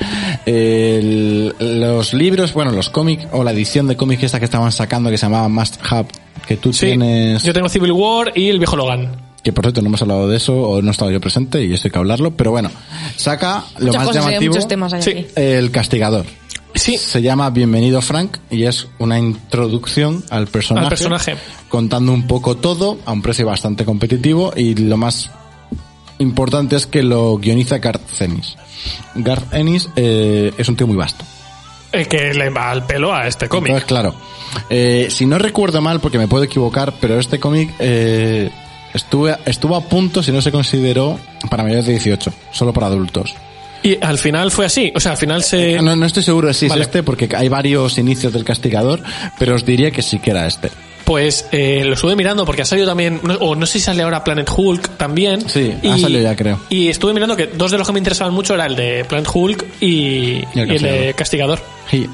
El- 0.47 1.53
los 1.59 2.13
libros, 2.13 2.53
bueno, 2.53 2.71
los 2.71 2.89
cómics, 2.89 3.27
o 3.31 3.43
la 3.43 3.51
edición 3.51 3.87
de 3.87 3.95
cómics 3.95 4.23
esta 4.23 4.39
que 4.39 4.45
estaban 4.45 4.71
sacando 4.71 5.09
que 5.11 5.17
se 5.17 5.25
llamaba 5.27 5.47
Must 5.49 5.77
Have, 5.87 6.07
que 6.47 6.57
tú 6.57 6.73
Sí, 6.73 6.87
tienes... 6.87 7.43
yo 7.43 7.53
tengo 7.53 7.69
Civil 7.69 7.91
War 7.91 8.31
y 8.35 8.49
el 8.49 8.57
viejo 8.57 8.75
Logan. 8.75 9.11
que 9.43 9.53
por 9.53 9.65
cierto 9.65 9.81
no 9.81 9.87
hemos 9.89 10.01
hablado 10.01 10.27
de 10.27 10.37
eso 10.37 10.55
o 10.57 10.81
no 10.81 10.87
he 10.87 10.91
estado 10.91 11.11
yo 11.11 11.21
presente 11.21 11.63
y 11.63 11.73
esto 11.73 11.87
hay 11.87 11.91
que 11.91 11.99
hablarlo, 11.99 12.31
pero 12.31 12.51
bueno, 12.51 12.71
saca 13.17 13.63
lo 13.77 13.87
Muchas 13.87 13.95
más 13.99 14.07
cosas, 14.07 14.25
hay 14.25 14.31
llamativo, 14.31 14.53
muchos 14.55 14.67
temas 14.67 14.93
Sí. 15.03 15.11
aquí. 15.11 15.25
el 15.35 15.69
castigador. 15.71 16.25
Sí, 16.77 16.97
Se 16.97 17.21
llama 17.21 17.49
Bienvenido 17.49 18.01
Frank 18.01 18.37
y 18.51 18.63
es 18.63 18.87
una 18.99 19.17
introducción 19.17 20.23
al 20.29 20.47
personaje, 20.47 20.85
Al 20.85 20.89
personaje. 20.89 21.35
contando 21.69 22.13
un 22.13 22.27
poco 22.27 22.55
todo 22.55 22.99
a 23.05 23.11
un 23.11 23.21
precio 23.21 23.45
bastante 23.45 23.83
competitivo 23.83 24.53
y 24.55 24.75
lo 24.75 24.95
más 24.95 25.31
importante 26.19 26.75
es 26.75 26.85
que 26.85 27.03
lo 27.03 27.37
guioniza 27.37 27.79
Garth 27.79 28.21
Ennis. 28.21 28.55
Garth 29.15 29.53
Ennis 29.53 29.89
eh, 29.95 30.53
es 30.57 30.69
un 30.69 30.75
tío 30.75 30.87
muy 30.87 30.95
vasto. 30.95 31.25
el 31.91 32.07
que 32.07 32.33
le 32.33 32.49
va 32.49 32.69
al 32.69 32.85
pelo 32.85 33.13
a 33.13 33.27
este 33.27 33.49
cómic. 33.49 33.69
Entonces, 33.69 33.87
claro, 33.87 34.13
eh, 34.69 35.07
si 35.09 35.25
no 35.25 35.39
recuerdo 35.39 35.81
mal, 35.81 35.99
porque 35.99 36.19
me 36.19 36.27
puedo 36.27 36.43
equivocar, 36.43 36.93
pero 37.01 37.19
este 37.19 37.39
cómic 37.39 37.73
eh, 37.79 38.51
Estuve, 38.93 39.37
estuvo 39.45 39.75
a 39.75 39.81
punto 39.81 40.23
si 40.23 40.31
no 40.31 40.41
se 40.41 40.51
consideró 40.51 41.19
para 41.49 41.63
mayores 41.63 41.85
de 41.85 41.91
18, 41.93 42.33
solo 42.51 42.73
para 42.73 42.87
adultos. 42.87 43.35
Y 43.87 43.97
al 44.01 44.17
final 44.17 44.51
fue 44.51 44.65
así. 44.65 44.91
O 44.95 44.99
sea, 44.99 45.11
al 45.13 45.17
final 45.17 45.43
se. 45.43 45.81
No, 45.81 45.95
no 45.95 46.05
estoy 46.05 46.23
seguro 46.23 46.47
de 46.47 46.53
si 46.53 46.67
Vale. 46.67 46.81
es 46.81 46.87
este 46.87 47.03
porque 47.03 47.29
hay 47.35 47.47
varios 47.49 47.97
inicios 47.97 48.33
del 48.33 48.43
castigador, 48.43 49.01
pero 49.39 49.55
os 49.55 49.65
diría 49.65 49.91
que 49.91 50.01
sí 50.01 50.19
que 50.19 50.31
era 50.31 50.47
este. 50.47 50.69
Pues 51.05 51.45
eh, 51.53 51.83
lo 51.85 51.93
estuve 51.93 52.17
mirando 52.17 52.43
porque 52.45 52.63
ha 52.63 52.65
salido 52.65 52.85
también, 52.85 53.21
no- 53.23 53.35
o 53.35 53.55
no 53.55 53.65
sé 53.65 53.73
si 53.79 53.85
sale 53.85 54.03
ahora 54.03 54.23
Planet 54.25 54.49
Hulk 54.53 54.97
también. 54.97 55.47
Sí, 55.49 55.73
ha 55.89 55.97
salido 55.97 56.21
ya, 56.21 56.35
creo. 56.35 56.59
Y 56.69 56.89
estuve 56.89 57.13
mirando 57.13 57.37
que 57.37 57.47
dos 57.47 57.71
de 57.71 57.77
los 57.77 57.87
que 57.87 57.93
me 57.93 57.99
interesaban 57.99 58.33
mucho 58.33 58.55
era 58.55 58.65
el 58.65 58.75
de 58.75 59.05
Planet 59.05 59.29
Hulk 59.33 59.65
y, 59.79 59.87
y 59.87 60.43
el, 60.55 60.81
de 60.81 61.13
Castigador. 61.15 61.59
Sí. 61.89 62.09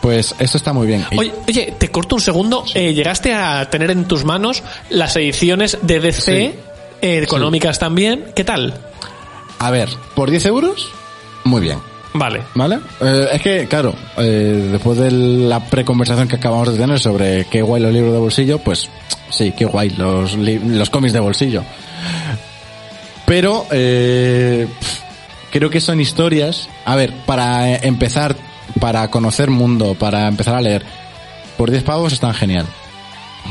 Pues 0.00 0.34
esto 0.38 0.56
está 0.56 0.72
muy 0.72 0.86
bien. 0.86 1.04
Y- 1.10 1.18
Oye, 1.18 1.32
oye, 1.46 1.74
te 1.78 1.90
corto 1.90 2.14
un 2.14 2.20
segundo. 2.22 2.64
Eh, 2.74 2.94
¿Llegaste 2.94 3.34
a 3.34 3.68
tener 3.68 3.90
en 3.90 4.06
tus 4.06 4.24
manos 4.24 4.62
las 4.88 5.14
ediciones 5.16 5.76
de 5.82 6.00
DC 6.00 6.22
Sí. 6.22 6.58
eh, 7.02 7.20
económicas 7.22 7.78
también? 7.78 8.24
¿Qué 8.34 8.44
tal? 8.44 8.74
A 9.58 9.70
ver, 9.70 9.88
por 10.14 10.30
10 10.30 10.46
euros, 10.46 10.90
muy 11.44 11.60
bien. 11.60 11.78
Vale. 12.18 12.42
¿Vale? 12.54 12.78
Eh, 13.00 13.28
es 13.32 13.42
que, 13.42 13.66
claro, 13.66 13.94
eh, 14.16 14.68
después 14.72 14.98
de 14.98 15.10
la 15.10 15.60
preconversación 15.60 16.28
que 16.28 16.36
acabamos 16.36 16.72
de 16.72 16.78
tener 16.78 16.98
sobre 16.98 17.44
qué 17.46 17.62
guay 17.62 17.82
los 17.82 17.92
libros 17.92 18.12
de 18.12 18.18
bolsillo, 18.18 18.58
pues 18.58 18.88
sí, 19.30 19.52
qué 19.56 19.64
guay 19.64 19.90
los, 19.90 20.34
los 20.34 20.90
cómics 20.90 21.12
de 21.12 21.20
bolsillo. 21.20 21.62
Pero 23.26 23.66
eh, 23.70 24.66
creo 25.50 25.68
que 25.68 25.80
son 25.80 26.00
historias, 26.00 26.68
a 26.84 26.96
ver, 26.96 27.12
para 27.26 27.76
empezar, 27.76 28.36
para 28.80 29.10
conocer 29.10 29.50
mundo, 29.50 29.94
para 29.94 30.28
empezar 30.28 30.54
a 30.54 30.60
leer, 30.60 30.84
por 31.56 31.70
10 31.70 31.82
pavos 31.82 32.12
están 32.12 32.34
genial. 32.34 32.66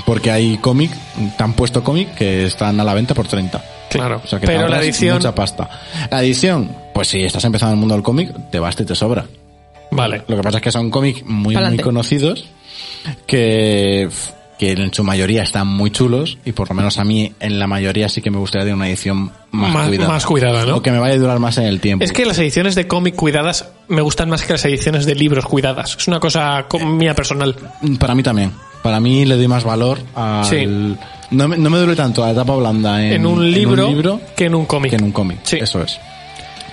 Porque 0.05 0.31
hay 0.31 0.57
cómic, 0.57 0.91
te 1.37 1.43
han 1.43 1.53
puesto 1.53 1.83
cómic 1.83 2.15
que 2.15 2.45
están 2.45 2.79
a 2.79 2.83
la 2.83 2.93
venta 2.93 3.13
por 3.13 3.27
30. 3.27 3.63
Claro. 3.97 4.21
O 4.23 4.27
sea 4.27 4.39
que 4.39 4.47
te 4.47 4.53
Pero 4.53 4.67
la 4.67 4.81
edición. 4.81 5.15
Mucha 5.17 5.33
pasta. 5.35 5.69
La 6.11 6.21
edición, 6.23 6.71
pues 6.93 7.07
si 7.07 7.23
estás 7.23 7.43
empezando 7.45 7.71
en 7.73 7.77
el 7.77 7.79
mundo 7.79 7.95
del 7.95 8.03
cómic, 8.03 8.29
te 8.51 8.59
basta 8.59 8.83
y 8.83 8.85
te 8.85 8.95
sobra. 8.95 9.25
Vale. 9.91 10.23
Lo 10.27 10.35
que 10.37 10.41
pasa 10.43 10.57
es 10.57 10.63
que 10.63 10.71
son 10.71 10.89
cómics 10.89 11.23
muy, 11.25 11.55
muy 11.55 11.77
conocidos 11.77 12.45
que, 13.27 14.09
que 14.57 14.71
en 14.71 14.93
su 14.93 15.03
mayoría 15.03 15.43
están 15.43 15.67
muy 15.67 15.91
chulos 15.91 16.37
y 16.45 16.51
por 16.51 16.69
lo 16.69 16.75
menos 16.75 16.97
a 16.97 17.03
mí 17.03 17.33
en 17.39 17.59
la 17.59 17.67
mayoría 17.67 18.09
sí 18.09 18.21
que 18.21 18.31
me 18.31 18.37
gustaría 18.37 18.65
de 18.65 18.73
una 18.73 18.87
edición 18.87 19.31
más, 19.51 19.71
Más- 19.73 19.87
cuidada. 19.87 20.09
más 20.09 20.25
cuidada, 20.25 20.65
¿no? 20.65 20.77
O 20.77 20.81
que 20.81 20.91
me 20.91 20.99
vaya 20.99 21.13
a 21.13 21.17
durar 21.17 21.39
más 21.39 21.57
en 21.57 21.65
el 21.65 21.79
tiempo. 21.79 22.03
Es 22.03 22.11
que 22.11 22.25
las 22.25 22.37
ediciones 22.39 22.75
de 22.75 22.87
cómic 22.87 23.15
cuidadas 23.15 23.69
me 23.87 24.01
gustan 24.01 24.29
más 24.29 24.43
que 24.43 24.53
las 24.53 24.65
ediciones 24.65 25.05
de 25.05 25.15
libros 25.15 25.45
cuidadas. 25.45 25.95
Es 25.99 26.07
una 26.07 26.19
cosa 26.19 26.65
co- 26.67 26.79
mía 26.79 27.13
personal. 27.13 27.55
Para 27.99 28.15
mí 28.15 28.23
también. 28.23 28.51
Para 28.81 28.99
mí 28.99 29.25
le 29.25 29.35
doy 29.35 29.47
más 29.47 29.63
valor 29.63 29.99
al... 30.15 30.45
Sí. 30.45 30.95
No, 31.31 31.47
me, 31.47 31.57
no 31.57 31.69
me 31.69 31.77
duele 31.77 31.95
tanto 31.95 32.23
la 32.25 32.31
etapa 32.31 32.55
blanda 32.55 33.03
en, 33.03 33.13
En, 33.13 33.25
un 33.25 33.51
libro, 33.51 33.87
libro 33.87 34.21
que 34.35 34.45
en 34.45 34.55
un 34.55 34.65
cómic. 34.65 34.91
que 34.91 34.97
en 34.97 35.03
un 35.03 35.11
cómic. 35.11 35.39
Sí. 35.43 35.57
Eso 35.59 35.81
es. 35.81 35.99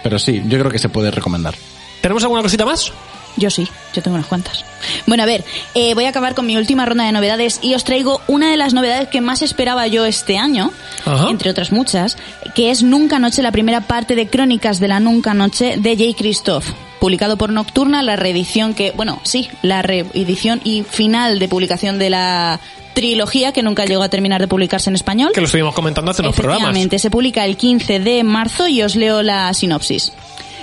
Pero 0.02 0.18
sí, 0.18 0.42
yo 0.46 0.58
creo 0.58 0.70
que 0.70 0.78
se 0.78 0.88
puede 0.88 1.10
recomendar. 1.10 1.54
¿Tenemos 2.00 2.22
alguna 2.22 2.42
cosita 2.42 2.64
más? 2.64 2.92
Yo 3.36 3.48
sí, 3.48 3.66
yo 3.94 4.02
tengo 4.02 4.16
unas 4.16 4.26
cuantas. 4.26 4.62
Bueno, 5.06 5.22
a 5.22 5.26
ver, 5.26 5.42
eh, 5.74 5.94
voy 5.94 6.04
a 6.04 6.10
acabar 6.10 6.34
con 6.34 6.44
mi 6.44 6.56
última 6.58 6.84
ronda 6.84 7.04
de 7.04 7.12
novedades 7.12 7.60
y 7.62 7.74
os 7.74 7.82
traigo 7.84 8.20
una 8.26 8.50
de 8.50 8.58
las 8.58 8.74
novedades 8.74 9.08
que 9.08 9.22
más 9.22 9.40
esperaba 9.40 9.86
yo 9.86 10.04
este 10.04 10.36
año, 10.36 10.70
Ajá. 11.06 11.30
entre 11.30 11.48
otras 11.50 11.72
muchas, 11.72 12.18
que 12.54 12.70
es 12.70 12.82
Nunca 12.82 13.18
Noche, 13.18 13.40
la 13.40 13.52
primera 13.52 13.80
parte 13.80 14.16
de 14.16 14.26
Crónicas 14.28 14.80
de 14.80 14.88
la 14.88 15.00
Nunca 15.00 15.32
Noche 15.32 15.76
de 15.78 15.96
J. 15.96 16.18
Christoph. 16.18 16.66
Publicado 17.00 17.38
por 17.38 17.50
Nocturna, 17.50 18.02
la 18.02 18.16
reedición 18.16 18.74
que, 18.74 18.90
bueno, 18.90 19.18
sí, 19.24 19.48
la 19.62 19.80
reedición 19.80 20.60
y 20.62 20.82
final 20.82 21.38
de 21.38 21.48
publicación 21.48 21.98
de 21.98 22.10
la 22.10 22.60
trilogía 22.94 23.52
que 23.52 23.62
nunca 23.62 23.84
llegó 23.84 24.02
a 24.02 24.08
terminar 24.08 24.40
de 24.40 24.48
publicarse 24.48 24.90
en 24.90 24.94
español. 24.94 25.32
Que 25.34 25.40
lo 25.40 25.46
estuvimos 25.46 25.74
comentando 25.74 26.10
hace 26.10 26.22
unos 26.22 26.34
programas. 26.34 26.76
Se 26.96 27.10
publica 27.10 27.44
el 27.44 27.56
15 27.56 28.00
de 28.00 28.22
marzo 28.24 28.68
y 28.68 28.82
os 28.82 28.96
leo 28.96 29.22
la 29.22 29.52
sinopsis. 29.54 30.12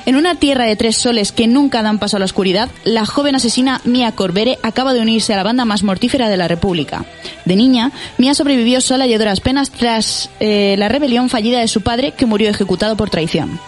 En 0.06 0.16
una 0.16 0.36
tierra 0.36 0.66
de 0.66 0.76
tres 0.76 0.98
soles 0.98 1.32
que 1.32 1.48
nunca 1.48 1.84
dan 1.84 2.00
paso 2.00 2.18
a 2.18 2.20
la 2.20 2.26
oscuridad, 2.26 2.70
la 2.84 3.06
joven 3.06 3.36
asesina 3.36 3.82
Mia 3.84 4.12
Corbere 4.14 4.58
acaba 4.64 4.94
de 4.94 5.02
unirse 5.02 5.34
a 5.34 5.38
la 5.38 5.44
banda 5.44 5.66
más 5.66 5.84
mortífera 5.84 6.30
de 6.30 6.38
la 6.38 6.48
República. 6.48 7.06
De 7.46 7.56
niña, 7.56 7.92
Mia 8.18 8.34
sobrevivió 8.34 8.82
sola 8.82 9.06
y 9.06 9.14
a 9.14 9.20
duras 9.20 9.40
penas 9.40 9.70
tras 9.70 10.30
eh, 10.40 10.76
la 10.80 10.88
rebelión 10.88 11.30
fallida 11.30 11.60
de 11.60 11.68
su 11.68 11.82
padre 11.82 12.14
que 12.14 12.26
murió 12.26 12.50
ejecutado 12.50 12.96
por 12.98 13.10
traición. 13.10 13.60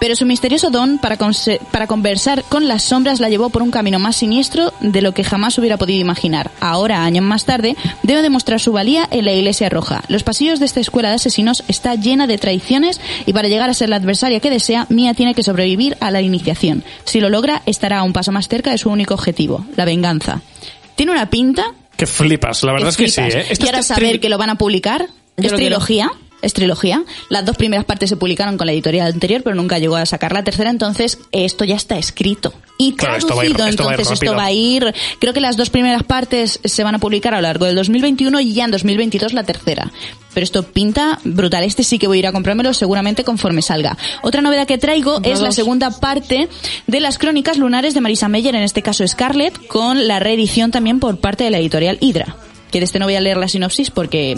Pero 0.00 0.14
su 0.14 0.24
misterioso 0.26 0.70
don 0.70 0.98
para, 0.98 1.18
conse- 1.18 1.58
para 1.72 1.86
conversar 1.88 2.44
con 2.44 2.68
las 2.68 2.84
sombras 2.84 3.18
la 3.18 3.28
llevó 3.28 3.50
por 3.50 3.62
un 3.62 3.70
camino 3.72 3.98
más 3.98 4.16
siniestro 4.16 4.72
de 4.80 5.02
lo 5.02 5.12
que 5.12 5.24
jamás 5.24 5.58
hubiera 5.58 5.76
podido 5.76 6.00
imaginar. 6.00 6.50
Ahora, 6.60 7.04
años 7.04 7.24
más 7.24 7.44
tarde, 7.44 7.76
debe 8.04 8.22
demostrar 8.22 8.60
su 8.60 8.70
valía 8.72 9.08
en 9.10 9.24
la 9.24 9.32
Iglesia 9.32 9.68
Roja. 9.68 10.04
Los 10.08 10.22
pasillos 10.22 10.60
de 10.60 10.66
esta 10.66 10.78
escuela 10.80 11.08
de 11.08 11.16
asesinos 11.16 11.64
está 11.66 11.96
llena 11.96 12.26
de 12.28 12.38
traiciones 12.38 13.00
y 13.26 13.32
para 13.32 13.48
llegar 13.48 13.70
a 13.70 13.74
ser 13.74 13.88
la 13.88 13.96
adversaria 13.96 14.38
que 14.40 14.50
desea, 14.50 14.86
Mia 14.88 15.14
tiene 15.14 15.34
que 15.34 15.42
sobrevivir 15.42 15.96
a 16.00 16.10
la 16.12 16.20
iniciación. 16.22 16.84
Si 17.04 17.20
lo 17.20 17.28
logra, 17.28 17.62
estará 17.66 18.02
un 18.04 18.12
paso 18.12 18.30
más 18.30 18.46
cerca 18.48 18.70
de 18.70 18.78
su 18.78 18.90
único 18.90 19.14
objetivo, 19.14 19.64
la 19.76 19.84
venganza. 19.84 20.42
Tiene 20.94 21.12
una 21.12 21.28
pinta 21.28 21.74
Que 21.96 22.06
flipas, 22.06 22.62
la 22.62 22.72
verdad 22.72 22.90
es 22.90 22.96
que 22.96 23.08
flipas. 23.08 23.32
sí, 23.32 23.38
¿eh? 23.38 23.46
Esto 23.50 23.64
y 23.64 23.68
ahora 23.68 23.82
saber 23.82 24.20
que 24.20 24.28
lo 24.28 24.38
van 24.38 24.50
a 24.50 24.54
publicar. 24.54 25.06
Yo 25.36 25.46
es 25.46 25.52
lo 25.52 25.58
quiero. 25.58 25.78
Es 26.40 26.52
trilogía. 26.52 27.02
Las 27.30 27.44
dos 27.44 27.56
primeras 27.56 27.84
partes 27.84 28.08
se 28.10 28.16
publicaron 28.16 28.56
con 28.56 28.66
la 28.66 28.72
editorial 28.72 29.12
anterior, 29.12 29.42
pero 29.42 29.56
nunca 29.56 29.78
llegó 29.78 29.96
a 29.96 30.06
sacar 30.06 30.32
la 30.32 30.44
tercera. 30.44 30.70
Entonces, 30.70 31.18
esto 31.32 31.64
ya 31.64 31.74
está 31.74 31.98
escrito. 31.98 32.52
Y 32.80 32.92
Claro, 32.92 33.16
esto 33.16 33.34
va 33.34 33.42
a 33.42 33.46
ir- 33.46 33.56
traducido. 33.56 33.68
esto 33.82 33.90
entonces, 33.90 34.12
esto 34.22 34.36
va 34.36 34.44
a 34.44 34.52
ir. 34.52 34.94
Creo 35.18 35.32
que 35.32 35.40
las 35.40 35.56
dos 35.56 35.68
primeras 35.70 36.04
partes 36.04 36.60
se 36.62 36.84
van 36.84 36.94
a 36.94 37.00
publicar 37.00 37.34
a 37.34 37.38
lo 37.38 37.42
largo 37.42 37.64
del 37.64 37.74
2021 37.74 38.38
y 38.38 38.52
ya 38.52 38.64
en 38.66 38.70
2022 38.70 39.32
la 39.32 39.42
tercera. 39.42 39.90
Pero 40.32 40.44
esto 40.44 40.62
pinta 40.62 41.18
brutal. 41.24 41.64
Este 41.64 41.82
sí 41.82 41.98
que 41.98 42.06
voy 42.06 42.18
a 42.18 42.20
ir 42.20 42.26
a 42.28 42.32
comprármelo 42.32 42.72
seguramente 42.72 43.24
conforme 43.24 43.60
salga. 43.60 43.98
Otra 44.22 44.40
novedad 44.40 44.68
que 44.68 44.78
traigo 44.78 45.20
es 45.24 45.40
la 45.40 45.50
segunda 45.50 45.90
parte 45.90 46.48
de 46.86 47.00
las 47.00 47.18
crónicas 47.18 47.58
lunares 47.58 47.94
de 47.94 48.00
Marisa 48.00 48.28
Meyer, 48.28 48.54
en 48.54 48.62
este 48.62 48.82
caso 48.82 49.04
Scarlett, 49.08 49.66
con 49.66 50.06
la 50.06 50.20
reedición 50.20 50.70
también 50.70 51.00
por 51.00 51.18
parte 51.18 51.42
de 51.42 51.50
la 51.50 51.58
editorial 51.58 51.98
Hydra. 52.00 52.36
Que 52.70 52.78
de 52.78 52.84
este 52.84 53.00
no 53.00 53.06
voy 53.06 53.16
a 53.16 53.20
leer 53.20 53.38
la 53.38 53.48
sinopsis 53.48 53.90
porque 53.90 54.36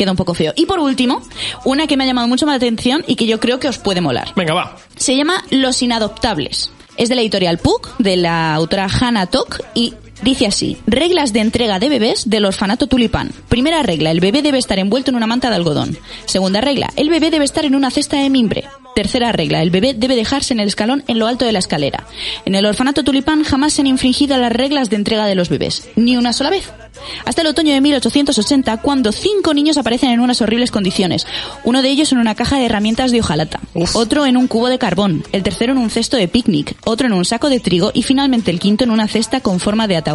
queda 0.00 0.12
un 0.12 0.16
poco 0.16 0.32
feo. 0.32 0.54
Y 0.56 0.64
por 0.64 0.78
último, 0.78 1.20
una 1.64 1.86
que 1.86 1.98
me 1.98 2.04
ha 2.04 2.06
llamado 2.06 2.26
mucho 2.26 2.46
más 2.46 2.54
la 2.54 2.56
atención 2.56 3.04
y 3.06 3.16
que 3.16 3.26
yo 3.26 3.38
creo 3.38 3.60
que 3.60 3.68
os 3.68 3.76
puede 3.76 4.00
molar. 4.00 4.32
Venga, 4.34 4.54
va. 4.54 4.78
Se 4.96 5.14
llama 5.14 5.44
Los 5.50 5.82
Inadoptables. 5.82 6.72
Es 6.96 7.10
de 7.10 7.16
la 7.16 7.20
editorial 7.20 7.58
Puck, 7.58 7.98
de 7.98 8.16
la 8.16 8.54
autora 8.54 8.86
Hannah 8.88 9.26
Tok, 9.26 9.60
y 9.74 9.94
dice 10.22 10.46
así, 10.46 10.76
reglas 10.86 11.32
de 11.32 11.40
entrega 11.40 11.78
de 11.78 11.88
bebés 11.88 12.28
del 12.28 12.44
orfanato 12.44 12.86
tulipán. 12.86 13.32
Primera 13.48 13.82
regla, 13.82 14.10
el 14.10 14.20
bebé 14.20 14.42
debe 14.42 14.58
estar 14.58 14.78
envuelto 14.78 15.10
en 15.10 15.16
una 15.16 15.26
manta 15.26 15.50
de 15.50 15.56
algodón. 15.56 15.96
Segunda 16.26 16.60
regla, 16.60 16.90
el 16.96 17.10
bebé 17.10 17.30
debe 17.30 17.44
estar 17.44 17.64
en 17.64 17.74
una 17.74 17.90
cesta 17.90 18.18
de 18.18 18.30
mimbre. 18.30 18.64
Tercera 18.94 19.32
regla, 19.32 19.62
el 19.62 19.70
bebé 19.70 19.94
debe 19.94 20.16
dejarse 20.16 20.52
en 20.52 20.60
el 20.60 20.68
escalón 20.68 21.04
en 21.06 21.18
lo 21.18 21.26
alto 21.26 21.44
de 21.44 21.52
la 21.52 21.60
escalera. 21.60 22.06
En 22.44 22.54
el 22.54 22.66
orfanato 22.66 23.04
tulipán 23.04 23.44
jamás 23.44 23.72
se 23.72 23.82
han 23.82 23.86
infringido 23.86 24.36
las 24.36 24.52
reglas 24.52 24.90
de 24.90 24.96
entrega 24.96 25.26
de 25.26 25.34
los 25.34 25.48
bebés, 25.48 25.88
ni 25.96 26.16
una 26.16 26.32
sola 26.32 26.50
vez. 26.50 26.70
Hasta 27.24 27.42
el 27.42 27.48
otoño 27.48 27.72
de 27.72 27.80
1880, 27.80 28.78
cuando 28.78 29.12
cinco 29.12 29.54
niños 29.54 29.78
aparecen 29.78 30.10
en 30.10 30.20
unas 30.20 30.42
horribles 30.42 30.70
condiciones. 30.70 31.26
Uno 31.64 31.82
de 31.82 31.88
ellos 31.88 32.12
en 32.12 32.18
una 32.18 32.34
caja 32.34 32.58
de 32.58 32.66
herramientas 32.66 33.12
de 33.12 33.20
hojalata, 33.20 33.60
otro 33.94 34.26
en 34.26 34.36
un 34.36 34.48
cubo 34.48 34.68
de 34.68 34.78
carbón, 34.78 35.24
el 35.32 35.42
tercero 35.42 35.72
en 35.72 35.78
un 35.78 35.90
cesto 35.90 36.16
de 36.16 36.28
picnic, 36.28 36.76
otro 36.84 37.06
en 37.06 37.12
un 37.12 37.24
saco 37.24 37.48
de 37.48 37.60
trigo 37.60 37.92
y 37.94 38.02
finalmente 38.02 38.50
el 38.50 38.60
quinto 38.60 38.84
en 38.84 38.90
una 38.90 39.08
cesta 39.08 39.40
con 39.40 39.60
forma 39.60 39.86
de 39.86 39.96
ataúd. 39.96 40.09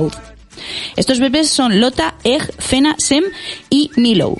Estos 0.95 1.19
bebés 1.19 1.49
son 1.49 1.79
Lota, 1.79 2.15
Egg, 2.23 2.53
Fena, 2.60 2.95
Sem 2.97 3.23
y 3.69 3.91
Milo. 3.95 4.36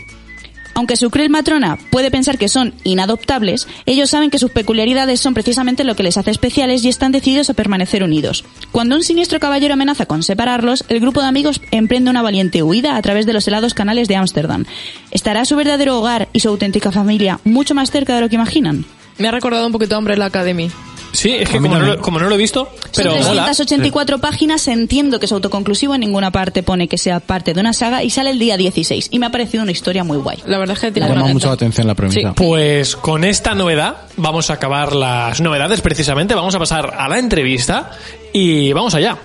Aunque 0.76 0.98
su 0.98 1.10
cruel 1.10 1.30
matrona 1.30 1.78
puede 1.90 2.12
pensar 2.12 2.38
que 2.38 2.50
son 2.50 2.74
inadoptables, 2.84 3.66
ellos 3.86 4.10
saben 4.10 4.30
que 4.30 4.40
sus 4.40 4.52
peculiaridades 4.52 5.22
son 5.22 5.34
precisamente 5.34 5.86
lo 5.86 5.96
que 5.96 6.04
les 6.04 6.18
hace 6.18 6.32
especiales 6.32 6.84
y 6.84 6.90
están 6.90 7.14
decididos 7.14 7.50
a 7.50 7.54
permanecer 7.54 8.04
unidos. 8.04 8.44
Cuando 8.74 8.98
un 8.98 9.04
siniestro 9.04 9.40
caballero 9.40 9.76
amenaza 9.76 10.06
con 10.06 10.22
separarlos, 10.22 10.84
el 10.90 11.00
grupo 11.00 11.22
de 11.22 11.28
amigos 11.28 11.62
emprende 11.72 12.10
una 12.10 12.22
valiente 12.22 12.62
huida 12.62 12.98
a 12.98 13.02
través 13.02 13.26
de 13.26 13.32
los 13.32 13.48
helados 13.48 13.74
canales 13.74 14.10
de 14.10 14.18
Ámsterdam. 14.18 14.66
¿Estará 15.12 15.46
su 15.46 15.56
verdadero 15.56 15.98
hogar 15.98 16.28
y 16.34 16.42
su 16.42 16.50
auténtica 16.50 16.92
familia 16.92 17.40
mucho 17.46 17.74
más 17.74 17.90
cerca 17.90 18.14
de 18.14 18.22
lo 18.22 18.28
que 18.28 18.36
imaginan? 18.36 18.84
Me 19.18 19.30
ha 19.30 19.32
recordado 19.32 19.66
un 19.66 19.72
poquito 19.72 19.96
a 19.96 20.00
Umbrella 20.00 20.26
Academy. 20.26 20.70
Sí, 21.16 21.32
es 21.32 21.50
que 21.50 21.58
como 21.58 21.76
no, 21.76 21.80
lo, 21.80 22.02
como 22.02 22.20
no 22.20 22.28
lo 22.28 22.36
he 22.36 22.38
visto, 22.38 22.70
pero 22.96 23.12
Son 23.12 23.20
mola. 23.28 23.46
384 23.46 24.20
páginas, 24.20 24.68
entiendo 24.68 25.20
que 25.20 25.26
es 25.26 25.32
autoconclusivo, 25.32 25.96
en 25.96 26.02
ninguna 26.02 26.32
parte 26.32 26.64
pone 26.64 26.88
que 26.88 26.98
sea 26.98 27.20
parte 27.20 27.54
de 27.54 27.62
una 27.62 27.74
saga 27.74 28.04
y 28.04 28.10
sale 28.10 28.32
el 28.32 28.40
día 28.40 28.58
16. 28.58 29.10
Y 29.12 29.20
me 29.20 29.26
ha 29.26 29.30
parecido 29.30 29.64
una 29.64 29.72
historia 29.72 30.04
muy 30.04 30.18
guay. 30.18 30.40
La 30.46 30.58
verdad 30.58 30.76
es 30.76 30.82
que 30.82 30.88
Me 30.88 30.92
tiene 30.94 31.10
llama 31.10 31.28
mucho 31.28 31.48
la 31.48 31.54
atención 31.54 31.88
la 31.88 31.96
premisa. 31.96 32.20
Sí. 32.20 32.28
Pues 32.36 32.96
con 32.96 33.24
esta 33.24 33.56
novedad 33.56 33.96
vamos 34.18 34.50
a 34.50 34.54
acabar 34.54 34.94
las 34.94 35.42
novedades 35.42 35.82
precisamente. 35.82 36.36
Vamos 36.36 36.56
a 36.56 36.60
pasar 36.60 36.94
a 36.98 37.08
la 37.08 37.20
entrevista 37.20 37.92
y 38.34 38.74
vamos 38.74 38.94
allá. 38.96 39.18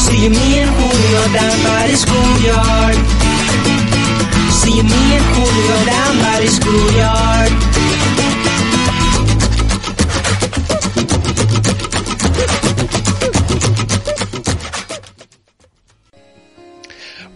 Ser 0.00 0.30
människor 0.30 0.96
jag 1.12 1.32
dampar 1.32 1.86
i 1.92 1.96
skogjord 1.96 2.96
Ser 4.60 4.82
människor 4.82 5.52
jag 5.68 5.86
dampar 5.86 6.42
i 6.42 6.48
skogjord 6.48 7.69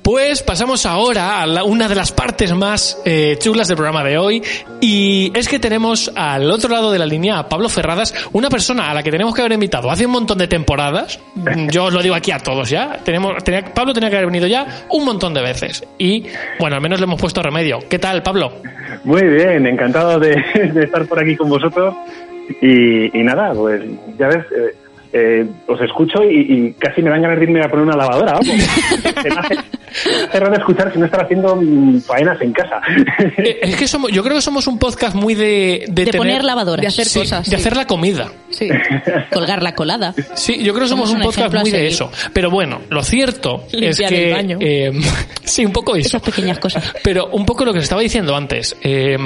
Pues 0.04 0.42
pasamos 0.42 0.84
ahora 0.84 1.40
a 1.40 1.46
la- 1.46 1.64
una 1.64 1.88
de 1.88 1.94
las 1.94 2.12
partes 2.12 2.52
más 2.52 3.00
eh, 3.06 3.36
chulas 3.38 3.68
del 3.68 3.76
programa 3.78 4.04
de 4.04 4.18
hoy 4.18 4.42
y 4.78 5.32
es 5.34 5.48
que 5.48 5.58
tenemos 5.58 6.12
al 6.14 6.50
otro 6.50 6.68
lado 6.68 6.92
de 6.92 6.98
la 6.98 7.06
línea 7.06 7.38
a 7.38 7.48
Pablo 7.48 7.70
Ferradas, 7.70 8.14
una 8.32 8.50
persona 8.50 8.90
a 8.90 8.94
la 8.94 9.02
que 9.02 9.10
tenemos 9.10 9.34
que 9.34 9.40
haber 9.40 9.52
invitado 9.52 9.90
hace 9.90 10.04
un 10.04 10.12
montón 10.12 10.36
de 10.36 10.46
temporadas. 10.46 11.18
Yo 11.70 11.84
os 11.84 11.94
lo 11.94 12.02
digo 12.02 12.14
aquí 12.14 12.32
a 12.32 12.38
todos 12.38 12.68
ya. 12.68 12.98
Tenemos, 13.02 13.42
tenía- 13.42 13.64
Pablo 13.72 13.94
tenía 13.94 14.10
que 14.10 14.16
haber 14.16 14.26
venido 14.26 14.46
ya 14.46 14.66
un 14.90 15.06
montón 15.06 15.32
de 15.32 15.40
veces 15.40 15.82
y 15.96 16.26
bueno, 16.58 16.76
al 16.76 16.82
menos 16.82 17.00
le 17.00 17.04
hemos 17.04 17.18
puesto 17.18 17.42
remedio. 17.42 17.78
¿Qué 17.88 17.98
tal, 17.98 18.22
Pablo? 18.22 18.52
Muy 19.04 19.22
bien, 19.22 19.66
encantado 19.66 20.20
de, 20.20 20.36
de 20.74 20.84
estar 20.84 21.06
por 21.06 21.18
aquí 21.18 21.34
con 21.34 21.48
vosotros. 21.48 21.94
Y, 22.60 23.18
y 23.18 23.22
nada, 23.22 23.54
pues 23.54 23.80
ya 24.18 24.26
ves, 24.28 24.44
eh, 24.54 24.76
eh, 25.14 25.46
os 25.66 25.80
escucho 25.80 26.22
y, 26.22 26.40
y 26.40 26.72
casi 26.74 27.00
me 27.00 27.08
dan 27.08 27.22
ganas 27.22 27.38
de 27.38 27.44
irme 27.44 27.62
a 27.64 27.68
poner 27.70 27.86
una 27.86 27.96
lavadora, 27.96 28.32
vamos. 28.32 28.46
Se 29.22 29.30
me 29.30 29.36
hace, 29.40 29.54
hace 30.28 30.40
raro 30.40 30.54
escuchar 30.56 30.92
si 30.92 30.98
no 30.98 31.06
estar 31.06 31.22
haciendo 31.24 31.56
mm, 31.56 32.00
faenas 32.00 32.40
en 32.40 32.52
casa. 32.52 32.80
Eh, 33.38 33.58
Es 33.62 33.76
que 33.76 33.86
somos, 33.88 34.10
yo 34.12 34.22
creo 34.22 34.36
que 34.36 34.42
somos 34.42 34.66
un 34.66 34.78
podcast 34.78 35.14
muy 35.14 35.34
de... 35.34 35.84
De 35.88 36.04
tener- 36.04 36.16
poner 36.18 36.44
lavadoras. 36.44 36.82
de 36.82 36.88
hacer 36.88 37.06
Sí, 37.06 37.18
cosas. 37.20 37.44
de 37.44 37.50
sí. 37.50 37.56
hacer 37.56 37.76
la 37.76 37.86
comida. 37.86 38.30
Sí. 38.50 38.68
Colgar 39.32 39.62
la 39.62 39.74
colada. 39.74 40.14
Sí, 40.34 40.62
yo 40.62 40.72
creo 40.72 40.84
que 40.84 40.88
somos, 40.90 41.08
Somos 41.08 41.10
un, 41.10 41.16
un 41.16 41.22
podcast 41.22 41.54
muy 41.62 41.70
de 41.70 41.86
eso. 41.88 42.10
Pero 42.32 42.50
bueno, 42.50 42.80
lo 42.90 43.02
cierto 43.02 43.64
es 43.72 43.98
Limpiar 43.98 44.10
que... 44.10 44.28
el 44.28 44.34
baño. 44.34 44.58
eh, 44.60 44.92
sí, 45.44 45.64
un 45.64 45.72
poco 45.72 45.96
eso. 45.96 46.08
Esas 46.16 46.22
pequeñas 46.22 46.58
cosas. 46.58 46.84
Pero 47.02 47.28
un 47.28 47.44
poco 47.44 47.64
lo 47.64 47.72
que 47.72 47.78
os 47.78 47.84
estaba 47.84 48.00
diciendo 48.02 48.34
antes. 48.36 48.76
eh, 48.82 49.16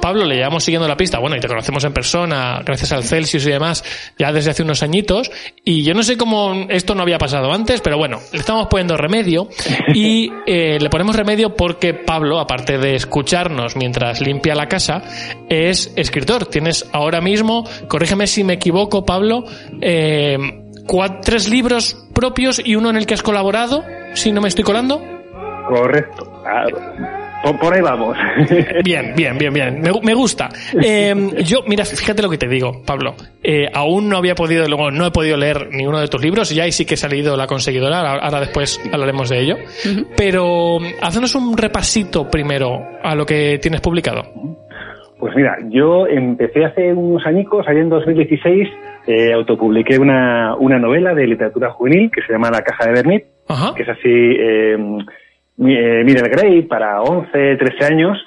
Pablo, 0.00 0.24
le 0.24 0.36
llevamos 0.36 0.62
siguiendo 0.62 0.86
la 0.86 0.96
pista, 0.96 1.18
bueno, 1.18 1.36
y 1.36 1.40
te 1.40 1.48
conocemos 1.48 1.82
en 1.82 1.92
persona, 1.92 2.60
gracias 2.64 2.92
al 2.92 3.02
Celsius 3.02 3.44
y 3.46 3.50
demás, 3.50 3.82
ya 4.16 4.30
desde 4.32 4.50
hace 4.52 4.62
unos 4.62 4.82
añitos. 4.84 5.32
Y 5.64 5.82
yo 5.82 5.94
no 5.94 6.04
sé 6.04 6.16
cómo 6.16 6.66
esto 6.68 6.94
no 6.94 7.02
había 7.02 7.18
pasado 7.18 7.52
antes, 7.52 7.80
pero 7.80 7.98
bueno, 7.98 8.20
le 8.32 8.38
estamos 8.38 8.68
poniendo 8.68 8.96
remedio. 8.96 9.48
Y 10.06 10.30
eh, 10.46 10.78
le 10.78 10.90
ponemos 10.90 11.16
remedio 11.16 11.54
porque 11.56 11.94
Pablo, 11.94 12.38
aparte 12.38 12.76
de 12.76 12.94
escucharnos 12.96 13.76
mientras 13.76 14.20
limpia 14.20 14.54
la 14.54 14.66
casa, 14.68 15.02
es 15.48 15.92
escritor. 15.96 16.46
Tienes 16.46 16.86
ahora 16.92 17.20
mismo, 17.22 17.64
corrígeme 17.88 18.26
si 18.26 18.44
me 18.44 18.54
equivoco, 18.54 19.06
Pablo, 19.06 19.44
eh, 19.80 20.36
cua- 20.86 21.20
tres 21.22 21.48
libros 21.48 21.96
propios 22.12 22.60
y 22.62 22.76
uno 22.76 22.90
en 22.90 22.96
el 22.96 23.06
que 23.06 23.14
has 23.14 23.22
colaborado, 23.22 23.84
si 24.14 24.32
no 24.32 24.40
me 24.42 24.48
estoy 24.48 24.64
colando. 24.64 25.00
Correcto. 25.68 26.30
claro. 26.42 26.78
Por, 27.46 27.58
por 27.60 27.74
ahí 27.74 27.80
vamos. 27.80 28.16
Bien, 28.84 29.12
bien, 29.14 29.38
bien, 29.38 29.52
bien. 29.52 29.80
Me, 29.80 29.90
me 30.02 30.14
gusta. 30.14 30.48
Eh, 30.82 31.14
yo, 31.44 31.60
mira, 31.66 31.84
fíjate 31.84 32.20
lo 32.22 32.28
que 32.28 32.38
te 32.38 32.48
digo, 32.48 32.82
Pablo. 32.84 33.14
Eh, 33.42 33.68
aún 33.72 34.08
no 34.08 34.16
había 34.16 34.34
podido, 34.34 34.66
luego 34.66 34.90
no 34.90 35.06
he 35.06 35.10
podido 35.12 35.36
leer 35.36 35.68
ninguno 35.70 36.00
de 36.00 36.08
tus 36.08 36.20
libros, 36.20 36.50
ya 36.50 36.64
ahí 36.64 36.72
sí 36.72 36.84
que 36.84 36.94
he 36.94 36.96
salido 36.96 37.36
la 37.36 37.46
conseguidora, 37.46 37.98
ahora, 38.00 38.24
ahora 38.24 38.40
después 38.40 38.80
hablaremos 38.92 39.28
de 39.28 39.40
ello. 39.40 39.56
Pero 40.16 40.78
haznos 41.00 41.36
un 41.36 41.56
repasito 41.56 42.28
primero 42.28 42.80
a 43.02 43.14
lo 43.14 43.24
que 43.24 43.58
tienes 43.62 43.80
publicado. 43.80 44.24
Pues 45.18 45.34
mira, 45.36 45.56
yo 45.70 46.06
empecé 46.06 46.64
hace 46.64 46.92
unos 46.92 47.24
añicos, 47.26 47.66
allá 47.68 47.80
en 47.80 47.88
2016, 47.88 48.68
eh, 49.06 49.32
autopubliqué 49.32 49.98
una, 49.98 50.56
una 50.56 50.78
novela 50.78 51.14
de 51.14 51.26
literatura 51.26 51.70
juvenil 51.70 52.10
que 52.12 52.22
se 52.22 52.32
llama 52.32 52.50
La 52.50 52.62
Caja 52.62 52.86
de 52.86 52.92
Bernit, 52.92 53.24
Ajá. 53.48 53.72
que 53.74 53.84
es 53.84 53.88
así, 53.88 54.02
eh, 54.04 54.76
Middle 55.58 56.28
Grade 56.28 56.62
para 56.64 57.02
11, 57.02 57.56
13 57.56 57.84
años. 57.84 58.18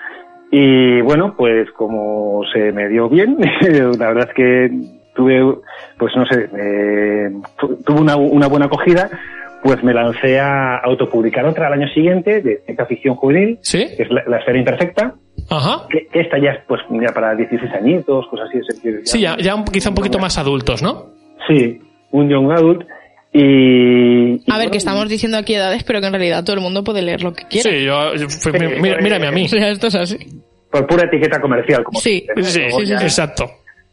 Y 0.51 1.01
bueno, 1.01 1.35
pues 1.37 1.69
como 1.71 2.41
se 2.51 2.71
me 2.71 2.87
dio 2.89 3.07
bien, 3.07 3.37
la 3.99 4.07
verdad 4.07 4.29
es 4.29 4.33
que 4.35 4.71
tuve, 5.15 5.57
pues 5.97 6.15
no 6.15 6.25
sé, 6.25 6.49
eh, 6.57 7.29
tu- 7.59 7.75
tuve 7.83 8.01
una, 8.01 8.15
una 8.15 8.47
buena 8.47 8.65
acogida, 8.65 9.09
pues 9.61 9.83
me 9.83 9.93
lancé 9.93 10.39
a 10.39 10.77
autopublicar 10.77 11.45
otra 11.45 11.67
al 11.67 11.73
año 11.73 11.87
siguiente 11.89 12.41
de 12.41 12.61
ciencia 12.65 12.85
ficción 12.87 13.13
juvenil, 13.15 13.59
¿Sí? 13.61 13.85
que 13.95 14.03
es 14.03 14.09
La, 14.09 14.23
La 14.25 14.37
Esfera 14.37 14.57
Imperfecta, 14.57 15.13
Ajá. 15.51 15.85
que, 15.89 16.07
que 16.07 16.21
esta 16.21 16.39
ya 16.39 16.51
es 16.51 16.59
pues 16.67 16.81
ya 16.89 17.13
para 17.13 17.35
16 17.35 17.71
añitos, 17.73 18.25
cosas 18.29 18.47
así. 18.49 18.57
decir, 18.59 19.01
Sí, 19.03 19.21
ya, 19.21 19.37
ya 19.37 19.53
un- 19.53 19.65
quizá 19.65 19.89
un 19.89 19.95
poquito 19.95 20.17
más 20.17 20.37
adultos, 20.39 20.81
¿no? 20.81 21.11
Sí, 21.47 21.79
un 22.11 22.27
young 22.27 22.51
adult. 22.53 22.87
Y, 23.31 23.41
y 23.41 24.33
A 24.51 24.57
ver, 24.57 24.65
bueno, 24.67 24.71
que 24.71 24.77
estamos 24.77 25.07
diciendo 25.07 25.37
aquí 25.37 25.53
edades, 25.53 25.83
pero 25.83 26.01
que 26.01 26.07
en 26.07 26.13
realidad 26.13 26.43
todo 26.43 26.55
el 26.55 26.61
mundo 26.61 26.83
puede 26.83 27.01
leer 27.01 27.21
lo 27.21 27.33
que 27.33 27.43
quiera. 27.45 27.69
Sí, 27.69 27.83
yo, 27.83 28.15
yo- 28.15 28.29
fue- 28.29 28.51
mira- 28.53 28.97
mírame 29.01 29.27
a 29.27 29.31
mí. 29.31 29.45
O 29.45 29.49
sea, 29.49 29.69
esto 29.69 29.87
es 29.87 29.95
así. 29.95 30.17
Por 30.71 30.85
pura 30.87 31.03
etiqueta 31.05 31.39
comercial, 31.39 31.83
como 31.83 31.99
Sí. 31.99 32.25
se 32.27 32.33
dice, 32.35 32.51
Sí, 32.51 32.59
¿no? 32.61 32.65
Luego 32.79 32.83
ya- 32.83 33.01
exacto. 33.01 33.49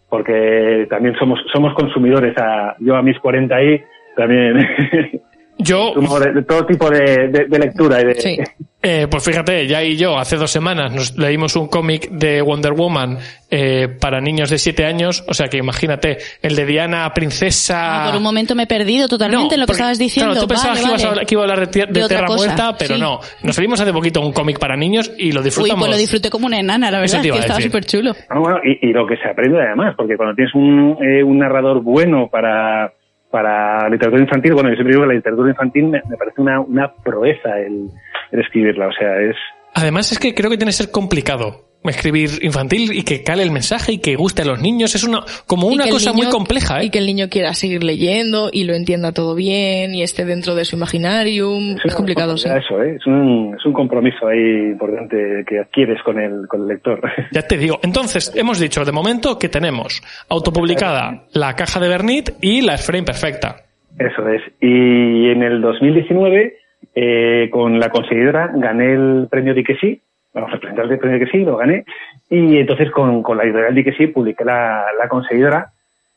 Porque 0.09 0.87
también 0.89 1.15
somos 1.19 1.39
somos 1.53 1.75
consumidores. 1.75 2.37
A, 2.39 2.77
yo 2.81 2.95
a 2.97 3.03
mis 3.03 3.19
40 3.19 3.57
ahí 3.57 3.81
también 4.17 4.57
Yo, 5.59 5.95
de, 6.21 6.33
de 6.33 6.43
todo 6.43 6.67
tipo 6.67 6.91
de, 6.91 7.29
de- 7.29 7.47
de 7.49 7.59
lectura. 7.59 8.01
Y 8.01 8.05
de, 8.07 8.15
Sí. 8.21 8.39
Eh, 8.89 9.09
pues 9.11 9.25
fíjate, 9.25 9.67
ya 9.67 9.83
y 9.83 9.97
yo 9.97 10.17
hace 10.17 10.37
dos 10.37 10.53
semanas 10.53 10.93
nos 10.93 11.19
leímos 11.19 11.57
un 11.57 11.67
cómic 11.67 12.09
de 12.09 12.41
Wonder 12.41 12.73
Woman 12.73 13.19
eh, 13.51 13.89
para 14.01 14.21
niños 14.21 14.49
de 14.49 14.59
7 14.59 14.85
años, 14.85 15.25
o 15.27 15.35
sea 15.35 15.49
que 15.49 15.57
imagínate, 15.57 16.19
el 16.41 16.55
de 16.55 16.65
Diana 16.67 17.11
Princesa... 17.13 18.05
Ah, 18.05 18.07
por 18.11 18.19
un 18.19 18.23
momento 18.23 18.55
me 18.55 18.63
he 18.63 18.67
perdido 18.69 19.09
totalmente 19.09 19.55
en 19.57 19.61
lo 19.63 19.67
que 19.67 19.71
porque, 19.71 19.81
estabas 19.81 19.99
diciendo. 19.99 20.33
Claro, 20.35 20.47
tú 20.47 20.49
pensabas 20.49 20.81
Vale, 20.81 20.85
que, 20.85 20.89
ibas 20.93 21.03
a 21.03 21.07
vale. 21.07 21.11
hablar, 21.15 21.27
que 21.27 21.35
iba 21.35 21.41
a 21.41 21.45
hablar 21.45 21.69
de, 21.69 21.87
de 21.87 22.01
De 22.09 22.25
cosa, 22.27 22.37
Muerta, 22.37 22.77
pero 22.79 22.95
sí. 22.95 23.01
no. 23.01 23.21
Nos 23.43 23.57
salimos 23.57 23.81
hace 23.81 23.93
poquito 23.93 24.21
un 24.21 24.33
cómic 24.33 24.61
para 24.61 24.77
niños 24.77 25.11
y 25.19 25.33
lo 25.33 25.41
Uy, 25.41 25.45
disfrutamos. 25.47 25.81
pues 25.81 25.91
lo 25.91 25.97
disfruté 25.99 26.31
como 26.31 26.47
una 26.47 26.61
enana, 26.61 26.89
la 26.89 27.01
verdad, 27.01 27.23
que 27.23 27.29
estaba 27.31 27.61
súper 27.61 27.85
chulo. 27.87 28.13
Ah, 28.29 28.39
bueno, 28.39 28.59
y, 28.63 28.89
y 28.89 28.93
lo 28.93 29.05
que 29.05 29.17
se 29.17 29.29
aprende 29.29 29.61
además, 29.63 29.95
porque 29.97 30.17
cuando 30.17 30.37
tienes 30.37 30.55
un, 30.55 30.97
eh, 31.03 31.25
un 31.25 31.39
narrador 31.39 31.83
bueno 31.83 32.29
para, 32.31 32.93
para 33.31 33.89
literatura 33.89 34.23
infantil, 34.23 34.55
bueno, 34.55 34.71
yo 34.71 34.77
siempre 34.77 34.95
digo 34.95 35.03
que 35.05 35.09
la 35.09 35.15
literatura 35.15 35.51
infantil 35.51 35.85
me, 35.85 36.03
me 36.09 36.17
parece 36.17 36.41
una, 36.41 36.61
una 36.61 36.93
proeza 36.93 37.59
el, 37.59 37.89
el 38.31 38.41
escribirla, 38.41 38.89
o 38.89 38.93
sea, 38.93 39.21
es... 39.21 39.37
Además 39.75 40.11
es 40.13 40.19
que 40.19 40.35
creo 40.35 40.51
que 40.51 40.57
tiene 40.57 40.71
que 40.71 40.77
ser 40.77 40.91
complicado 40.91 41.67
escribir 41.91 42.31
infantil 42.43 42.93
y 42.93 43.03
que 43.03 43.23
cale 43.23 43.43
el 43.43 43.51
mensaje 43.51 43.93
y 43.93 43.99
que 43.99 44.17
guste 44.17 44.43
a 44.43 44.45
los 44.45 44.61
niños. 44.61 44.95
Es 44.95 45.05
una 45.05 45.21
como 45.47 45.67
una 45.69 45.89
cosa 45.89 46.13
niño- 46.13 46.25
muy 46.25 46.33
compleja, 46.33 46.81
¿eh? 46.81 46.87
Y 46.87 46.91
que 46.91 46.99
el 46.99 47.07
niño 47.07 47.29
quiera 47.29 47.55
seguir 47.55 47.83
leyendo 47.85 48.51
y 48.53 48.65
lo 48.65 48.75
entienda 48.75 49.13
todo 49.13 49.35
bien 49.35 49.95
y 49.95 50.03
esté 50.03 50.25
dentro 50.25 50.55
de 50.55 50.65
su 50.65 50.77
imaginarium. 50.77 51.77
Es 51.85 51.95
complicado, 51.95 52.37
sí. 52.37 52.49
Eso, 52.49 52.83
¿eh? 52.83 52.97
es, 52.99 53.07
un, 53.07 53.55
es 53.59 53.65
un 53.65 53.73
compromiso 53.73 54.27
ahí 54.27 54.71
importante 54.73 55.45
que 55.47 55.59
adquieres 55.61 56.03
con 56.03 56.19
el, 56.19 56.47
con 56.49 56.63
el 56.63 56.69
lector. 56.69 57.01
Ya 57.33 57.43
te 57.43 57.57
digo. 57.59 57.79
Entonces, 57.83 58.33
hemos 58.35 58.59
dicho 58.59 58.85
de 58.85 58.93
momento 58.93 59.39
que 59.39 59.49
tenemos 59.49 60.03
autopublicada 60.29 61.25
La 61.33 61.55
Caja 61.55 61.81
de 61.81 61.89
Bernit 61.89 62.31
y 62.41 62.63
La 62.63 62.75
Esfera 62.75 62.99
Imperfecta. 62.99 63.57
Eso 63.99 64.29
es. 64.29 64.43
Y 64.61 65.31
en 65.31 65.43
el 65.43 65.61
2019, 65.61 66.57
eh, 66.95 67.49
con 67.51 67.79
la 67.79 67.91
conseguidora, 67.91 68.51
gané 68.55 68.95
el 68.95 69.27
premio 69.31 69.55
Di 69.55 69.65
que 69.65 69.77
sí, 69.77 70.01
vamos 70.37 70.51
a 70.51 70.55
representar 70.55 70.93
el 70.93 70.99
premio 70.99 71.19
que 71.19 71.31
sí, 71.33 71.39
lo 71.45 71.57
gané. 71.57 71.85
Y 72.31 72.59
entonces 72.59 72.91
con, 72.91 73.23
con 73.23 73.37
la 73.39 73.45
editorial 73.45 73.75
Di 73.75 73.83
que 73.85 73.93
sí 73.93 74.07
publiqué 74.09 74.45
la, 74.45 74.85
la 74.99 75.09
conseguidora, 75.09 75.67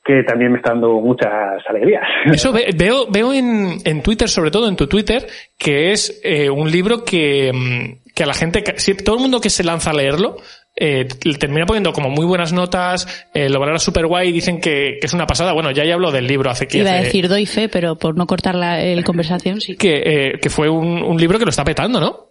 que 0.03 0.23
también 0.23 0.51
me 0.51 0.57
está 0.57 0.71
dando 0.71 0.99
muchas 0.99 1.29
alegrías. 1.67 2.03
Eso 2.25 2.51
ve- 2.51 2.69
veo, 2.77 3.07
veo 3.09 3.33
en, 3.33 3.77
en 3.85 4.01
Twitter, 4.03 4.27
sobre 4.29 4.51
todo 4.51 4.67
en 4.67 4.75
tu 4.75 4.87
Twitter, 4.87 5.25
que 5.57 5.91
es 5.91 6.19
eh, 6.23 6.49
un 6.49 6.69
libro 6.71 7.03
que, 7.03 7.51
mm, 7.53 8.13
que 8.13 8.23
a 8.23 8.27
la 8.27 8.33
gente, 8.33 8.63
si- 8.77 8.95
todo 8.95 9.15
el 9.15 9.21
mundo 9.21 9.39
que 9.39 9.49
se 9.49 9.63
lanza 9.63 9.91
a 9.91 9.93
leerlo, 9.93 10.37
eh, 10.75 11.07
le 11.25 11.33
termina 11.37 11.65
poniendo 11.65 11.91
como 11.91 12.09
muy 12.09 12.25
buenas 12.25 12.53
notas, 12.53 13.27
eh, 13.33 13.49
lo 13.49 13.59
valora 13.59 13.79
súper 13.79 14.07
guay 14.07 14.29
y 14.29 14.31
dicen 14.31 14.61
que, 14.61 14.97
que 14.99 15.07
es 15.07 15.13
una 15.13 15.25
pasada. 15.27 15.51
Bueno, 15.53 15.71
ya 15.71 15.83
ya 15.83 15.93
hablo 15.95 16.11
del 16.11 16.25
libro 16.25 16.49
hace 16.49 16.67
que 16.67 16.77
Iba 16.79 16.91
a 16.91 17.01
decir 17.01 17.27
doy 17.27 17.45
fe, 17.45 17.67
pero 17.69 17.97
por 17.97 18.15
no 18.17 18.25
cortar 18.25 18.55
la 18.55 18.81
el 18.81 19.03
conversación, 19.03 19.59
sí. 19.59 19.75
que, 19.75 20.01
eh, 20.05 20.39
que 20.41 20.49
fue 20.49 20.69
un, 20.69 21.03
un 21.03 21.17
libro 21.17 21.37
que 21.37 21.43
lo 21.45 21.49
está 21.51 21.65
petando, 21.65 21.99
¿no? 21.99 22.28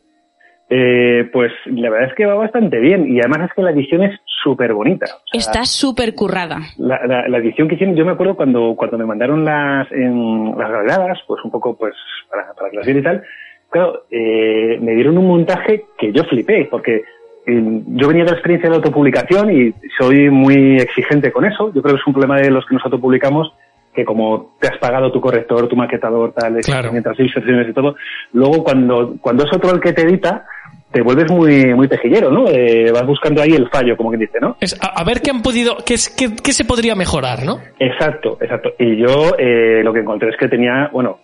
Eh, 0.70 1.28
pues 1.32 1.50
la 1.64 1.88
verdad 1.88 2.10
es 2.10 2.14
que 2.14 2.26
va 2.26 2.34
bastante 2.34 2.78
bien 2.78 3.08
y 3.08 3.20
además 3.20 3.48
es 3.48 3.54
que 3.56 3.62
la 3.62 3.70
edición 3.70 4.02
es 4.02 4.20
súper 4.42 4.74
bonita. 4.74 5.06
O 5.06 5.08
sea, 5.08 5.40
Está 5.40 5.64
súper 5.64 6.14
currada. 6.14 6.58
La, 6.76 7.00
la, 7.06 7.26
la 7.26 7.38
edición 7.38 7.68
que 7.68 7.74
hicieron, 7.76 7.96
yo 7.96 8.04
me 8.04 8.12
acuerdo 8.12 8.36
cuando, 8.36 8.74
cuando 8.76 8.98
me 8.98 9.06
mandaron 9.06 9.44
las, 9.46 9.90
en, 9.92 10.50
las 10.58 10.70
grabadas, 10.70 11.18
pues 11.26 11.42
un 11.42 11.50
poco 11.50 11.74
pues 11.76 11.94
para, 12.30 12.52
para 12.52 12.68
clase 12.70 12.90
y 12.90 13.02
tal, 13.02 13.22
claro, 13.70 14.04
eh, 14.10 14.78
me 14.82 14.92
dieron 14.94 15.16
un 15.16 15.26
montaje 15.26 15.86
que 15.96 16.12
yo 16.12 16.22
flipé, 16.24 16.68
porque 16.70 17.02
eh, 17.46 17.82
yo 17.86 18.08
venía 18.08 18.24
de 18.24 18.30
la 18.30 18.36
experiencia 18.36 18.68
de 18.68 18.76
la 18.76 18.76
autopublicación 18.76 19.50
y 19.50 19.74
soy 19.98 20.28
muy 20.28 20.76
exigente 20.76 21.32
con 21.32 21.46
eso. 21.46 21.72
Yo 21.72 21.80
creo 21.82 21.94
que 21.94 22.00
es 22.00 22.06
un 22.06 22.12
problema 22.12 22.36
de 22.36 22.50
los 22.50 22.66
que 22.66 22.74
nos 22.74 22.84
autopublicamos, 22.84 23.52
que 23.94 24.04
como 24.04 24.54
te 24.60 24.68
has 24.68 24.76
pagado 24.78 25.10
tu 25.10 25.20
corrector, 25.20 25.66
tu 25.66 25.76
maquetador, 25.76 26.32
tal, 26.32 26.60
Claro. 26.60 26.92
mientras 26.92 27.18
ilustraciones 27.18 27.68
y 27.70 27.72
todo, 27.72 27.96
luego 28.32 28.62
cuando, 28.62 29.16
cuando 29.20 29.44
es 29.44 29.52
otro 29.52 29.70
el 29.70 29.80
que 29.80 29.92
te 29.94 30.02
edita, 30.02 30.44
te 30.90 31.02
vuelves 31.02 31.30
muy, 31.30 31.74
muy 31.74 31.86
pejillero, 31.86 32.30
¿no? 32.30 32.48
Eh, 32.48 32.90
vas 32.92 33.06
buscando 33.06 33.42
ahí 33.42 33.50
el 33.50 33.68
fallo, 33.68 33.96
como 33.96 34.10
quien 34.10 34.20
dice, 34.20 34.38
¿no? 34.40 34.56
Es 34.60 34.78
a, 34.82 35.00
a 35.00 35.04
ver 35.04 35.20
qué 35.20 35.30
han 35.30 35.42
podido, 35.42 35.76
qué, 35.84 35.94
es, 35.94 36.08
qué, 36.08 36.34
qué 36.42 36.52
se 36.52 36.64
podría 36.64 36.94
mejorar, 36.94 37.44
¿no? 37.44 37.60
Exacto, 37.78 38.38
exacto. 38.40 38.70
Y 38.78 38.96
yo 38.96 39.34
eh, 39.38 39.82
lo 39.84 39.92
que 39.92 40.00
encontré 40.00 40.30
es 40.30 40.36
que 40.36 40.48
tenía, 40.48 40.88
bueno, 40.92 41.18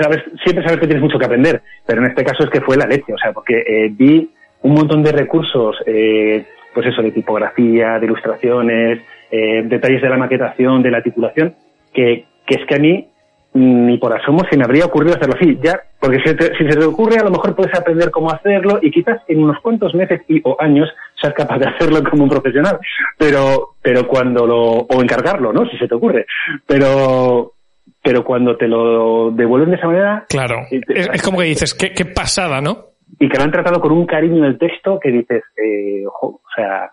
sabes, 0.00 0.22
siempre 0.42 0.64
sabes 0.64 0.80
que 0.80 0.86
tienes 0.86 1.02
mucho 1.02 1.18
que 1.18 1.26
aprender, 1.26 1.62
pero 1.86 2.00
en 2.00 2.08
este 2.08 2.24
caso 2.24 2.44
es 2.44 2.50
que 2.50 2.60
fue 2.60 2.76
la 2.76 2.86
leche, 2.86 3.12
o 3.12 3.18
sea, 3.18 3.32
porque 3.32 3.58
eh, 3.66 3.90
vi 3.90 4.30
un 4.62 4.74
montón 4.74 5.02
de 5.02 5.12
recursos, 5.12 5.76
eh, 5.86 6.46
pues 6.72 6.86
eso, 6.86 7.02
de 7.02 7.10
tipografía, 7.10 7.98
de 7.98 8.06
ilustraciones, 8.06 9.00
eh, 9.30 9.62
detalles 9.64 10.00
de 10.00 10.08
la 10.08 10.16
maquetación, 10.16 10.82
de 10.82 10.90
la 10.90 11.02
titulación, 11.02 11.54
que, 11.92 12.24
que 12.46 12.54
es 12.54 12.66
que 12.66 12.74
a 12.74 12.78
mí 12.78 13.08
ni 13.54 13.98
por 13.98 14.12
asomo 14.18 14.42
se 14.50 14.56
me 14.56 14.64
habría 14.64 14.86
ocurrido 14.86 15.14
hacerlo 15.14 15.34
así. 15.38 15.58
Ya, 15.62 15.78
porque 16.00 16.18
si, 16.24 16.34
te- 16.34 16.56
si 16.56 16.64
se 16.68 16.76
te 16.76 16.84
ocurre, 16.84 17.18
a 17.18 17.24
lo 17.24 17.30
mejor 17.30 17.54
puedes 17.54 17.74
aprender 17.78 18.10
cómo 18.10 18.30
hacerlo 18.32 18.78
y 18.80 18.90
quizás 18.90 19.20
en 19.28 19.42
unos 19.44 19.60
cuantos 19.60 19.94
meses 19.94 20.22
y 20.28 20.40
o 20.44 20.56
años 20.60 20.88
seas 21.20 21.34
capaz 21.34 21.58
de 21.58 21.68
hacerlo 21.68 22.02
como 22.08 22.24
un 22.24 22.30
profesional. 22.30 22.78
Pero, 23.18 23.74
pero 23.82 24.06
cuando 24.08 24.46
lo, 24.46 24.58
o 24.72 25.02
encargarlo, 25.02 25.52
¿no? 25.52 25.66
Si 25.68 25.76
se 25.78 25.86
te 25.86 25.94
ocurre. 25.94 26.24
Pero, 26.66 27.52
pero 28.02 28.24
cuando 28.24 28.56
te 28.56 28.66
lo 28.66 29.30
devuelven 29.32 29.70
de 29.70 29.76
esa 29.76 29.86
manera, 29.86 30.24
Claro. 30.28 30.56
Te- 30.70 30.80
Es, 30.88 31.10
es 31.12 31.22
como 31.22 31.38
que 31.38 31.44
dices, 31.44 31.74
qué, 31.74 31.92
qué 31.92 32.04
pasada, 32.04 32.60
¿no? 32.60 32.86
y 33.20 33.28
que 33.28 33.36
lo 33.36 33.44
han 33.44 33.52
tratado 33.52 33.78
con 33.78 33.92
un 33.92 34.06
cariño 34.06 34.46
el 34.46 34.56
texto 34.58 34.98
que 34.98 35.10
dices, 35.10 35.42
eh, 35.62 36.02
ojo, 36.06 36.40
o 36.42 36.48
sea, 36.56 36.90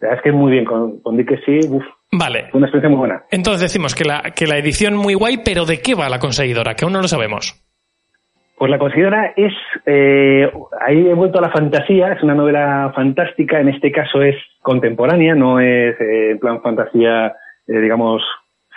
la 0.00 0.08
verdad 0.08 0.16
es 0.18 0.22
que 0.24 0.32
muy 0.32 0.50
bien, 0.50 0.64
con, 0.64 0.98
con 0.98 1.16
Di 1.16 1.24
que 1.24 1.36
sí, 1.46 1.60
uf, 1.70 1.84
Vale. 2.12 2.48
fue 2.50 2.58
una 2.58 2.66
experiencia 2.66 2.88
muy 2.88 2.98
buena. 2.98 3.22
Entonces 3.30 3.62
decimos 3.62 3.94
que 3.94 4.04
la, 4.04 4.22
que 4.34 4.46
la 4.46 4.58
edición 4.58 4.96
muy 4.96 5.14
guay, 5.14 5.38
pero 5.44 5.64
¿de 5.64 5.80
qué 5.80 5.94
va 5.94 6.08
la 6.08 6.18
conseguidora? 6.18 6.74
Que 6.74 6.84
aún 6.84 6.92
no 6.92 7.00
lo 7.00 7.08
sabemos. 7.08 7.54
Pues 8.60 8.70
la 8.70 8.78
conseguidora 8.78 9.32
es, 9.36 9.54
eh, 9.86 10.50
ahí 10.86 11.08
he 11.08 11.14
vuelto 11.14 11.38
a 11.38 11.42
la 11.42 11.50
fantasía, 11.50 12.12
es 12.12 12.22
una 12.22 12.34
novela 12.34 12.92
fantástica, 12.94 13.58
en 13.58 13.70
este 13.70 13.90
caso 13.90 14.22
es 14.22 14.36
contemporánea, 14.60 15.34
no 15.34 15.60
es 15.60 15.98
eh, 15.98 16.32
en 16.32 16.38
plan 16.38 16.60
fantasía, 16.60 17.28
eh, 17.66 17.80
digamos, 17.80 18.22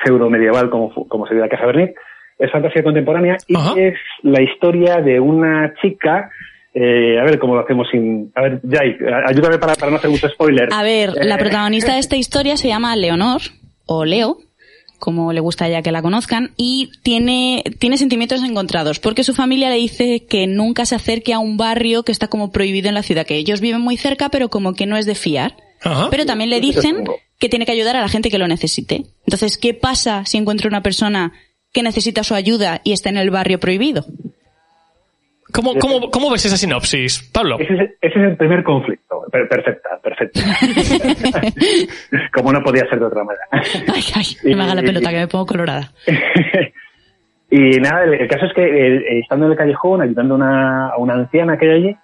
pseudo 0.01 0.29
medieval 0.29 0.69
como, 0.69 0.93
como 1.09 1.27
sería 1.27 1.43
la 1.43 1.49
Casa 1.49 1.65
Bernit, 1.65 1.91
es 2.39 2.49
fantasía 2.49 2.81
contemporánea 2.81 3.36
y 3.45 3.57
es 3.79 3.95
la 4.21 4.41
historia 4.41 5.01
de 5.01 5.19
una 5.19 5.73
chica, 5.81 6.29
eh, 6.74 7.19
a 7.19 7.24
ver 7.24 7.39
cómo 7.39 7.55
lo 7.55 7.61
hacemos 7.61 7.88
sin, 7.91 8.32
a 8.36 8.41
ver, 8.41 8.61
Jai, 8.69 8.97
ayúdame 9.28 9.57
para, 9.59 9.76
para 9.76 9.91
no 9.91 9.97
hacer 9.97 10.09
mucho 10.09 10.28
spoiler. 10.30 10.69
A 10.71 10.84
ver, 10.84 11.13
la 11.24 11.36
Eh, 11.36 11.39
protagonista 11.39 11.93
de 11.93 11.99
esta 11.99 12.15
historia 12.15 12.57
se 12.57 12.67
llama 12.67 12.95
Leonor, 12.95 13.41
o 13.86 14.05
Leo, 14.05 14.38
como 14.99 15.34
le 15.34 15.41
gusta 15.41 15.65
a 15.65 15.67
ella 15.67 15.82
que 15.82 15.91
la 15.91 16.01
conozcan, 16.01 16.51
y 16.55 16.89
tiene, 17.03 17.63
tiene 17.78 17.97
sentimientos 17.97 18.41
encontrados, 18.41 18.99
porque 18.99 19.24
su 19.24 19.34
familia 19.34 19.69
le 19.69 19.76
dice 19.76 20.26
que 20.26 20.47
nunca 20.47 20.86
se 20.86 20.95
acerque 20.95 21.34
a 21.34 21.39
un 21.39 21.57
barrio 21.57 22.03
que 22.03 22.11
está 22.13 22.28
como 22.28 22.51
prohibido 22.51 22.88
en 22.88 22.95
la 22.95 23.03
ciudad, 23.03 23.26
que 23.26 23.36
ellos 23.36 23.59
viven 23.59 23.82
muy 23.82 23.97
cerca, 23.97 24.30
pero 24.30 24.49
como 24.49 24.74
que 24.74 24.86
no 24.86 24.95
es 24.95 25.05
de 25.05 25.15
fiar. 25.15 25.57
Ajá. 25.82 26.07
Pero 26.09 26.26
también 26.26 26.49
le 26.49 26.61
dicen 26.61 27.03
que 27.38 27.49
tiene 27.49 27.65
que 27.65 27.74
ayudar 27.74 27.97
a 27.97 28.01
la 28.01 28.07
gente 28.07 28.32
que 28.32 28.38
lo 28.38 28.47
necesite. 28.47 29.03
Entonces, 29.26 29.57
¿qué 29.57 29.74
pasa 29.74 30.24
si 30.26 30.38
encuentra 30.38 30.69
una 30.69 30.82
persona 30.82 31.34
que 31.74 31.84
necesita 31.84 32.24
su 32.24 32.36
ayuda 32.36 32.80
y 32.86 32.93
está 32.93 33.09
en 33.09 33.17
el 33.17 33.30
barrio 33.30 33.59
prohibido? 33.59 34.05
¿Cómo, 35.54 35.76
cómo, 35.80 36.10
cómo 36.10 36.32
ves 36.32 36.45
esa 36.45 36.58
sinopsis, 36.58 37.30
Pablo? 37.32 37.58
Ese 37.60 37.74
es, 37.74 37.80
ese 38.01 38.20
es 38.20 38.26
el 38.32 38.38
primer 38.38 38.64
conflicto. 38.64 39.24
Per- 39.32 39.47
perfecta, 39.47 39.99
perfecta. 40.01 40.39
Como 42.34 42.51
no 42.51 42.62
podía 42.64 42.88
ser 42.89 42.99
de 42.99 43.06
otra 43.06 43.24
manera. 43.24 43.45
Ay, 43.51 44.04
ay, 44.16 44.26
no 44.51 44.58
me 44.58 44.64
haga 44.64 44.76
la 44.76 44.82
pelota 44.82 45.10
que 45.12 45.20
me 45.20 45.28
pongo 45.28 45.45
colorada. 45.45 45.91
y 47.51 47.80
nada, 47.80 48.04
el, 48.06 48.16
el 48.16 48.28
caso 48.28 48.45
es 48.47 48.54
que 48.54 48.64
eh, 48.64 49.20
estando 49.20 49.45
en 49.45 49.51
el 49.51 49.58
callejón, 49.58 50.01
ayudando 50.01 50.34
a 50.34 50.38
una, 50.38 50.88
a 50.89 50.97
una 50.97 51.14
anciana 51.14 51.58
que 51.58 51.70
hay 51.70 51.76
allí, 51.76 51.95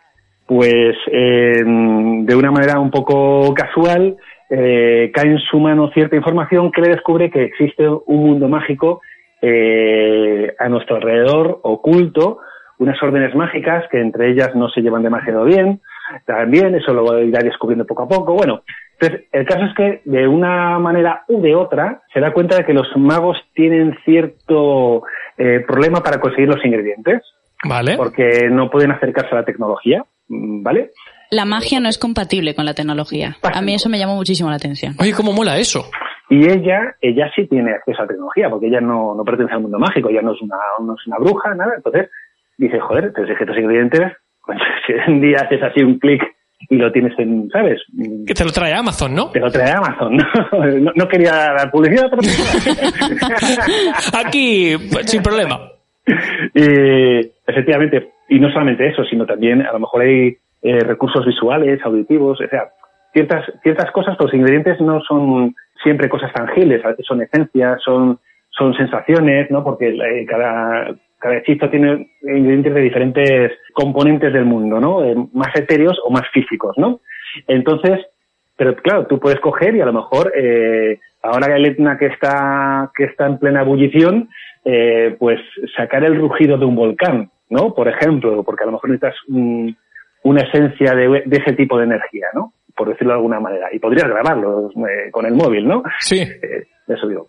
pues 0.46 0.96
eh, 1.12 1.64
de 1.64 2.36
una 2.36 2.52
manera 2.52 2.80
un 2.80 2.92
poco 2.92 3.54
casual 3.54 4.18
eh, 4.50 5.12
cae 5.14 5.28
en 5.32 5.40
su 5.40 5.60
mano 5.60 5.92
cierta 5.92 6.16
información 6.16 6.72
que 6.72 6.82
le 6.82 6.90
descubre 6.90 7.30
que 7.30 7.44
existe 7.44 7.88
un 7.88 8.26
mundo 8.26 8.48
mágico 8.48 9.02
eh, 9.42 10.54
a 10.58 10.68
nuestro 10.70 10.96
alrededor, 10.98 11.60
oculto, 11.64 12.40
unas 12.80 13.02
órdenes 13.04 13.36
mágicas 13.36 13.86
que 13.92 14.00
entre 14.00 14.32
ellas 14.32 14.56
no 14.56 14.70
se 14.70 14.82
llevan 14.82 15.04
demasiado 15.04 15.44
bien, 15.44 15.82
también 16.26 16.74
eso 16.76 16.94
lo 16.94 17.22
irá 17.22 17.42
descubriendo 17.42 17.86
poco 17.86 18.04
a 18.04 18.08
poco. 18.08 18.34
Bueno, 18.34 18.64
entonces 18.94 19.28
el 19.32 19.46
caso 19.46 19.66
es 19.66 19.76
que 19.76 20.02
de 20.06 20.28
una 20.28 20.80
manera 20.80 21.24
u 21.28 21.42
de 21.42 21.56
otra 21.56 22.02
se 22.14 22.20
da 22.20 22.34
cuenta 22.34 22.56
de 22.56 22.66
que 22.66 22.74
los 22.74 22.88
magos 22.96 23.38
tienen 23.54 23.98
cierto 24.06 25.04
eh, 25.38 25.64
problema 25.68 26.02
para 26.02 26.20
conseguir 26.20 26.48
los 26.48 26.64
ingredientes, 26.66 27.22
Vale. 27.64 27.98
porque 27.98 28.48
no 28.50 28.70
pueden 28.70 28.92
acercarse 28.92 29.32
a 29.32 29.40
la 29.40 29.46
tecnología, 29.46 30.04
mm, 30.30 30.64
¿vale? 30.64 30.92
La 31.32 31.46
magia 31.46 31.80
no 31.80 31.90
es 31.90 32.00
compatible 32.00 32.56
con 32.56 32.66
la 32.66 32.74
tecnología. 32.74 33.36
A 33.44 33.62
mí 33.62 33.76
eso 33.76 33.88
me 33.88 34.00
llamó 34.00 34.16
muchísimo 34.16 34.50
la 34.50 34.56
atención. 34.56 34.96
Oye, 35.00 35.14
¿cómo 35.14 35.32
mola 35.32 35.58
eso? 35.58 35.86
Y 36.28 36.50
ella, 36.50 36.96
ella 37.02 37.30
sí 37.36 37.46
tiene 37.48 37.72
acceso 37.72 38.00
a 38.00 38.04
la 38.04 38.08
tecnología, 38.08 38.50
porque 38.50 38.68
ella 38.68 38.82
no, 38.82 39.14
no 39.14 39.24
pertenece 39.24 39.54
al 39.54 39.62
mundo 39.62 39.78
mágico, 39.78 40.10
ella 40.10 40.22
no 40.22 40.34
es 40.34 40.42
una, 40.42 40.58
no 40.80 40.96
es 40.96 41.08
una 41.08 41.18
bruja, 41.20 41.54
nada. 41.54 41.74
Entonces 41.76 42.10
dice, 42.60 42.80
joder, 42.80 43.12
pero 43.14 43.26
si 43.26 43.34
es 43.34 43.38
que 43.38 43.44
estos 43.44 43.58
ingredientes, 43.58 44.14
pues, 44.46 44.60
si 44.86 45.12
un 45.12 45.22
día 45.22 45.40
haces 45.42 45.62
así 45.64 45.84
un 45.84 46.00
clic 46.00 46.22
y 46.70 46.76
lo 46.76 46.92
tienes 46.92 47.18
en, 47.18 47.50
¿sabes? 47.50 47.82
Mm, 47.94 48.26
Que 48.26 48.34
te 48.34 48.44
lo 48.44 48.52
trae 48.52 48.74
Amazon, 48.74 49.16
¿no? 49.16 49.32
Te 49.32 49.40
lo 49.40 49.50
trae 49.50 49.72
Amazon. 49.72 50.18
No, 50.82 50.92
no 50.94 51.08
quería 51.08 51.32
dar 51.32 51.72
publicidad, 51.72 52.10
pero... 52.10 52.22
Aquí, 54.26 54.76
pues, 54.92 55.10
sin 55.10 55.24
problema. 55.24 55.60
efectivamente, 57.48 58.12
y 58.30 58.40
no 58.40 58.52
solamente 58.52 58.88
eso, 58.88 59.04
sino 59.06 59.26
también 59.26 59.66
a 59.66 59.74
lo 59.74 59.80
mejor 59.80 60.02
hay 60.02 60.38
eh, 60.62 60.80
recursos 60.82 61.26
visuales, 61.26 61.80
auditivos, 61.86 62.40
o 62.42 62.48
sea, 62.48 62.70
ciertas, 63.14 63.46
ciertas 63.64 63.90
cosas, 63.92 64.18
los 64.20 64.34
ingredientes 64.34 64.80
no 64.82 65.00
son 65.02 65.56
siempre 65.82 66.10
cosas 66.10 66.34
tangibles, 66.34 66.84
a 66.84 66.90
veces 66.90 67.06
son 67.06 67.22
esencias, 67.22 67.82
son, 67.82 68.20
son 68.50 68.74
sensaciones, 68.74 69.50
¿no? 69.50 69.64
Porque 69.64 69.88
eh, 69.88 70.26
cada, 70.26 70.94
cada 71.20 71.38
hechizo 71.38 71.70
tiene 71.70 72.10
ingredientes 72.22 72.74
de 72.74 72.82
diferentes 72.82 73.52
componentes 73.74 74.32
del 74.34 74.46
mundo, 74.46 74.80
¿no? 74.80 75.04
Eh, 75.04 75.16
más 75.34 75.54
etéreos 75.56 76.00
o 76.06 76.10
más 76.12 76.24
físicos, 76.34 76.78
¿no? 76.78 77.00
Entonces, 77.48 78.00
pero 78.58 78.76
claro, 78.76 79.06
tú 79.08 79.20
puedes 79.20 79.40
coger 79.40 79.76
y 79.76 79.82
a 79.82 79.86
lo 79.86 79.94
mejor, 79.94 80.32
eh, 80.36 81.00
ahora 81.22 81.56
el 81.56 81.66
Etna 81.66 81.98
que 81.98 82.08
está, 82.08 82.92
que 82.96 83.06
está 83.06 83.26
en 83.28 83.38
plena 83.38 83.62
ebullición, 83.62 84.30
eh, 84.66 85.16
pues 85.20 85.40
sacar 85.76 86.04
el 86.04 86.16
rugido 86.18 86.58
de 86.58 86.66
un 86.66 86.76
volcán, 86.76 87.30
¿no? 87.50 87.74
Por 87.74 87.88
ejemplo, 87.88 88.44
porque 88.44 88.64
a 88.64 88.68
lo 88.68 88.74
mejor 88.74 88.90
necesitas 88.90 89.16
un- 89.28 89.76
una 90.24 90.42
esencia 90.42 90.94
de, 90.96 91.24
de 91.26 91.38
ese 91.38 91.54
tipo 91.54 91.78
de 91.78 91.86
energía, 91.86 92.28
¿no? 92.34 92.52
Por 92.76 92.90
decirlo 92.90 93.14
de 93.14 93.18
alguna 93.20 93.40
manera. 93.40 93.70
Y 93.72 93.80
podrías 93.80 94.08
grabarlo 94.10 94.70
eh, 94.88 95.10
con 95.12 95.26
el 95.26 95.34
móvil, 95.34 95.66
¿no? 95.68 95.84
Sí. 96.00 96.20
Eh, 96.22 96.66
eso 96.88 97.08
digo. 97.08 97.28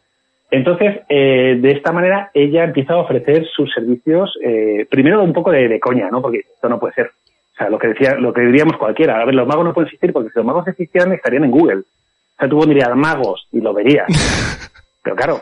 Entonces, 0.50 1.02
eh, 1.08 1.58
de 1.60 1.70
esta 1.70 1.92
manera, 1.92 2.30
ella 2.34 2.64
empieza 2.64 2.94
a 2.94 2.98
ofrecer 2.98 3.46
sus 3.54 3.72
servicios, 3.72 4.36
eh, 4.42 4.86
primero 4.90 5.22
un 5.22 5.32
poco 5.32 5.50
de, 5.50 5.68
de 5.68 5.78
coña, 5.78 6.08
¿no? 6.10 6.20
Porque 6.20 6.40
esto 6.52 6.68
no 6.68 6.80
puede 6.80 6.94
ser. 6.94 7.06
O 7.06 7.56
sea, 7.56 7.70
lo 7.70 7.78
que 7.78 7.88
decía, 7.88 8.14
lo 8.14 8.32
que 8.32 8.42
diríamos 8.42 8.76
cualquiera. 8.76 9.20
A 9.20 9.24
ver, 9.24 9.34
los 9.34 9.46
magos 9.46 9.64
no 9.64 9.72
pueden 9.72 9.86
existir 9.86 10.12
porque 10.12 10.30
si 10.30 10.38
los 10.38 10.46
magos 10.46 10.66
existieran 10.66 11.12
estarían 11.12 11.44
en 11.44 11.50
Google. 11.50 11.80
O 11.80 12.36
sea, 12.38 12.48
tú 12.48 12.58
pondrías 12.58 12.94
magos 12.96 13.46
y 13.52 13.60
lo 13.60 13.72
verías. 13.72 14.06
Pero 15.02 15.14
claro, 15.14 15.40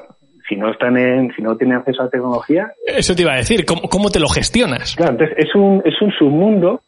si 0.49 0.57
no 0.57 0.71
están 0.71 0.97
en, 0.97 1.33
si 1.35 1.43
no 1.43 1.57
tienen 1.57 1.79
acceso 1.79 2.03
a 2.03 2.05
la 2.07 2.11
tecnología, 2.11 2.73
Eso 2.87 3.15
te 3.15 3.23
iba 3.23 3.33
a 3.33 3.37
decir. 3.37 3.65
¿Cómo, 3.65 3.83
cómo 3.83 4.11
te 4.11 4.21
lo 4.21 4.29
gestionas? 4.29 4.97
Claro, 4.97 5.13
entonces 5.13 5.37
es 5.39 5.55
un, 5.55 5.83
es 5.85 6.01
un 6.03 6.11
submundo, 6.13 6.83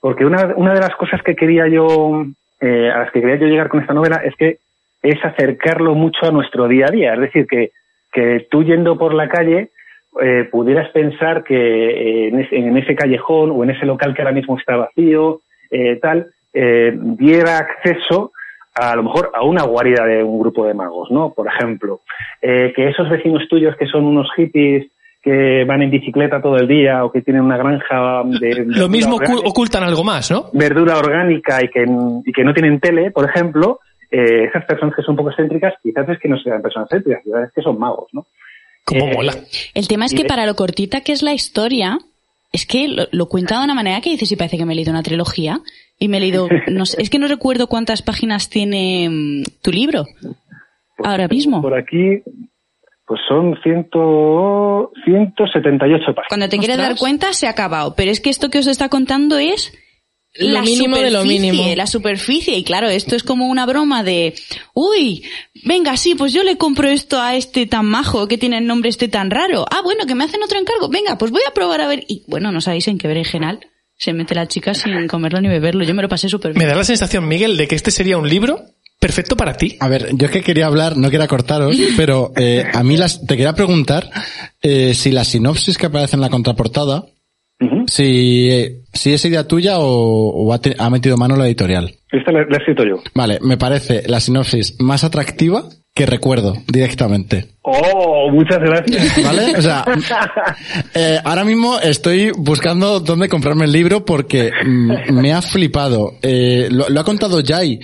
porque 0.00 0.24
una, 0.24 0.52
una 0.56 0.74
de 0.74 0.80
las 0.80 0.94
cosas 0.96 1.22
que 1.22 1.36
quería 1.36 1.68
yo, 1.68 2.24
eh, 2.60 2.90
a 2.90 3.00
las 3.00 3.12
que 3.12 3.20
quería 3.20 3.36
yo 3.36 3.46
llegar 3.46 3.68
con 3.68 3.80
esta 3.80 3.94
novela 3.94 4.20
es 4.24 4.34
que 4.36 4.58
es 5.02 5.22
acercarlo 5.24 5.94
mucho 5.94 6.26
a 6.26 6.30
nuestro 6.30 6.68
día 6.68 6.86
a 6.86 6.90
día. 6.92 7.14
Es 7.14 7.20
decir, 7.20 7.46
que, 7.46 7.72
que 8.12 8.46
tú 8.50 8.62
yendo 8.62 8.96
por 8.98 9.14
la 9.14 9.28
calle 9.28 9.70
eh, 10.22 10.48
pudieras 10.50 10.90
pensar 10.90 11.42
que 11.42 11.54
eh, 11.56 12.28
en, 12.28 12.40
ese, 12.40 12.56
en 12.56 12.76
ese 12.76 12.94
callejón 12.94 13.50
o 13.50 13.64
en 13.64 13.70
ese 13.70 13.86
local 13.86 14.14
que 14.14 14.22
ahora 14.22 14.34
mismo 14.34 14.58
está 14.58 14.76
vacío, 14.76 15.40
eh, 15.70 15.96
tal, 16.02 16.28
eh, 16.52 16.92
diera 16.94 17.58
acceso 17.58 18.30
a, 18.74 18.92
a 18.92 18.96
lo 18.96 19.02
mejor 19.04 19.30
a 19.34 19.42
una 19.42 19.62
guarida 19.64 20.04
de 20.04 20.22
un 20.22 20.38
grupo 20.38 20.66
de 20.66 20.74
magos, 20.74 21.10
¿no? 21.10 21.32
Por 21.32 21.46
ejemplo, 21.48 22.02
eh, 22.42 22.72
que 22.76 22.88
esos 22.88 23.08
vecinos 23.08 23.48
tuyos 23.48 23.74
que 23.76 23.86
son 23.86 24.04
unos 24.04 24.28
hippies 24.36 24.86
que 25.22 25.64
van 25.64 25.82
en 25.82 25.90
bicicleta 25.90 26.42
todo 26.42 26.56
el 26.56 26.66
día 26.66 27.04
o 27.04 27.12
que 27.12 27.22
tienen 27.22 27.44
una 27.44 27.56
granja 27.56 28.22
de 28.40 28.64
Lo 28.66 28.88
mismo 28.88 29.16
orgánica- 29.16 29.48
ocultan 29.48 29.84
algo 29.84 30.02
más, 30.04 30.30
¿no? 30.30 30.46
verdura 30.52 30.98
orgánica 30.98 31.62
y 31.64 31.68
que, 31.68 31.84
y 32.26 32.32
que 32.32 32.44
no 32.44 32.52
tienen 32.52 32.80
tele, 32.80 33.12
por 33.12 33.24
ejemplo, 33.30 33.78
eh, 34.12 34.44
esas 34.44 34.64
personas 34.66 34.94
que 34.94 35.02
son 35.02 35.12
un 35.12 35.16
poco 35.16 35.30
excéntricas, 35.30 35.74
quizás 35.82 36.08
es 36.08 36.18
que 36.20 36.28
no 36.28 36.38
sean 36.38 36.62
personas 36.62 36.86
excéntricas, 36.86 37.24
quizás 37.24 37.48
es 37.48 37.52
que 37.52 37.62
son 37.62 37.78
magos, 37.78 38.08
¿no? 38.12 38.26
Como 38.84 39.06
Eh, 39.06 39.14
mola. 39.14 39.34
El 39.74 39.88
tema 39.88 40.04
es 40.06 40.14
que 40.14 40.24
para 40.24 40.46
lo 40.46 40.54
cortita 40.54 41.00
que 41.00 41.12
es 41.12 41.22
la 41.22 41.32
historia, 41.32 41.98
es 42.52 42.66
que 42.66 42.88
lo, 42.88 43.04
lo 43.10 43.26
cuenta 43.26 43.58
de 43.58 43.64
una 43.64 43.74
manera 43.74 44.00
que 44.00 44.10
dices, 44.10 44.30
y 44.30 44.36
parece 44.36 44.58
que 44.58 44.66
me 44.66 44.72
he 44.74 44.76
leído 44.76 44.90
una 44.92 45.02
trilogía. 45.02 45.60
Y 45.98 46.08
me 46.08 46.16
he 46.16 46.20
leído, 46.20 46.48
no 46.68 46.84
sé, 46.84 47.00
es 47.00 47.10
que 47.10 47.18
no 47.18 47.28
recuerdo 47.28 47.68
cuántas 47.68 48.02
páginas 48.02 48.50
tiene 48.50 49.08
mm, 49.08 49.42
tu 49.62 49.70
libro. 49.70 50.04
Pues 50.96 51.08
Ahora 51.08 51.28
mismo. 51.28 51.62
Por 51.62 51.74
aquí, 51.74 52.22
pues 53.06 53.20
son 53.28 53.56
ciento, 53.62 54.90
178 55.04 56.04
páginas. 56.06 56.26
Cuando 56.28 56.48
te 56.48 56.58
quieres 56.58 56.76
Ostras. 56.76 56.88
dar 56.88 56.98
cuenta, 56.98 57.32
se 57.32 57.46
ha 57.46 57.50
acabado. 57.50 57.94
Pero 57.96 58.10
es 58.10 58.20
que 58.20 58.30
esto 58.30 58.50
que 58.50 58.58
os 58.58 58.66
está 58.66 58.88
contando 58.88 59.38
es 59.38 59.72
Lo 60.34 60.48
la 60.48 60.62
mínimo 60.62 60.96
de 60.96 61.10
lo 61.10 61.20
superficie, 61.20 61.52
mínimo. 61.52 61.76
La 61.76 61.86
superficie. 61.86 62.56
Y 62.56 62.64
claro, 62.64 62.88
esto 62.88 63.14
es 63.14 63.22
como 63.22 63.48
una 63.48 63.66
broma 63.66 64.02
de, 64.02 64.34
uy, 64.72 65.24
venga, 65.64 65.96
sí, 65.96 66.14
pues 66.14 66.32
yo 66.32 66.42
le 66.42 66.56
compro 66.56 66.88
esto 66.88 67.20
a 67.20 67.36
este 67.36 67.66
tan 67.66 67.86
majo 67.86 68.26
que 68.28 68.38
tiene 68.38 68.58
el 68.58 68.66
nombre 68.66 68.88
este 68.88 69.08
tan 69.08 69.30
raro. 69.30 69.66
Ah, 69.70 69.82
bueno, 69.84 70.06
que 70.06 70.14
me 70.14 70.24
hacen 70.24 70.42
otro 70.42 70.58
encargo. 70.58 70.88
Venga, 70.88 71.18
pues 71.18 71.30
voy 71.30 71.42
a 71.46 71.52
probar 71.52 71.82
a 71.82 71.86
ver. 71.86 72.04
Y 72.08 72.24
bueno, 72.28 72.50
no 72.50 72.60
sabéis 72.60 72.88
en 72.88 72.98
qué 72.98 73.08
berenjenal 73.08 73.60
se 74.02 74.12
mete 74.12 74.34
la 74.34 74.48
chica 74.48 74.74
sin 74.74 75.06
comerlo 75.06 75.40
ni 75.40 75.48
beberlo. 75.48 75.84
Yo 75.84 75.94
me 75.94 76.02
lo 76.02 76.08
pasé 76.08 76.28
súper 76.28 76.54
Me 76.54 76.60
bien. 76.60 76.70
da 76.70 76.76
la 76.76 76.84
sensación, 76.84 77.28
Miguel, 77.28 77.56
de 77.56 77.68
que 77.68 77.76
este 77.76 77.92
sería 77.92 78.18
un 78.18 78.28
libro 78.28 78.60
perfecto 78.98 79.36
para 79.36 79.56
ti. 79.56 79.76
A 79.78 79.88
ver, 79.88 80.08
yo 80.14 80.26
es 80.26 80.32
que 80.32 80.42
quería 80.42 80.66
hablar, 80.66 80.96
no 80.96 81.08
quería 81.08 81.28
cortaros, 81.28 81.76
pero 81.96 82.32
eh, 82.36 82.64
a 82.72 82.82
mí 82.82 82.96
las, 82.96 83.24
te 83.26 83.36
quería 83.36 83.52
preguntar 83.52 84.10
eh, 84.60 84.94
si 84.94 85.12
la 85.12 85.24
sinopsis 85.24 85.78
que 85.78 85.86
aparece 85.86 86.16
en 86.16 86.20
la 86.20 86.30
contraportada, 86.30 87.04
si, 87.86 88.48
eh, 88.50 88.81
si 88.92 89.12
es 89.12 89.24
idea 89.24 89.46
tuya 89.46 89.78
o, 89.78 90.30
o 90.30 90.52
ha, 90.52 90.60
te- 90.60 90.76
ha 90.78 90.90
metido 90.90 91.16
mano 91.16 91.36
la 91.36 91.46
editorial. 91.46 91.94
Esta 92.10 92.30
la, 92.32 92.40
la 92.40 92.56
he 92.56 92.58
escrito 92.58 92.84
yo. 92.84 93.02
Vale, 93.14 93.38
me 93.42 93.56
parece 93.56 94.02
la 94.06 94.20
sinopsis 94.20 94.76
más 94.80 95.04
atractiva 95.04 95.64
que 95.94 96.06
recuerdo 96.06 96.54
directamente. 96.68 97.48
¡Oh! 97.62 98.30
Muchas 98.30 98.58
gracias. 98.60 99.22
¿Vale? 99.24 99.56
O 99.58 99.60
sea, 99.62 99.84
eh, 100.94 101.18
ahora 101.24 101.44
mismo 101.44 101.78
estoy 101.80 102.30
buscando 102.36 103.00
dónde 103.00 103.28
comprarme 103.28 103.66
el 103.66 103.72
libro 103.72 104.04
porque 104.04 104.50
mm, 104.64 105.12
me 105.12 105.32
ha 105.32 105.42
flipado. 105.42 106.14
Eh, 106.22 106.68
lo, 106.70 106.88
lo 106.88 107.00
ha 107.00 107.04
contado 107.04 107.42
Jai 107.44 107.78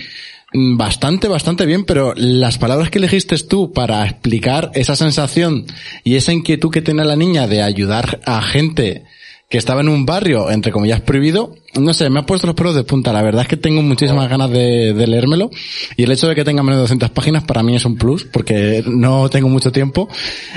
mm, 0.53 0.75
bastante, 0.77 1.27
bastante 1.27 1.65
bien, 1.67 1.85
pero 1.85 2.13
las 2.15 2.57
palabras 2.57 2.89
que 2.89 2.97
elegiste 2.97 3.35
tú 3.47 3.71
para 3.73 4.03
explicar 4.05 4.71
esa 4.73 4.95
sensación 4.95 5.65
y 6.03 6.15
esa 6.15 6.33
inquietud 6.33 6.71
que 6.71 6.81
tiene 6.81 7.05
la 7.05 7.15
niña 7.15 7.45
de 7.47 7.61
ayudar 7.61 8.19
a 8.25 8.41
gente 8.41 9.03
que 9.49 9.57
estaba 9.57 9.81
en 9.81 9.89
un 9.89 10.05
barrio, 10.05 10.51
entre 10.51 10.71
comillas, 10.71 11.01
prohibido, 11.01 11.55
no 11.73 11.91
sé, 11.95 12.07
me 12.11 12.19
ha 12.19 12.23
puesto 12.23 12.45
los 12.45 12.55
pelos 12.55 12.75
de 12.75 12.83
punta. 12.83 13.11
La 13.11 13.23
verdad 13.23 13.41
es 13.41 13.47
que 13.47 13.57
tengo 13.57 13.81
muchísimas 13.81 14.29
ganas 14.29 14.51
de, 14.51 14.93
de 14.93 15.07
leérmelo. 15.07 15.49
Y 15.97 16.03
el 16.03 16.11
hecho 16.11 16.27
de 16.27 16.35
que 16.35 16.43
tenga 16.43 16.61
menos 16.61 16.77
de 16.77 16.81
200 16.81 17.09
páginas 17.09 17.43
para 17.45 17.63
mí 17.63 17.75
es 17.75 17.83
un 17.83 17.97
plus, 17.97 18.25
porque 18.25 18.83
no 18.85 19.27
tengo 19.29 19.49
mucho 19.49 19.71
tiempo. 19.71 20.07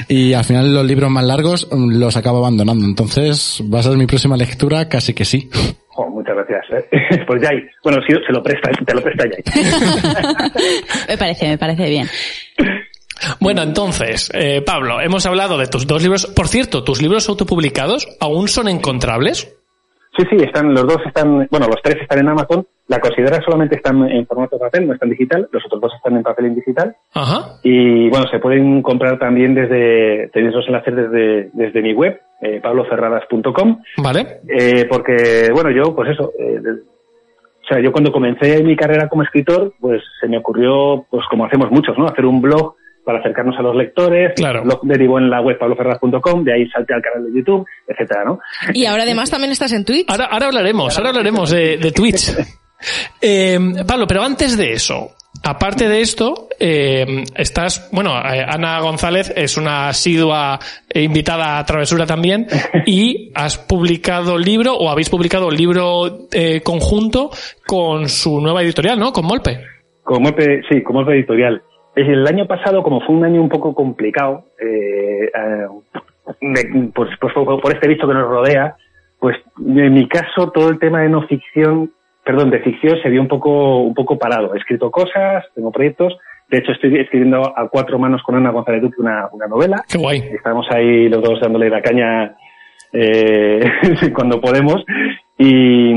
Y 0.09 0.35
al 0.35 0.45
final 0.45 0.75
los 0.75 0.85
libros 0.85 1.11
más 1.11 1.25
largos 1.25 1.69
mm, 1.73 1.99
los 1.99 2.19
acabo 2.19 2.39
abandonando. 2.39 2.85
Entonces 2.85 3.63
va 3.73 3.81
a 3.81 3.83
ser 3.83 3.97
mi 3.97 4.07
próxima 4.07 4.37
lectura, 4.37 4.87
casi 4.89 5.15
que 5.15 5.25
sí. 5.25 5.49
Oh, 5.95 6.09
muchas 6.09 6.35
gracias. 6.35 6.85
eh. 6.91 7.23
Pues 7.27 7.43
Jai, 7.43 7.63
bueno, 7.85 7.99
si 8.07 8.15
se 8.15 8.33
lo 8.33 8.43
presta, 8.43 8.71
te 8.87 8.95
lo 8.95 9.03
presta 9.03 9.25
Jai. 9.29 10.51
me 11.09 11.19
parece, 11.19 11.49
me 11.49 11.59
parece 11.59 11.91
bien. 11.91 12.09
Bueno, 13.41 13.63
entonces, 13.63 14.31
eh, 14.35 14.63
Pablo, 14.65 15.01
hemos 15.01 15.27
hablado 15.27 15.59
de 15.59 15.67
tus 15.67 15.87
dos 15.87 16.03
libros. 16.03 16.27
Por 16.27 16.49
cierto, 16.49 16.85
¿tus 16.85 17.03
libros 17.03 17.29
autopublicados 17.29 18.09
aún 18.21 18.49
son 18.49 18.69
encontrables? 18.69 19.57
Sí, 20.17 20.25
sí, 20.29 20.37
están, 20.45 20.75
los 20.75 20.87
dos 20.87 20.99
están, 21.07 21.49
bueno, 21.51 21.67
los 21.69 21.81
tres 21.83 21.97
están 22.03 22.19
en 22.19 22.29
Amazon. 22.29 22.67
La 22.89 23.01
considera 23.01 23.41
solamente 23.43 23.77
están 23.77 24.07
en 24.11 24.27
formato 24.27 24.59
papel, 24.59 24.87
no 24.87 24.93
están 24.93 25.09
digital. 25.09 25.49
Los 25.51 25.65
otros 25.65 25.81
dos 25.81 25.93
están 25.95 26.17
en 26.17 26.23
papel 26.23 26.45
y 26.45 26.49
en 26.49 26.55
digital. 26.57 26.97
Ajá. 27.15 27.59
Y 27.63 28.11
bueno, 28.11 28.27
se 28.31 28.39
pueden 28.39 28.83
comprar 28.83 29.19
también 29.19 29.55
desde, 29.55 30.29
tenéis 30.29 30.55
los 30.55 30.67
enlaces 30.67 30.95
desde, 30.95 31.51
desde 31.55 31.81
mi 31.81 31.95
web, 31.95 32.21
eh, 32.43 32.61
pabloferradas.com. 32.63 33.83
Vale. 33.97 34.41
Eh, 34.47 34.85
porque, 34.91 35.49
bueno, 35.55 35.71
yo, 35.71 35.95
pues 35.95 36.11
eso, 36.11 36.33
eh, 36.39 36.61
o 36.61 37.67
sea, 37.67 37.81
yo 37.81 37.91
cuando 37.91 38.13
comencé 38.13 38.63
mi 38.63 38.77
carrera 38.77 39.09
como 39.09 39.23
escritor, 39.23 39.73
pues 39.81 40.03
se 40.21 40.29
me 40.29 40.37
ocurrió, 40.37 41.07
pues 41.09 41.25
como 41.31 41.47
hacemos 41.47 41.71
muchos, 41.71 41.97
¿no? 41.97 42.05
Hacer 42.05 42.27
un 42.27 42.43
blog 42.43 42.75
para 43.05 43.19
acercarnos 43.21 43.57
a 43.59 43.63
los 43.63 43.75
lectores. 43.77 44.33
Claro. 44.37 44.63
Blog 44.63 44.81
derivó 44.85 45.19
en 45.19 45.29
la 45.31 45.41
web 45.41 45.59
pabloferraz.com, 45.59 46.45
de 46.45 46.53
ahí 46.55 46.69
salté 46.71 46.95
al 46.95 47.03
canal 47.03 47.25
de 47.33 47.39
YouTube, 47.39 47.67
etcétera, 47.87 48.25
¿no? 48.25 48.39
Y 48.73 48.87
ahora 48.87 49.03
además 49.03 49.31
también 49.31 49.53
estás 49.53 49.73
en 49.73 49.85
Twitch. 49.85 50.09
Ahora, 50.09 50.27
ahora 50.27 50.47
hablaremos, 50.47 50.97
ahora 50.97 51.11
hablaremos 51.11 51.51
de, 51.51 51.77
de 51.79 51.91
Twitch. 51.93 52.31
Eh, 53.21 53.59
Pablo, 53.87 54.09
pero 54.09 54.23
antes 54.25 54.57
de 54.59 54.73
eso, 54.73 55.11
aparte 55.45 55.89
de 55.89 56.01
esto, 56.01 56.49
eh, 56.59 57.23
estás, 57.37 57.89
bueno, 57.93 58.11
eh, 58.19 58.45
Ana 58.45 58.81
González 58.81 59.33
es 59.37 59.57
una 59.57 59.89
asidua 59.89 60.59
eh, 60.93 61.03
invitada 61.03 61.59
a 61.59 61.65
Travesura 61.65 62.07
también 62.07 62.49
y 62.85 63.31
has 63.37 63.57
publicado 63.57 64.37
libro 64.37 64.75
o 64.75 64.91
habéis 64.91 65.11
publicado 65.11 65.49
libro 65.49 66.27
eh, 66.33 66.61
conjunto 66.63 67.31
con 67.67 68.09
su 68.09 68.41
nueva 68.41 68.63
editorial, 68.63 68.99
¿no? 68.99 69.13
Con 69.13 69.27
Molpe. 69.27 69.61
Como 70.03 70.29
Molpe- 70.31 70.63
sí, 70.69 70.83
como 70.83 70.99
Molpe 71.03 71.15
editorial. 71.15 71.63
El 71.95 72.27
año 72.27 72.47
pasado, 72.47 72.83
como 72.83 73.01
fue 73.03 73.15
un 73.15 73.25
año 73.25 73.43
un 73.43 73.49
poco 73.49 73.75
complicado, 73.75 74.45
eh, 74.59 75.31
eh, 75.35 76.91
pues, 76.95 77.11
pues 77.21 77.35
por, 77.35 77.73
este 77.73 77.89
bicho 77.89 78.09
que 78.09 78.15
nos 78.15 78.29
rodea, 78.29 78.77
pues 79.19 79.37
en 79.59 79.93
mi 79.93 80.09
caso 80.09 80.51
todo 80.51 80.71
el 80.71 80.79
tema 80.79 81.03
de 81.03 81.11
no 81.11 81.27
ficción, 81.27 81.93
perdón, 82.25 82.51
de 82.51 82.61
ficción 82.61 82.97
se 83.03 83.11
vio 83.11 83.21
un 83.21 83.29
poco, 83.29 83.81
un 83.81 83.95
poco 83.95 84.19
parado. 84.19 84.55
He 84.55 84.59
escrito 84.59 84.91
cosas, 84.91 85.45
tengo 85.55 85.71
proyectos. 85.71 86.17
De 86.49 86.59
hecho, 86.59 86.73
estoy 86.73 86.99
escribiendo 86.99 87.41
a 87.57 87.69
cuatro 87.69 87.99
manos 87.99 88.23
con 88.23 88.37
Ana 88.37 88.51
González 88.51 88.83
Duque 88.83 89.01
una, 89.01 89.29
una 89.33 89.47
novela. 89.47 89.85
Qué 89.89 89.99
guay. 89.99 90.19
Estamos 90.33 90.67
ahí 90.71 91.09
los 91.09 91.23
dos 91.23 91.41
dándole 91.41 91.71
la 91.71 91.83
caña 91.83 92.37
eh, 92.93 93.61
cuando 94.15 94.41
podemos. 94.41 94.85
Y, 95.39 95.95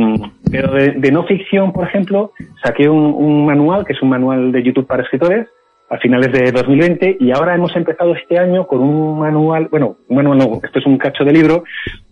pero 0.52 0.74
de, 0.74 0.92
de 0.92 1.12
no 1.12 1.24
ficción, 1.26 1.72
por 1.72 1.88
ejemplo, 1.88 2.32
saqué 2.64 2.90
un, 2.90 3.14
un 3.14 3.46
manual, 3.46 3.86
que 3.86 3.94
es 3.94 4.02
un 4.02 4.10
manual 4.10 4.52
de 4.52 4.64
YouTube 4.64 4.88
para 4.88 5.04
escritores, 5.04 5.48
a 5.96 6.00
finales 6.00 6.32
de 6.32 6.52
2020, 6.52 7.18
y 7.20 7.32
ahora 7.32 7.56
hemos 7.56 7.76
empezado 7.76 8.14
este 8.16 8.38
año 8.38 8.68
con 8.68 8.82
un 8.82 9.20
manual, 9.20 9.68
bueno, 9.72 9.98
un 10.08 10.16
manual 10.18 10.38
no, 10.38 10.60
esto 10.64 10.80
es 10.80 10.86
un 10.86 10.98
cacho 10.98 11.24
de 11.24 11.32
libro, 11.32 11.64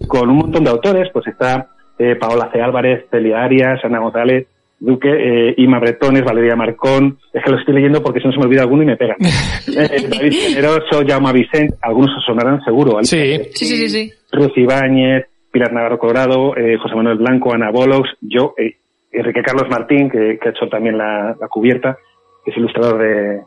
con 0.07 0.29
un 0.29 0.37
montón 0.37 0.63
de 0.63 0.69
autores, 0.69 1.09
pues 1.11 1.27
está 1.27 1.67
eh, 1.99 2.15
Paola 2.15 2.49
C. 2.51 2.61
Álvarez, 2.61 3.05
Celia 3.11 3.43
Arias, 3.43 3.83
Ana 3.83 3.99
González, 3.99 4.47
Duque, 4.79 5.09
eh, 5.09 5.55
Ima 5.57 5.79
Bretones, 5.79 6.23
Valeria 6.23 6.55
Marcón, 6.55 7.17
es 7.31 7.43
que 7.43 7.51
lo 7.51 7.57
estoy 7.57 7.75
leyendo 7.75 8.01
porque 8.01 8.19
si 8.19 8.27
no 8.27 8.33
se 8.33 8.39
me 8.39 8.45
olvida 8.45 8.61
alguno 8.61 8.83
y 8.83 8.87
me 8.87 8.97
pega. 8.97 9.15
Eh, 9.65 10.07
David 10.09 10.33
Generoso, 10.33 11.03
Jaume 11.07 11.31
Vicent, 11.31 11.75
algunos 11.81 12.15
os 12.17 12.25
sonarán 12.25 12.61
seguro. 12.63 12.99
Sí. 13.01 13.39
Sí, 13.53 13.65
sí, 13.65 13.77
sí, 13.77 13.89
sí. 13.89 14.11
Ruth 14.31 14.57
Ibáñez, 14.57 15.25
Pilar 15.51 15.71
Navarro 15.71 15.97
Colorado, 15.97 16.57
eh, 16.57 16.77
José 16.77 16.95
Manuel 16.95 17.17
Blanco, 17.17 17.53
Ana 17.53 17.71
Bolos, 17.71 18.07
yo, 18.19 18.53
eh, 18.57 18.75
Enrique 19.11 19.41
Carlos 19.41 19.69
Martín, 19.69 20.09
que, 20.09 20.37
que 20.37 20.49
ha 20.49 20.51
hecho 20.51 20.67
también 20.67 20.97
la, 20.97 21.35
la 21.39 21.47
cubierta, 21.47 21.97
que 22.43 22.51
es 22.51 22.57
ilustrador 22.57 22.99
de 22.99 23.41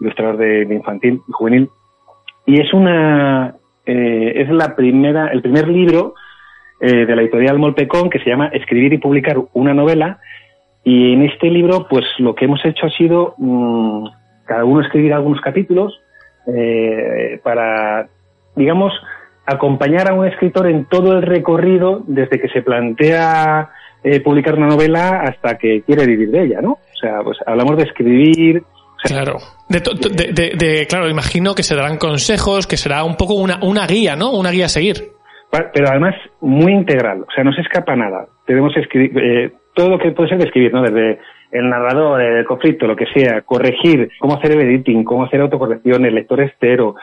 ilustrador 0.00 0.36
de, 0.36 0.62
infantil 0.62 1.20
y 1.26 1.32
juvenil. 1.32 1.70
Y 2.46 2.60
es 2.60 2.72
una 2.72 3.54
eh, 3.86 4.32
es 4.36 4.48
la 4.48 4.74
primera 4.76 5.28
el 5.28 5.42
primer 5.42 5.68
libro 5.68 6.14
eh, 6.80 7.06
de 7.06 7.16
la 7.16 7.22
editorial 7.22 7.58
Molpecón 7.58 8.10
que 8.10 8.18
se 8.18 8.30
llama 8.30 8.48
Escribir 8.48 8.92
y 8.92 8.98
publicar 8.98 9.36
una 9.52 9.74
novela. 9.74 10.18
Y 10.84 11.12
en 11.12 11.22
este 11.22 11.48
libro, 11.48 11.86
pues 11.88 12.04
lo 12.18 12.34
que 12.34 12.46
hemos 12.46 12.64
hecho 12.64 12.86
ha 12.86 12.90
sido 12.90 13.34
mm, 13.38 14.06
cada 14.44 14.64
uno 14.64 14.80
escribir 14.80 15.12
algunos 15.12 15.40
capítulos 15.40 16.00
eh, 16.46 17.40
para, 17.44 18.08
digamos, 18.56 18.92
acompañar 19.46 20.10
a 20.10 20.14
un 20.14 20.26
escritor 20.26 20.66
en 20.66 20.86
todo 20.86 21.12
el 21.12 21.22
recorrido 21.22 22.02
desde 22.06 22.40
que 22.40 22.48
se 22.48 22.62
plantea 22.62 23.70
eh, 24.02 24.20
publicar 24.20 24.56
una 24.56 24.66
novela 24.66 25.22
hasta 25.22 25.56
que 25.58 25.82
quiere 25.82 26.06
vivir 26.06 26.30
de 26.30 26.44
ella, 26.44 26.60
¿no? 26.60 26.72
O 26.72 26.96
sea, 27.00 27.22
pues 27.22 27.38
hablamos 27.46 27.76
de 27.76 27.84
escribir, 27.84 28.64
Claro. 29.04 29.38
De, 29.68 29.80
de- 29.80 30.32
de- 30.32 30.56
de- 30.56 30.86
claro, 30.86 31.08
imagino 31.08 31.54
que 31.54 31.62
se 31.62 31.74
darán 31.74 31.98
consejos, 31.98 32.66
que 32.66 32.76
será 32.76 33.04
un 33.04 33.16
poco 33.16 33.34
una, 33.34 33.58
una 33.62 33.86
guía, 33.86 34.16
¿no? 34.16 34.30
Una 34.32 34.50
guía 34.50 34.66
a 34.66 34.68
seguir. 34.68 34.96
Pero 35.74 35.88
además 35.88 36.14
muy 36.40 36.72
integral, 36.72 37.22
o 37.28 37.32
sea, 37.34 37.44
no 37.44 37.52
se 37.52 37.60
escapa 37.60 37.94
nada. 37.94 38.26
Tenemos 38.46 38.74
escribir, 38.76 39.12
eh, 39.22 39.52
todo 39.74 39.90
lo 39.90 39.98
que 39.98 40.10
puede 40.12 40.30
ser 40.30 40.38
de 40.38 40.44
escribir, 40.44 40.72
¿no? 40.72 40.82
Desde 40.82 41.18
el 41.50 41.68
narrador, 41.68 42.22
el 42.22 42.44
conflicto, 42.46 42.86
lo 42.86 42.96
que 42.96 43.04
sea, 43.12 43.42
corregir, 43.42 44.10
cómo 44.18 44.34
hacer 44.36 44.52
el 44.52 44.60
editing, 44.62 45.04
cómo 45.04 45.24
hacer 45.24 45.40
autocorrección, 45.42 46.06
el 46.06 46.14
lector 46.14 46.40
estero, 46.40 46.94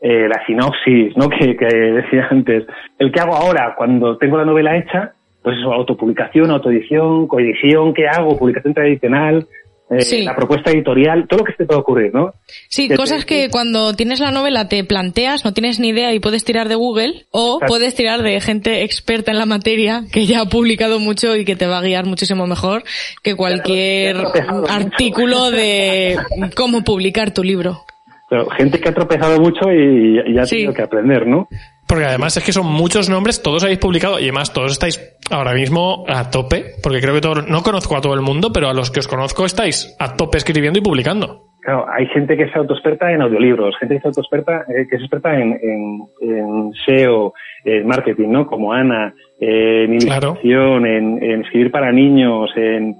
eh, 0.00 0.26
la 0.28 0.42
sinopsis, 0.46 1.14
¿no? 1.16 1.28
Que, 1.38 1.56
que 1.56 1.66
decía 1.66 2.28
antes. 2.30 2.64
El 2.98 3.12
que 3.12 3.20
hago 3.20 3.34
ahora, 3.34 3.74
cuando 3.76 4.16
tengo 4.16 4.38
la 4.38 4.44
novela 4.46 4.76
hecha, 4.76 5.12
pues 5.42 5.58
eso, 5.58 5.72
autopublicación, 5.72 6.50
autoedición, 6.50 7.26
coedición, 7.26 7.92
¿qué 7.92 8.08
hago? 8.08 8.38
Publicación 8.38 8.72
tradicional, 8.74 9.46
eh, 9.90 10.02
Sí. 10.02 10.22
la 10.22 10.36
propuesta 10.36 10.70
editorial, 10.70 11.26
todo 11.28 11.40
lo 11.40 11.44
que 11.44 11.54
se 11.56 11.64
puede 11.64 11.80
ocurrir, 11.80 12.14
¿no? 12.14 12.32
Sí, 12.68 12.88
cosas 12.90 13.24
que 13.24 13.48
cuando 13.50 13.94
tienes 13.94 14.20
la 14.20 14.30
novela 14.30 14.68
te 14.68 14.84
planteas, 14.84 15.44
no 15.44 15.52
tienes 15.54 15.80
ni 15.80 15.88
idea 15.88 16.12
y 16.12 16.20
puedes 16.20 16.44
tirar 16.44 16.68
de 16.68 16.74
Google 16.74 17.26
o 17.30 17.54
Exacto. 17.56 17.66
puedes 17.72 17.94
tirar 17.94 18.22
de 18.22 18.40
gente 18.40 18.82
experta 18.82 19.30
en 19.32 19.38
la 19.38 19.46
materia 19.46 20.04
que 20.12 20.26
ya 20.26 20.40
ha 20.42 20.46
publicado 20.46 20.98
mucho 21.00 21.36
y 21.36 21.44
que 21.44 21.56
te 21.56 21.66
va 21.66 21.78
a 21.78 21.82
guiar 21.82 22.04
muchísimo 22.06 22.46
mejor 22.46 22.84
que 23.22 23.34
cualquier 23.34 24.16
mucho. 24.16 24.32
artículo 24.68 25.50
de 25.50 26.18
cómo 26.56 26.82
publicar 26.84 27.32
tu 27.32 27.42
libro. 27.42 27.82
Pero 28.30 28.46
gente 28.50 28.78
que 28.78 28.90
ha 28.90 28.94
tropezado 28.94 29.40
mucho 29.40 29.72
y, 29.72 30.20
y 30.34 30.38
ha 30.38 30.44
Sí. 30.44 30.56
tenido 30.56 30.74
que 30.74 30.82
aprender, 30.82 31.26
¿no? 31.26 31.48
Porque 31.88 32.04
además 32.04 32.36
es 32.36 32.44
que 32.44 32.52
son 32.52 32.66
muchos 32.66 33.08
nombres, 33.08 33.42
todos 33.42 33.64
habéis 33.64 33.78
publicado 33.78 34.18
y 34.18 34.24
además 34.24 34.52
todos 34.52 34.72
estáis 34.72 35.00
ahora 35.30 35.54
mismo 35.54 36.04
a 36.06 36.30
tope, 36.30 36.64
porque 36.82 37.00
creo 37.00 37.14
que 37.14 37.20
todos, 37.22 37.48
no 37.48 37.62
conozco 37.62 37.96
a 37.96 38.00
todo 38.02 38.12
el 38.14 38.20
mundo, 38.20 38.50
pero 38.52 38.68
a 38.68 38.74
los 38.74 38.90
que 38.90 39.00
os 39.00 39.08
conozco 39.08 39.46
estáis 39.46 39.96
a 39.98 40.14
tope 40.16 40.36
escribiendo 40.38 40.78
y 40.78 40.82
publicando. 40.82 41.44
Claro, 41.62 41.86
hay 41.90 42.06
gente 42.08 42.36
que 42.36 42.44
es 42.44 42.54
autoexperta 42.56 43.10
en 43.12 43.20
audiolibros, 43.22 43.74
gente 43.78 43.94
que 43.94 43.98
es 43.98 44.04
autoexperta, 44.06 44.64
eh, 44.68 44.86
que 44.88 44.96
es 44.96 45.02
experta 45.02 45.34
en, 45.38 45.52
en, 45.62 46.00
en 46.22 46.72
SEO, 46.86 47.32
en 47.64 47.86
marketing, 47.86 48.28
¿no? 48.30 48.46
Como 48.46 48.72
Ana, 48.72 49.12
eh, 49.40 49.84
en 49.84 49.98
Claro. 49.98 50.28
ilustración, 50.42 50.86
en, 50.86 51.22
en 51.22 51.40
escribir 51.42 51.70
para 51.70 51.90
niños, 51.92 52.50
en, 52.56 52.96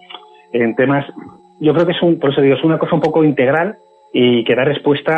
en 0.53 0.75
temas. 0.77 1.07
Yo 1.61 1.73
creo 1.75 1.87
que 1.87 1.93
es 1.93 2.03
un, 2.03 2.19
por 2.19 2.31
eso 2.31 2.41
digo, 2.41 2.57
es 2.57 2.65
una 2.65 2.79
cosa 2.79 2.95
un 2.95 3.01
poco 3.01 3.25
integral 3.25 3.77
y 4.13 4.45
que 4.45 4.55
da 4.55 4.65
respuesta 4.65 5.15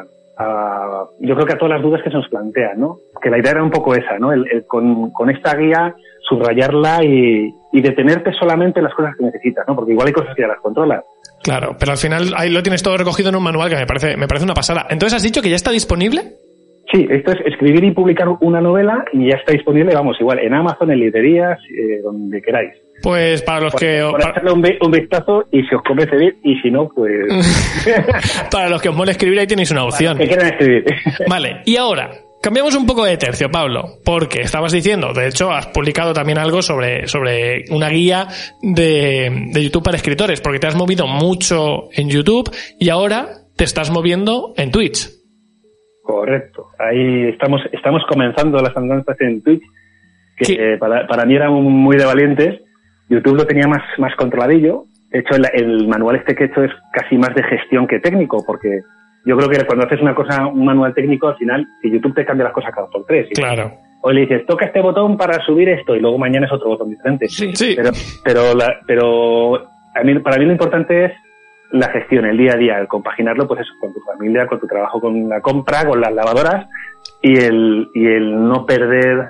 a, 0.00 0.04
a- 0.38 1.04
yo 1.20 1.34
creo 1.34 1.46
que 1.46 1.52
a 1.54 1.58
todas 1.58 1.74
las 1.74 1.82
dudas 1.82 2.02
que 2.02 2.10
se 2.10 2.16
nos 2.16 2.28
plantean, 2.28 2.80
¿no? 2.80 2.98
Que 3.20 3.30
la 3.30 3.38
idea 3.38 3.52
era 3.52 3.62
un 3.62 3.70
poco 3.70 3.94
esa, 3.94 4.18
¿no? 4.18 4.32
El, 4.32 4.44
el 4.50 4.66
con, 4.66 5.10
con 5.10 5.30
esta 5.30 5.56
guía 5.56 5.94
subrayarla 6.28 7.04
y, 7.04 7.52
y 7.72 7.80
detenerte 7.82 8.32
solamente 8.32 8.78
en 8.80 8.84
las 8.84 8.94
cosas 8.94 9.14
que 9.18 9.24
necesitas, 9.24 9.66
¿no? 9.68 9.74
Porque 9.76 9.92
igual 9.92 10.06
hay 10.08 10.12
cosas 10.12 10.34
que 10.34 10.42
ya 10.42 10.48
las 10.48 10.60
controlas. 10.60 11.02
Claro, 11.42 11.76
pero 11.78 11.92
al 11.92 11.98
final 11.98 12.32
ahí 12.36 12.50
lo 12.50 12.62
tienes 12.62 12.82
todo 12.82 12.96
recogido 12.96 13.28
en 13.28 13.36
un 13.36 13.42
manual 13.42 13.68
que 13.68 13.76
me 13.76 13.86
parece, 13.86 14.16
me 14.16 14.28
parece 14.28 14.44
una 14.44 14.54
pasada. 14.54 14.86
Entonces 14.88 15.16
has 15.16 15.22
dicho 15.22 15.42
que 15.42 15.50
ya 15.50 15.56
está 15.56 15.70
disponible. 15.72 16.22
Sí, 16.92 17.06
esto 17.10 17.32
es 17.32 17.40
escribir 17.46 17.82
y 17.84 17.90
publicar 17.92 18.28
una 18.40 18.60
novela 18.60 19.04
y 19.12 19.28
ya 19.30 19.36
está 19.36 19.52
disponible, 19.52 19.94
vamos, 19.94 20.16
igual 20.20 20.38
en 20.40 20.52
Amazon, 20.54 20.90
en 20.90 21.00
librerías, 21.00 21.58
eh, 21.70 22.00
donde 22.02 22.40
queráis. 22.42 22.72
Pues 23.02 23.42
para 23.42 23.60
los 23.60 23.74
que 23.74 24.00
Por 24.02 24.20
para, 24.20 24.30
echarle 24.32 24.52
un, 24.52 24.64
un 24.80 24.90
vistazo 24.90 25.44
y 25.50 25.62
si 25.64 25.74
os 25.74 25.82
convence 25.82 26.16
bien 26.16 26.36
y 26.44 26.56
si 26.60 26.70
no, 26.70 26.88
pues... 26.88 27.10
para 28.50 28.68
los 28.68 28.80
que 28.80 28.88
os 28.88 28.96
mole 28.96 29.12
escribir 29.12 29.40
ahí 29.40 29.46
tenéis 29.46 29.70
una 29.70 29.84
opción. 29.84 30.18
que 30.18 30.28
quieran 30.28 30.46
escribir. 30.46 30.84
Vale, 31.28 31.62
y 31.64 31.76
ahora, 31.76 32.10
cambiamos 32.42 32.76
un 32.76 32.86
poco 32.86 33.04
de 33.04 33.16
tercio, 33.16 33.50
Pablo, 33.50 33.98
porque 34.04 34.42
estabas 34.42 34.72
diciendo, 34.72 35.12
de 35.12 35.28
hecho, 35.28 35.50
has 35.50 35.66
publicado 35.68 36.12
también 36.12 36.38
algo 36.38 36.62
sobre, 36.62 37.08
sobre 37.08 37.64
una 37.70 37.88
guía 37.88 38.28
de, 38.62 39.48
de 39.52 39.64
YouTube 39.64 39.82
para 39.82 39.96
escritores, 39.96 40.40
porque 40.40 40.58
te 40.58 40.66
has 40.66 40.76
movido 40.76 41.06
mucho 41.06 41.88
en 41.92 42.08
YouTube 42.08 42.50
y 42.78 42.88
ahora 42.88 43.28
te 43.56 43.64
estás 43.64 43.90
moviendo 43.90 44.54
en 44.56 44.70
Twitch. 44.70 45.08
Correcto. 46.02 46.66
Ahí 46.78 47.28
estamos, 47.28 47.60
estamos 47.72 48.02
comenzando 48.08 48.58
las 48.58 48.76
andanzas 48.76 49.16
en 49.20 49.42
Twitch, 49.42 49.62
que 50.36 50.52
eh, 50.52 50.78
para, 50.78 51.06
para 51.06 51.24
mí 51.24 51.36
eran 51.36 51.52
muy 51.52 51.96
de 51.96 52.04
valientes. 52.04 52.60
YouTube 53.12 53.36
lo 53.36 53.46
tenía 53.46 53.66
más, 53.68 53.82
más 53.98 54.14
controladillo. 54.16 54.84
De 55.10 55.20
hecho, 55.20 55.34
el, 55.36 55.46
el 55.52 55.88
manual 55.88 56.16
este 56.16 56.34
que 56.34 56.44
he 56.44 56.46
hecho 56.46 56.64
es 56.64 56.70
casi 56.92 57.16
más 57.18 57.34
de 57.34 57.42
gestión 57.42 57.86
que 57.86 58.00
técnico, 58.00 58.42
porque 58.46 58.80
yo 59.26 59.36
creo 59.36 59.48
que 59.50 59.64
cuando 59.66 59.84
haces 59.86 60.00
una 60.00 60.14
cosa, 60.14 60.46
un 60.46 60.64
manual 60.64 60.94
técnico, 60.94 61.28
al 61.28 61.36
final, 61.36 61.66
si 61.82 61.90
YouTube 61.90 62.14
te 62.14 62.24
cambia 62.24 62.44
las 62.44 62.54
cosas 62.54 62.74
cada 62.74 62.88
por 62.88 63.04
tres. 63.04 63.28
Claro. 63.34 63.72
Hoy 64.00 64.14
le 64.14 64.20
dices, 64.22 64.46
toca 64.46 64.64
este 64.64 64.80
botón 64.80 65.16
para 65.16 65.44
subir 65.44 65.68
esto, 65.68 65.94
y 65.94 66.00
luego 66.00 66.18
mañana 66.18 66.46
es 66.46 66.52
otro 66.52 66.68
botón 66.70 66.90
diferente. 66.90 67.28
Sí. 67.28 67.52
Pero, 67.76 67.90
pero, 68.24 68.54
la- 68.54 68.80
pero 68.86 69.56
a 69.94 70.02
mí, 70.02 70.18
para 70.18 70.38
mí 70.38 70.46
lo 70.46 70.52
importante 70.52 71.04
es 71.04 71.12
la 71.70 71.88
gestión, 71.90 72.24
el 72.26 72.36
día 72.36 72.54
a 72.54 72.56
día, 72.56 72.78
el 72.78 72.88
compaginarlo, 72.88 73.46
pues 73.46 73.60
eso, 73.60 73.72
con 73.80 73.92
tu 73.94 74.00
familia, 74.00 74.46
con 74.46 74.58
tu 74.60 74.66
trabajo, 74.66 75.00
con 75.00 75.28
la 75.28 75.40
compra, 75.40 75.86
con 75.86 76.00
las 76.00 76.12
lavadoras, 76.12 76.66
y 77.22 77.36
el, 77.38 77.88
y 77.94 78.06
el 78.06 78.48
no 78.48 78.66
perder, 78.66 79.28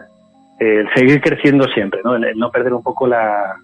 el 0.58 0.88
seguir 0.94 1.20
creciendo 1.20 1.66
siempre, 1.68 2.00
¿no? 2.04 2.14
El, 2.16 2.24
el 2.24 2.38
no 2.38 2.50
perder 2.50 2.72
un 2.72 2.82
poco 2.82 3.06
la, 3.06 3.56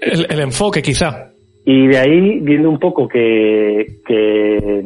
El, 0.00 0.26
el 0.30 0.40
enfoque, 0.40 0.82
quizá. 0.82 1.30
y 1.64 1.86
de 1.88 1.98
ahí, 1.98 2.40
viendo 2.40 2.68
un 2.70 2.78
poco 2.78 3.08
que, 3.08 3.98
que 4.06 4.82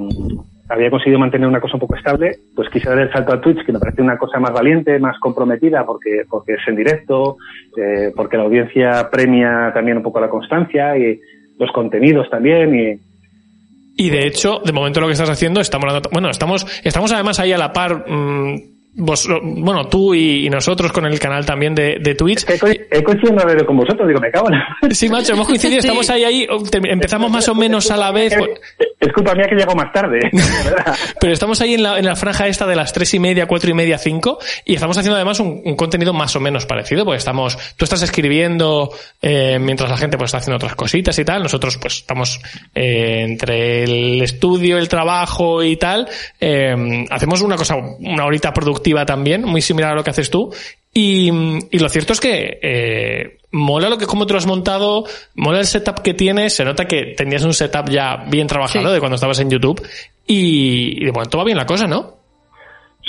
había 0.69 0.89
conseguido 0.89 1.19
mantener 1.19 1.49
una 1.49 1.61
cosa 1.61 1.75
un 1.75 1.81
poco 1.81 1.97
estable, 1.97 2.37
pues 2.55 2.69
quise 2.71 2.89
dar 2.89 3.01
el 3.01 3.13
salto 3.13 3.33
a 3.35 3.41
Twitch, 3.41 3.65
que 3.67 3.73
me 3.73 3.81
parece 3.81 4.03
una 4.03 4.17
cosa 4.17 4.39
más 4.39 4.53
valiente, 4.53 4.99
más 5.01 5.19
comprometida, 5.19 5.85
porque, 5.85 6.23
porque 6.31 6.53
es 6.55 6.61
en 6.69 6.77
directo, 6.77 7.37
eh, 7.77 8.13
porque 8.15 8.37
la 8.37 8.45
audiencia 8.45 9.11
premia 9.11 9.73
también 9.75 9.97
un 9.97 10.03
poco 10.05 10.21
la 10.21 10.31
constancia 10.31 10.97
y 10.97 11.21
los 11.59 11.73
contenidos 11.73 12.31
también. 12.31 12.75
Y, 12.75 13.01
Y 13.97 14.11
de 14.11 14.27
hecho, 14.27 14.61
de 14.65 14.73
momento 14.73 15.01
lo 15.01 15.07
que 15.09 15.15
estás 15.15 15.29
haciendo, 15.29 15.61
estamos 15.61 15.93
bueno, 16.13 16.31
estamos, 16.31 16.65
estamos 16.85 17.13
además 17.13 17.41
ahí 17.41 17.53
a 17.53 17.59
la 17.59 17.73
par, 17.73 18.09
mm, 18.09 18.55
vos, 18.95 19.29
bueno, 19.43 19.87
tú 19.89 20.15
y, 20.15 20.47
y 20.47 20.51
nosotros 20.51 20.93
con 20.93 21.07
el 21.07 21.19
canal 21.19 21.45
también 21.47 21.75
de, 21.75 21.99
de 22.01 22.15
Twitch. 22.15 22.49
he, 22.49 22.59
co- 22.59 22.67
he 22.69 23.03
coincidido 23.03 23.41
en 23.41 23.49
radio 23.49 23.67
con 23.67 23.77
vosotros, 23.77 24.07
digo, 24.09 24.21
me 24.21 24.31
cago 24.31 24.49
en 24.51 24.59
la... 24.59 24.77
Sí, 24.95 25.09
macho, 25.09 25.33
hemos 25.35 25.47
coincidido, 25.47 25.81
estamos 25.81 26.09
ahí, 26.11 26.25
ahí, 26.25 26.47
te- 26.71 26.81
empezamos 26.91 27.31
más 27.31 27.49
o 27.49 27.55
menos 27.55 27.91
a 27.91 27.97
la 27.97 28.11
vez, 28.11 28.35
pues, 28.37 28.51
Es 28.99 29.13
culpa 29.13 29.35
mía 29.35 29.47
que 29.49 29.55
llego 29.57 29.75
más 29.75 29.93
tarde, 29.93 30.19
pero 31.21 31.33
estamos 31.33 31.61
ahí 31.61 31.75
en 31.75 31.83
la, 31.83 31.99
en 31.99 32.05
la 32.05 32.17
franja 32.17 32.47
esta 32.49 32.67
de 32.67 32.77
las 32.77 32.93
tres 32.93 33.15
y 33.15 33.19
media, 33.19 33.47
cuatro 33.47 33.71
y 33.71 33.75
media, 33.75 33.97
cinco, 33.99 34.39
y 34.65 34.75
estamos 34.75 34.97
haciendo 34.99 35.17
además 35.17 35.41
un, 35.41 35.63
un 35.65 35.77
contenido 35.77 36.13
más 36.13 36.35
o 36.37 36.41
menos 36.41 36.67
parecido, 36.67 37.05
porque 37.05 37.19
estamos, 37.19 37.57
tú 37.77 37.85
estás 37.85 38.03
escribiendo 38.03 38.91
eh, 39.23 39.59
mientras 39.61 39.89
la 39.91 39.97
gente 39.97 40.19
pues 40.19 40.29
está 40.29 40.39
haciendo 40.39 40.57
otras 40.57 40.75
cositas 40.75 41.19
y 41.19 41.25
tal, 41.25 41.43
nosotros 41.43 41.79
pues 41.79 41.99
estamos 41.99 42.41
eh, 42.75 43.25
entre 43.27 43.85
el 43.85 44.21
estudio, 44.23 44.77
el 44.79 44.89
trabajo 44.89 45.63
y 45.63 45.77
tal, 45.77 46.09
eh, 46.41 47.07
hacemos 47.11 47.41
una 47.41 47.57
cosa, 47.57 47.77
una 47.77 48.25
horita 48.27 48.53
productiva 48.53 48.80
también, 49.07 49.43
muy 49.45 49.61
similar 49.61 49.93
a 49.93 49.95
lo 49.95 50.05
que 50.05 50.11
haces 50.11 50.31
tú, 50.31 50.53
y, 50.93 51.31
y 51.71 51.79
lo 51.79 51.89
cierto 51.89 52.13
es 52.13 52.21
que 52.21 52.59
eh, 52.63 53.39
mola 53.53 53.89
lo 53.89 53.99
que 53.99 54.07
como 54.07 54.27
te 54.27 54.33
lo 54.33 54.39
has 54.39 54.47
montado, 54.47 55.05
mola 55.37 55.59
el 55.61 55.65
setup 55.67 56.01
que 56.03 56.15
tienes, 56.15 56.55
se 56.55 56.65
nota 56.65 56.87
que 56.87 57.15
tenías 57.17 57.45
un 57.45 57.53
setup 57.55 57.89
ya 57.91 58.25
bien 58.29 58.47
trabajado 58.47 58.89
Sí. 58.89 58.95
de 58.95 58.99
cuando 59.01 59.15
estabas 59.15 59.39
en 59.41 59.51
YouTube 59.51 59.81
y, 60.27 61.01
y 61.01 61.05
de 61.05 61.13
momento 61.13 61.39
va 61.39 61.45
bien 61.45 61.57
la 61.59 61.67
cosa, 61.67 61.87
¿no? 61.87 62.17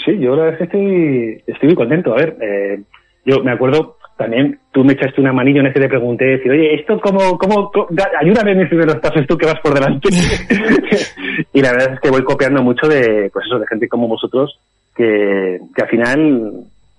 Sí, 0.05 0.11
yo 0.19 0.35
la 0.35 0.43
verdad 0.45 0.53
es 0.53 0.57
que 0.69 0.77
estoy, 0.77 1.43
estoy 1.53 1.67
muy 1.69 1.75
contento. 1.75 2.13
A 2.13 2.17
ver, 2.17 2.37
eh, 2.41 2.81
yo 3.25 3.43
me 3.43 3.51
acuerdo 3.51 3.97
también, 4.17 4.59
tú 4.71 4.83
me 4.83 4.93
echaste 4.93 5.19
una 5.21 5.33
manillo 5.33 5.59
en 5.61 5.67
ese 5.67 5.75
que 5.75 5.81
te 5.81 5.89
pregunté, 5.89 6.25
decir, 6.25 6.51
oye, 6.51 6.75
esto 6.75 6.99
cómo, 7.01 7.37
cómo, 7.37 7.71
cómo- 7.71 7.87
da- 7.91 8.09
ayúdame 8.19 8.51
en 8.51 8.59
mis 8.59 8.67
primeros 8.67 8.95
pasos 8.97 9.25
tú 9.27 9.37
que 9.37 9.45
vas 9.47 9.59
por 9.61 9.73
delante. 9.73 10.09
y 11.53 11.61
la 11.61 11.71
verdad 11.71 11.93
es 11.95 11.99
que 11.99 12.09
voy 12.09 12.23
copiando 12.23 12.61
mucho 12.63 12.87
de, 12.87 13.29
pues 13.31 13.45
eso, 13.45 13.59
de 13.59 13.67
gente 13.67 13.87
como 13.87 14.07
vosotros, 14.07 14.59
que, 14.95 15.59
que 15.75 15.81
al 15.81 15.89
final 15.89 16.51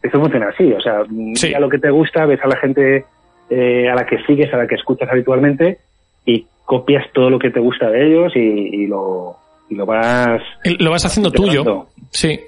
eso 0.02 0.20
funciona 0.20 0.48
así. 0.48 0.72
O 0.72 0.80
sea, 0.80 1.02
Sí. 1.34 1.54
a 1.54 1.60
lo 1.60 1.68
que 1.68 1.78
te 1.78 1.90
gusta, 1.90 2.26
ves 2.26 2.40
a 2.42 2.48
la 2.48 2.56
gente 2.56 3.04
eh, 3.50 3.88
a 3.90 3.94
la 3.94 4.06
que 4.06 4.18
sigues, 4.24 4.52
a 4.52 4.56
la 4.56 4.66
que 4.66 4.76
escuchas 4.76 5.08
habitualmente 5.10 5.78
y 6.24 6.46
copias 6.64 7.04
todo 7.12 7.28
lo 7.30 7.38
que 7.38 7.50
te 7.50 7.60
gusta 7.60 7.90
de 7.90 8.06
ellos 8.06 8.32
y, 8.34 8.38
y 8.38 8.86
lo, 8.86 9.36
y 9.68 9.74
lo 9.74 9.84
vas 9.86 10.40
Lo 10.78 10.90
vas 10.90 11.04
haciendo 11.04 11.30
tuyo. 11.30 11.86
Sí. 12.12 12.38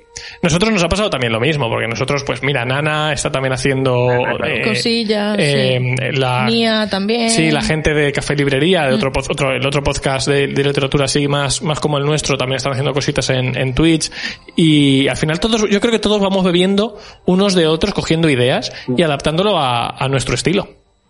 Nosotros 0.42 0.70
nos 0.70 0.84
ha 0.84 0.88
pasado 0.88 1.10
también 1.10 1.32
lo 1.32 1.40
mismo, 1.40 1.68
porque 1.68 1.88
nosotros, 1.88 2.22
pues 2.24 2.40
mira, 2.42 2.64
Nana 2.64 3.12
está 3.12 3.32
también 3.32 3.52
haciendo 3.52 4.08
eh, 4.44 4.62
Cosillas, 4.62 5.36
eh, 5.40 5.80
la, 6.12 6.44
Mía 6.44 6.86
también. 6.88 7.30
Sí, 7.30 7.50
la 7.50 7.62
gente 7.62 7.92
de 7.94 8.12
Café 8.12 8.36
Librería, 8.36 8.84
de 8.84 8.94
otro, 8.94 9.10
pod- 9.10 9.26
otro, 9.30 9.50
el 9.50 9.66
otro 9.66 9.82
podcast 9.82 10.28
de, 10.28 10.46
de 10.46 10.62
literatura 10.64 11.06
así 11.06 11.26
más, 11.26 11.62
más 11.62 11.80
como 11.80 11.98
el 11.98 12.04
nuestro, 12.04 12.36
también 12.36 12.58
están 12.58 12.72
haciendo 12.72 12.92
cositas 12.92 13.28
en, 13.30 13.56
en 13.58 13.74
Twitch. 13.74 14.12
Y 14.54 15.08
al 15.08 15.16
final 15.16 15.40
todos, 15.40 15.68
yo 15.68 15.80
creo 15.80 15.90
que 15.92 15.98
todos 15.98 16.20
vamos 16.20 16.44
bebiendo 16.44 16.96
unos 17.26 17.54
de 17.56 17.66
otros, 17.66 17.92
cogiendo 17.92 18.28
ideas 18.30 18.70
y 18.96 19.02
adaptándolo 19.02 19.58
a, 19.58 19.96
a 19.98 20.08
nuestro 20.08 20.36
estilo. 20.36 20.68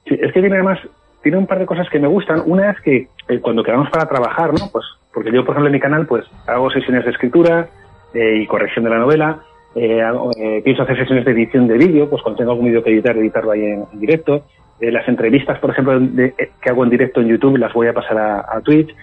Sí, 0.09 0.15
es 0.19 0.33
que 0.33 0.41
tiene 0.41 0.55
además, 0.57 0.79
tiene 1.23 1.37
un 1.37 1.47
par 1.47 1.59
de 1.59 1.67
cosas 1.67 1.87
que 1.93 1.99
me 1.99 2.09
gustan. 2.09 2.43
Una 2.47 2.71
es 2.71 2.81
que 2.81 3.09
eh, 3.29 3.41
cuando 3.43 3.63
quedamos 3.63 3.91
para 3.91 4.09
trabajar, 4.09 4.53
¿no? 4.59 4.71
Pues, 4.73 4.85
porque 5.13 5.31
yo, 5.31 5.45
por 5.45 5.51
ejemplo, 5.55 5.67
en 5.69 5.73
mi 5.75 5.81
canal, 5.81 6.07
pues 6.07 6.25
hago 6.47 6.71
sesiones 6.71 7.05
de 7.05 7.11
escritura 7.11 7.69
eh, 8.15 8.39
y 8.43 8.47
corrección 8.47 8.85
de 8.85 8.91
la 8.91 8.99
novela. 8.99 9.41
Eh, 9.75 10.01
eh, 10.39 10.61
pienso 10.65 10.85
hacer 10.85 10.97
sesiones 10.99 11.25
de 11.25 11.33
edición 11.33 11.67
de 11.67 11.77
vídeo, 11.77 12.09
pues 12.09 12.23
cuando 12.23 12.39
tengo 12.39 12.53
algún 12.53 12.67
vídeo 12.67 12.83
que 12.83 12.91
editar, 12.91 13.17
editarlo 13.17 13.51
ahí 13.51 13.63
en, 13.65 13.85
en 13.93 14.01
directo. 14.01 14.45
Eh, 14.81 14.91
las 14.93 15.07
entrevistas, 15.09 15.59
por 15.59 15.71
ejemplo, 15.71 15.99
de- 16.01 16.35
eh, 16.39 16.51
que 16.63 16.71
hago 16.71 16.85
en 16.85 16.91
directo 16.91 17.21
en 17.21 17.29
YouTube, 17.29 17.57
las 17.59 17.73
voy 17.73 17.89
a 17.89 17.93
pasar 17.93 18.17
a, 18.19 18.41
a 18.41 18.61
Twitch. 18.61 18.95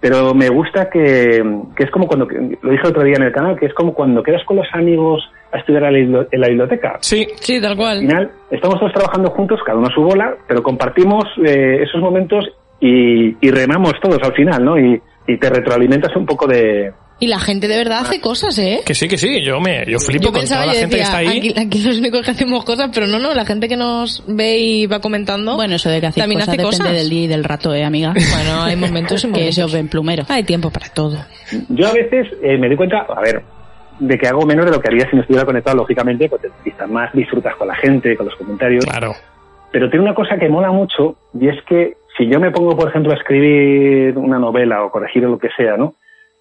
Pero 0.00 0.34
me 0.34 0.48
gusta 0.48 0.90
que, 0.90 1.40
que 1.76 1.84
es 1.84 1.90
como 1.92 2.08
cuando, 2.08 2.26
lo 2.26 2.70
dije 2.70 2.82
el 2.82 2.88
otro 2.90 3.04
día 3.04 3.14
en 3.16 3.22
el 3.22 3.32
canal, 3.32 3.56
que 3.56 3.66
es 3.66 3.74
como 3.74 3.94
cuando 3.94 4.20
quedas 4.22 4.42
con 4.44 4.56
los 4.56 4.66
amigos 4.72 5.22
a 5.52 5.58
estudiar 5.58 5.84
en 5.94 6.12
la 6.12 6.48
biblioteca. 6.48 6.96
Sí, 7.00 7.24
Sí, 7.36 7.60
tal 7.60 7.72
Al 7.72 7.76
cual. 7.76 7.98
final, 8.00 8.30
estamos 8.50 8.80
todos 8.80 8.92
trabajando 8.92 9.30
juntos, 9.30 9.60
cada 9.64 9.78
uno 9.78 9.86
a 9.86 9.94
su 9.94 10.02
bola, 10.02 10.34
pero 10.48 10.60
compartimos 10.62 11.24
eh, 11.46 11.82
esos 11.84 12.00
momentos 12.00 12.50
y, 12.80 13.36
y 13.46 13.50
remamos 13.52 13.92
todos 14.02 14.18
al 14.24 14.32
final, 14.34 14.64
¿no? 14.64 14.76
Y, 14.76 15.00
y 15.28 15.36
te 15.38 15.48
retroalimentas 15.50 16.14
un 16.16 16.26
poco 16.26 16.48
de... 16.48 16.92
Y 17.20 17.28
la 17.28 17.38
gente 17.38 17.68
de 17.68 17.76
verdad 17.76 18.00
hace 18.00 18.20
cosas, 18.20 18.58
¿eh? 18.58 18.80
que 18.84 18.94
sí, 18.94 19.06
que 19.06 19.16
sí, 19.16 19.44
yo 19.44 19.60
me, 19.60 19.84
yo 19.86 20.00
flipo 20.00 20.24
Yo 20.24 20.32
con 20.32 20.40
pensaba, 20.40 20.62
toda 20.62 20.72
la 20.72 20.74
yo 20.74 20.80
gente 20.80 20.96
que 20.96 21.02
está 21.02 21.16
ahí. 21.18 21.38
aquí, 21.38 21.54
aquí 21.56 21.82
los 21.84 21.98
únicos 21.98 22.22
que 22.24 22.30
hacemos 22.32 22.64
cosas, 22.64 22.90
pero 22.92 23.06
no, 23.06 23.20
no, 23.20 23.32
la 23.32 23.44
gente 23.44 23.68
que 23.68 23.76
nos 23.76 24.24
ve 24.26 24.58
y 24.58 24.86
va 24.86 24.98
comentando. 25.00 25.54
Bueno, 25.54 25.76
eso 25.76 25.88
de 25.88 26.00
que 26.00 26.10
También 26.10 26.40
cosas 26.40 26.48
hace 26.48 26.56
depende 26.58 26.78
cosas. 26.78 26.92
del 26.96 27.08
día 27.08 27.22
y 27.22 27.26
del 27.28 27.44
rato, 27.44 27.72
¿eh, 27.74 27.84
amiga? 27.84 28.12
Bueno, 28.12 28.62
hay 28.64 28.74
momentos 28.76 29.24
y 29.24 29.30
que 29.32 29.52
se 29.52 29.62
os 29.62 29.72
ven 29.72 29.88
plumero. 29.88 30.24
Hay 30.28 30.42
tiempo 30.42 30.70
para 30.70 30.88
todo. 30.88 31.16
Yo 31.68 31.86
a 31.86 31.92
veces 31.92 32.26
eh, 32.42 32.58
me 32.58 32.66
doy 32.66 32.76
cuenta, 32.76 33.06
a 33.08 33.20
ver, 33.20 33.40
de 34.00 34.18
que 34.18 34.26
hago 34.26 34.44
menos 34.44 34.64
de 34.66 34.72
lo 34.72 34.80
que 34.80 34.88
haría 34.88 35.08
si 35.08 35.14
no 35.14 35.22
estuviera 35.22 35.44
conectado, 35.46 35.76
lógicamente, 35.76 36.28
porque 36.28 36.48
quizás 36.64 36.90
más 36.90 37.12
disfrutas 37.12 37.54
con 37.54 37.68
la 37.68 37.76
gente, 37.76 38.16
con 38.16 38.26
los 38.26 38.34
comentarios. 38.34 38.84
Claro. 38.84 39.14
Pero 39.70 39.88
tiene 39.88 40.04
una 40.06 40.14
cosa 40.14 40.36
que 40.38 40.48
mola 40.48 40.72
mucho 40.72 41.16
y 41.40 41.48
es 41.48 41.62
que 41.68 41.94
si 42.18 42.26
yo 42.28 42.40
me 42.40 42.50
pongo, 42.50 42.76
por 42.76 42.88
ejemplo, 42.88 43.12
a 43.12 43.16
escribir 43.16 44.18
una 44.18 44.38
novela 44.40 44.82
o 44.84 44.90
corregir 44.90 45.22
lo 45.22 45.38
que 45.38 45.48
sea, 45.56 45.76
¿no? 45.76 45.94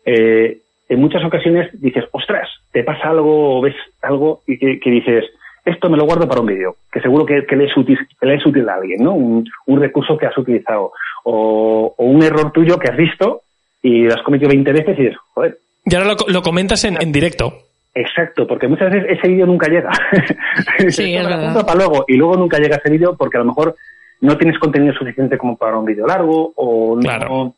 Eh, 0.06 0.62
en 0.90 1.00
muchas 1.00 1.24
ocasiones 1.24 1.70
dices, 1.82 2.06
ostras, 2.12 2.50
te 2.72 2.84
pasa 2.84 3.10
algo 3.10 3.58
o 3.58 3.62
ves 3.62 3.76
algo 4.02 4.44
y 4.48 4.58
que, 4.58 4.80
que 4.80 4.90
dices, 4.90 5.26
esto 5.64 5.90
me 5.90 5.98
lo 5.98 6.06
guardo 6.06 6.28
para 6.28 6.42
un 6.42 6.48
vídeo, 6.48 6.76
que 6.92 7.00
seguro 7.02 7.26
que, 7.26 7.46
que 7.46 7.56
le, 7.56 7.66
es 7.66 7.78
útil, 7.78 7.98
que 8.20 8.26
le 8.26 8.36
es 8.36 8.46
útil 8.46 8.68
a 8.68 8.76
alguien, 8.76 9.04
¿no? 9.04 9.14
Un, 9.14 9.48
un 9.68 9.80
recurso 9.80 10.18
que 10.18 10.26
has 10.26 10.38
utilizado 10.38 10.92
o, 11.24 11.94
o 11.98 12.04
un 12.06 12.24
error 12.24 12.52
tuyo 12.52 12.78
que 12.80 12.90
has 12.92 12.98
visto 12.98 13.42
y 13.82 14.04
lo 14.04 14.14
has 14.16 14.22
cometido 14.24 14.50
20 14.50 14.72
veces 14.74 15.00
y 15.00 15.02
dices, 15.04 15.18
joder, 15.34 15.60
Y 15.86 15.96
ahora 15.96 16.08
lo, 16.10 16.16
lo 16.34 16.42
comentas 16.42 16.84
en, 16.84 17.02
en 17.02 17.12
directo. 17.12 17.54
Exacto, 17.94 18.48
porque 18.48 18.68
muchas 18.68 18.92
veces 18.92 19.18
ese 19.18 19.28
vídeo 19.28 19.46
nunca 19.46 19.68
llega. 19.70 19.92
Sí, 20.90 21.14
es 21.16 21.28
verdad. 21.28 21.66
para 21.66 21.78
luego 21.78 22.06
y 22.08 22.16
luego 22.18 22.36
nunca 22.36 22.58
llega 22.58 22.78
ese 22.78 22.92
vídeo 22.92 23.16
porque 23.18 23.38
a 23.38 23.42
lo 23.42 23.48
mejor 23.48 23.76
no 24.22 24.38
tienes 24.38 24.58
contenido 24.60 24.94
suficiente 24.94 25.38
como 25.38 25.58
para 25.58 25.78
un 25.78 25.86
vídeo 25.86 26.06
largo 26.08 26.54
o 26.56 26.96
no, 26.96 27.02
Claro. 27.02 27.56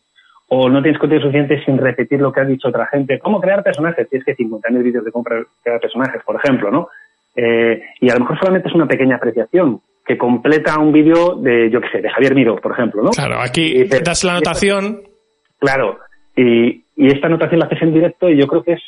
O 0.55 0.69
no 0.69 0.83
tienes 0.83 0.99
contenido 0.99 1.25
suficiente 1.25 1.65
sin 1.65 1.79
repetir 1.79 2.21
lo 2.21 2.31
que 2.31 2.41
ha 2.41 2.45
dicho 2.45 2.67
otra 2.67 2.85
gente. 2.85 3.17
¿Cómo 3.17 3.41
crear 3.41 3.63
personajes? 3.63 4.07
Tienes 4.07 4.23
que 4.23 4.35
50.000 4.35 4.83
vídeos 4.83 5.03
de 5.03 5.11
cómo 5.11 5.23
crear 5.23 5.81
personajes, 5.81 6.21
por 6.23 6.35
ejemplo, 6.35 6.69
¿no? 6.69 6.89
Eh, 7.35 7.81
y 7.99 8.09
a 8.11 8.13
lo 8.13 8.19
mejor 8.19 8.37
solamente 8.37 8.69
es 8.69 8.75
una 8.75 8.85
pequeña 8.85 9.15
apreciación, 9.15 9.81
que 10.05 10.15
completa 10.15 10.77
un 10.77 10.91
vídeo 10.91 11.37
de, 11.37 11.71
yo 11.71 11.81
qué 11.81 11.89
sé, 11.89 12.01
de 12.01 12.09
Javier 12.11 12.35
Miro, 12.35 12.57
por 12.57 12.73
ejemplo, 12.73 13.01
¿no? 13.01 13.09
Claro, 13.09 13.39
aquí 13.41 13.83
das 13.85 14.23
la 14.23 14.33
anotación. 14.33 15.01
Claro, 15.57 15.97
y, 16.35 16.83
y 16.97 17.07
esta 17.07 17.25
anotación 17.25 17.59
la 17.59 17.65
haces 17.65 17.81
en 17.81 17.93
directo 17.95 18.29
y 18.29 18.39
yo 18.39 18.45
creo 18.45 18.63
que 18.63 18.73
es 18.73 18.81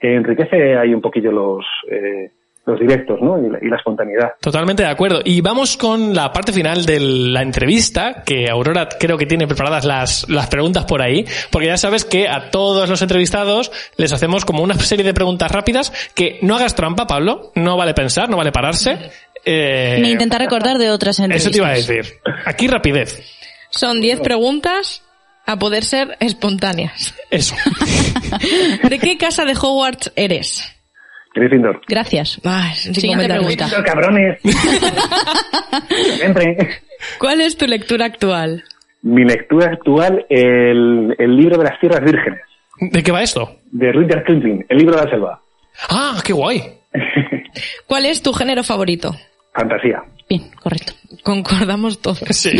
que 0.00 0.16
enriquece 0.16 0.76
ahí 0.76 0.92
un 0.92 1.00
poquillo 1.00 1.30
los, 1.30 1.64
eh, 1.88 2.32
los 2.64 2.78
directos, 2.78 3.18
¿no? 3.20 3.38
Y 3.44 3.50
la, 3.50 3.58
y 3.60 3.68
la 3.68 3.76
espontaneidad. 3.76 4.32
Totalmente 4.40 4.84
de 4.84 4.88
acuerdo. 4.88 5.20
Y 5.24 5.40
vamos 5.40 5.76
con 5.76 6.14
la 6.14 6.32
parte 6.32 6.52
final 6.52 6.84
de 6.86 7.00
la 7.00 7.42
entrevista, 7.42 8.22
que 8.24 8.48
Aurora 8.48 8.88
creo 8.88 9.18
que 9.18 9.26
tiene 9.26 9.46
preparadas 9.48 9.84
las, 9.84 10.28
las 10.28 10.46
preguntas 10.46 10.84
por 10.84 11.02
ahí, 11.02 11.24
porque 11.50 11.66
ya 11.66 11.76
sabes 11.76 12.04
que 12.04 12.28
a 12.28 12.50
todos 12.50 12.88
los 12.88 13.02
entrevistados 13.02 13.72
les 13.96 14.12
hacemos 14.12 14.44
como 14.44 14.62
una 14.62 14.74
serie 14.74 15.04
de 15.04 15.12
preguntas 15.14 15.50
rápidas, 15.50 15.92
que 16.14 16.38
no 16.42 16.54
hagas 16.56 16.74
trampa, 16.76 17.06
Pablo, 17.06 17.50
no 17.56 17.76
vale 17.76 17.94
pensar, 17.94 18.28
no 18.30 18.36
vale 18.36 18.52
pararse. 18.52 19.10
Eh, 19.44 19.98
Ni 20.00 20.12
intentar 20.12 20.40
recordar 20.40 20.78
de 20.78 20.90
otras 20.90 21.16
eso 21.18 21.24
entrevistas. 21.24 21.52
te 21.52 21.58
iba 21.58 21.68
a 21.68 21.72
decir. 21.72 22.20
Aquí 22.46 22.68
rapidez. 22.68 23.28
Son 23.70 24.00
10 24.00 24.20
preguntas 24.20 25.02
a 25.46 25.58
poder 25.58 25.82
ser 25.84 26.16
espontáneas. 26.20 27.12
Eso. 27.30 27.56
¿De 28.88 28.98
qué 29.00 29.18
casa 29.18 29.44
de 29.44 29.54
Hogwarts 29.54 30.12
eres? 30.14 30.72
Gryffindor. 31.34 31.80
Gracias. 31.88 32.40
Ah, 32.44 32.72
sin 32.74 32.94
Siguiente 32.94 33.24
pregunta. 33.26 33.64
Gryffindor, 33.66 33.84
cabrones. 33.84 34.40
Siempre. 36.16 36.56
¿Cuál 37.18 37.40
es 37.40 37.56
tu 37.56 37.66
lectura 37.66 38.06
actual? 38.06 38.64
Mi 39.02 39.24
lectura 39.24 39.72
actual, 39.72 40.24
el, 40.28 41.14
el 41.18 41.36
libro 41.36 41.58
de 41.58 41.64
las 41.64 41.80
tierras 41.80 42.00
vírgenes, 42.04 42.40
¿De 42.80 43.02
qué 43.02 43.10
va 43.12 43.22
esto? 43.22 43.56
de 43.70 43.92
Rudyard 43.92 44.24
Kipling, 44.24 44.64
el 44.68 44.78
libro 44.78 44.96
de 44.96 45.04
la 45.04 45.10
selva. 45.10 45.42
Ah, 45.88 46.20
qué 46.24 46.32
guay. 46.32 46.62
¿Cuál 47.86 48.06
es 48.06 48.22
tu 48.22 48.32
género 48.32 48.62
favorito? 48.62 49.14
Fantasía. 49.54 50.02
Bien, 50.28 50.50
correcto. 50.62 50.92
Concordamos 51.22 52.00
todos. 52.00 52.20
Sí. 52.30 52.50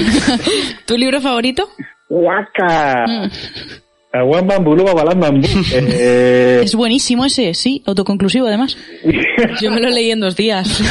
¿Tu 0.87 0.97
libro 0.97 1.20
favorito? 1.20 1.68
¡Guaca! 2.09 3.05
Mm. 3.07 3.31
Aguam 4.12 4.46
bambú, 4.46 4.76
luba, 4.76 4.92
balam 4.92 5.18
bambú. 5.20 5.48
Eh, 5.74 6.60
Es 6.62 6.74
buenísimo 6.74 7.24
ese, 7.24 7.54
sí, 7.54 7.82
autoconclusivo 7.86 8.46
además. 8.46 8.76
Yo 9.60 9.70
me 9.70 9.80
lo 9.80 9.88
leí 9.88 10.10
en 10.10 10.20
dos 10.20 10.36
días. 10.36 10.68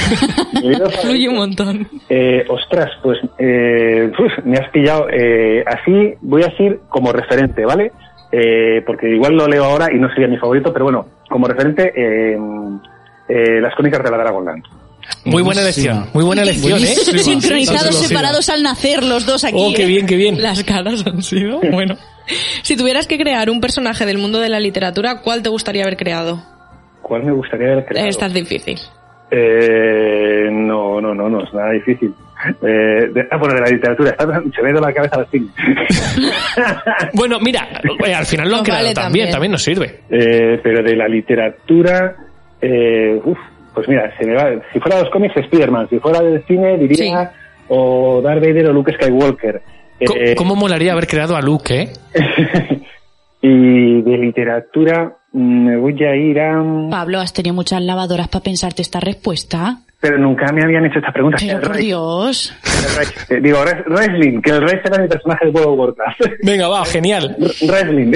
Fluye 1.02 1.30
un 1.30 1.36
montón. 1.36 1.88
Eh, 2.10 2.44
ostras, 2.50 2.90
pues 3.04 3.20
eh, 3.38 4.12
uf, 4.18 4.44
me 4.46 4.58
has 4.58 4.70
pillado. 4.72 5.08
Eh, 5.12 5.64
así 5.68 6.16
voy 6.22 6.44
a 6.44 6.48
decir 6.48 6.80
como 6.90 7.12
referente, 7.14 7.64
¿vale? 7.64 7.92
Eh, 8.32 8.82
porque 8.88 9.10
igual 9.10 9.36
lo 9.36 9.48
leo 9.48 9.66
ahora 9.66 9.90
y 9.94 10.00
no 10.00 10.10
sería 10.10 10.28
mi 10.28 10.38
favorito, 10.38 10.74
pero 10.74 10.86
bueno, 10.86 11.06
como 11.30 11.48
referente, 11.48 11.92
eh, 11.96 12.38
eh, 13.30 13.62
las 13.62 13.76
crónicas 13.76 14.04
de 14.04 14.10
la 14.12 14.18
Dragonland. 14.18 14.64
Muy 15.26 15.42
buena 15.44 15.62
elección. 15.62 16.08
Muy 16.14 16.24
buena 16.24 16.42
elección, 16.44 16.80
¿eh? 16.84 16.96
Sincronizados, 17.20 17.96
separados 17.96 18.50
al 18.50 18.64
nacer 18.64 19.04
los 19.04 19.26
dos 19.26 19.44
aquí. 19.44 19.56
Oh, 19.58 19.74
qué 19.76 19.84
¿eh? 19.84 19.88
bien, 19.88 20.06
qué 20.06 20.16
bien. 20.16 20.42
Las 20.42 20.64
caras 20.64 21.06
han 21.06 21.22
sido. 21.22 21.60
Bueno. 21.72 21.96
Si 22.62 22.78
tuvieras 22.78 23.08
que 23.08 23.18
crear 23.18 23.50
un 23.50 23.60
personaje 23.60 24.06
del 24.06 24.18
mundo 24.18 24.40
de 24.40 24.48
la 24.50 24.60
literatura, 24.60 25.22
¿cuál 25.22 25.42
te 25.42 25.50
gustaría 25.50 25.84
haber 25.84 25.98
creado? 25.98 26.42
¿Cuál 27.02 27.24
me 27.24 27.32
gustaría 27.32 27.72
haber 27.74 27.86
creado? 27.86 28.08
Esta 28.08 28.28
es 28.28 28.34
difícil. 28.34 28.78
Eh, 29.32 30.48
no, 30.52 31.02
no, 31.02 31.14
no, 31.16 31.30
no 31.30 31.44
es 31.44 31.54
nada 31.54 31.72
difícil. 31.72 32.14
Eh, 32.62 33.08
de- 33.14 33.28
ah, 33.32 33.38
bueno, 33.38 33.56
de 33.56 33.62
la 33.62 33.68
literatura. 33.70 34.16
Se 34.56 34.62
me 34.62 34.70
ha 34.70 34.72
ido 34.72 34.82
la 34.82 34.94
cabeza 34.94 35.16
al 35.18 35.28
cine. 35.30 35.48
Bueno, 37.14 37.40
mira, 37.40 37.68
eh, 38.06 38.14
al 38.14 38.26
final 38.26 38.50
lo 38.50 38.58
han 38.58 38.64
creado 38.64 38.84
vale 38.84 38.94
también, 38.94 39.30
también. 39.30 39.32
también 39.32 39.52
nos 39.52 39.64
sirve. 39.64 40.02
Eh, 40.10 40.60
pero 40.64 40.84
de 40.84 40.96
la 40.96 41.08
literatura, 41.08 42.16
eh, 42.62 43.20
uf, 43.24 43.38
pues 43.74 43.88
mira, 43.88 44.12
se 44.18 44.26
me 44.26 44.34
va, 44.36 44.50
si 44.74 44.80
fuera 44.80 44.98
de 44.98 45.04
los 45.04 45.12
cómics, 45.12 45.36
Spider-Man. 45.38 45.88
Si 45.90 46.00
fuera 46.00 46.22
del 46.22 46.44
cine, 46.46 46.78
diría 46.78 47.32
o 47.70 48.22
Darth 48.22 48.42
Vader 48.42 48.68
o 48.68 48.74
Luke 48.74 48.94
Skywalker. 48.94 49.62
Co- 50.06 50.16
Eh, 50.16 50.36
¿Cómo 50.36 50.56
molaría 50.56 50.92
haber 50.94 51.08
creado 51.08 51.36
a 51.36 51.42
Luke, 51.42 51.74
eh? 51.82 51.90
y 53.42 54.02
de 54.02 54.18
literatura, 54.18 55.16
mm, 55.34 55.66
me 55.68 55.78
voy 55.78 56.04
a 56.04 56.16
ir 56.16 56.40
a... 56.40 56.62
Pablo, 56.90 57.20
has 57.20 57.34
tenido 57.34 57.54
muchas 57.56 57.82
lavadoras 57.82 58.28
para 58.28 58.44
pensarte 58.44 58.82
esta 58.82 59.00
respuesta. 59.00 59.78
Pero 60.00 60.18
nunca 60.18 60.52
me 60.52 60.64
habían 60.64 60.86
hecho 60.86 60.98
esta 61.00 61.12
pregunta. 61.12 61.38
Pero 61.40 61.62
por 61.62 61.78
Dios. 61.78 62.54
eh, 63.30 63.40
digo, 63.42 63.64
Res- 63.64 63.86
Wrestling, 63.88 64.42
que 64.42 64.50
el 64.52 64.62
Rey 64.62 64.80
será 64.84 65.02
mi 65.02 65.08
personaje 65.08 65.46
de 65.46 65.52
World 65.52 65.70
of 65.70 65.80
Warcraft. 65.80 66.22
Venga, 66.44 66.68
va, 66.68 66.84
genial. 66.86 67.36
Wrestling. 67.68 68.12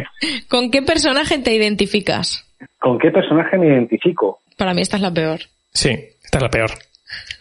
¿Con 0.50 0.70
qué 0.70 0.82
personaje 0.82 1.38
te 1.38 1.54
identificas? 1.54 2.46
¿Con 2.78 2.98
qué 2.98 3.10
personaje 3.10 3.56
me 3.56 3.68
identifico? 3.68 4.40
Para 4.60 4.74
mí 4.74 4.82
esta 4.82 4.96
es 4.96 5.02
la 5.02 5.10
peor. 5.10 5.40
Sí, 5.72 5.88
esta 6.22 6.36
es 6.36 6.42
la 6.42 6.50
peor. 6.50 6.70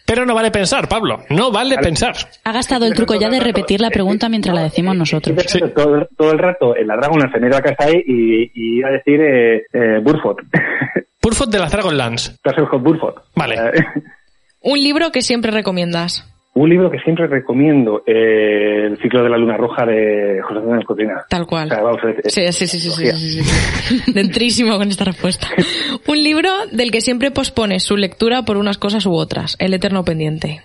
Pero 0.05 0.26
no 0.26 0.34
vale 0.34 0.51
pensar, 0.51 0.88
Pablo. 0.88 1.26
No 1.30 1.51
vale 1.51 1.78
pensar. 1.78 2.15
Ha 2.45 2.51
gastado 2.53 2.86
el 2.86 2.93
truco 2.93 3.13
ya 3.20 3.30
de 3.30 3.41
repetir 3.41 3.82
la 3.82 3.89
pregunta 3.89 4.30
mientras 4.30 4.55
la 4.55 4.63
decimos 4.63 4.95
nosotros. 4.95 5.36
Todo, 5.76 5.95
el- 5.97 6.07
todo 6.17 6.32
el 6.32 6.39
rato 6.39 6.78
en 6.78 6.88
la 6.88 6.95
Dragon, 6.95 7.20
en 7.36 7.49
la 7.49 7.61
casa 7.61 7.84
ahí 7.84 8.01
y, 8.07 8.43
y 8.55 8.78
iba 8.80 8.88
a 8.88 8.91
decir 8.93 9.20
eh, 9.20 9.57
eh, 9.74 9.99
Burford. 10.01 10.38
De 11.49 11.59
las 11.59 12.57
of 12.57 12.82
Burford. 12.82 13.15
Vale. 13.36 13.55
Eh, 13.55 13.84
Un 14.61 14.80
libro 14.80 15.11
que 15.11 15.22
siempre 15.22 15.51
recomiendas. 15.51 16.26
Un 16.56 16.70
libro 16.70 16.89
que 16.91 17.00
siempre 17.00 17.28
recomiendo, 17.28 18.02
eh, 18.06 18.88
El 18.88 18.97
ciclo 18.97 19.24
de 19.24 19.30
la 19.30 19.38
luna 19.38 19.56
roja 19.56 19.86
de 19.86 20.41
José 20.41 20.60
Antonio 20.60 20.86
Cotina. 20.86 21.26
Tal 21.30 21.45
cual. 21.45 21.68
O 21.72 21.74
sea, 21.76 21.84
vamos, 21.84 22.00
es- 22.24 22.34
Sí, 22.34 22.41
sí, 22.52 22.68
sí, 22.68 22.80
sí, 22.80 22.89
sí, 22.89 23.06
sí, 23.12 23.18
sí, 23.18 23.43
sí. 23.43 24.12
Dentrísimo 24.14 24.78
con 24.78 24.88
esta 24.89 25.06
respuesta. 25.06 25.47
Un 26.08 26.22
libro 26.24 26.50
del 26.72 26.91
que 26.91 27.02
siempre 27.02 27.32
pospones 27.32 27.84
su 27.84 27.95
lectura 27.97 28.43
por 28.43 28.58
unas 28.58 28.78
cosas 28.78 29.06
u 29.06 29.14
otras. 29.14 29.56
El 29.60 29.74
eterno 29.74 30.04
pendiente. 30.04 30.62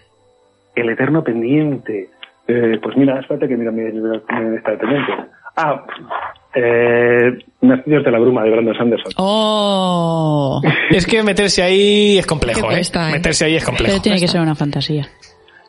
El 0.75 0.89
eterno 0.91 1.23
pendiente. 1.23 2.09
Eh, 2.49 2.79
pues 2.83 2.97
mira, 2.97 3.21
espérate 3.21 3.47
que 3.49 3.57
mira 3.57 3.71
mi 3.71 3.83
está 4.57 4.77
pendiente. 4.79 5.13
Ah, 5.57 5.85
eh, 6.55 7.39
Nacidos 7.61 8.05
de 8.05 8.11
la 8.11 8.19
bruma 8.19 8.43
de 8.43 8.51
Brandon 8.51 8.75
Sanderson. 8.77 9.13
Oh. 9.17 10.61
Es 10.91 11.07
que 11.07 11.23
meterse 11.23 11.63
ahí 11.63 12.19
es 12.19 12.27
complejo, 12.27 12.61
¿eh? 12.71 12.75
cuesta, 12.75 13.09
¿eh? 13.11 13.13
Meterse 13.13 13.45
ahí 13.45 13.57
es 13.57 13.65
complejo. 13.65 13.93
Pero 13.93 14.03
tiene 14.03 14.19
que 14.19 14.29
ser 14.29 14.41
una 14.41 14.55
fantasía. 14.55 15.09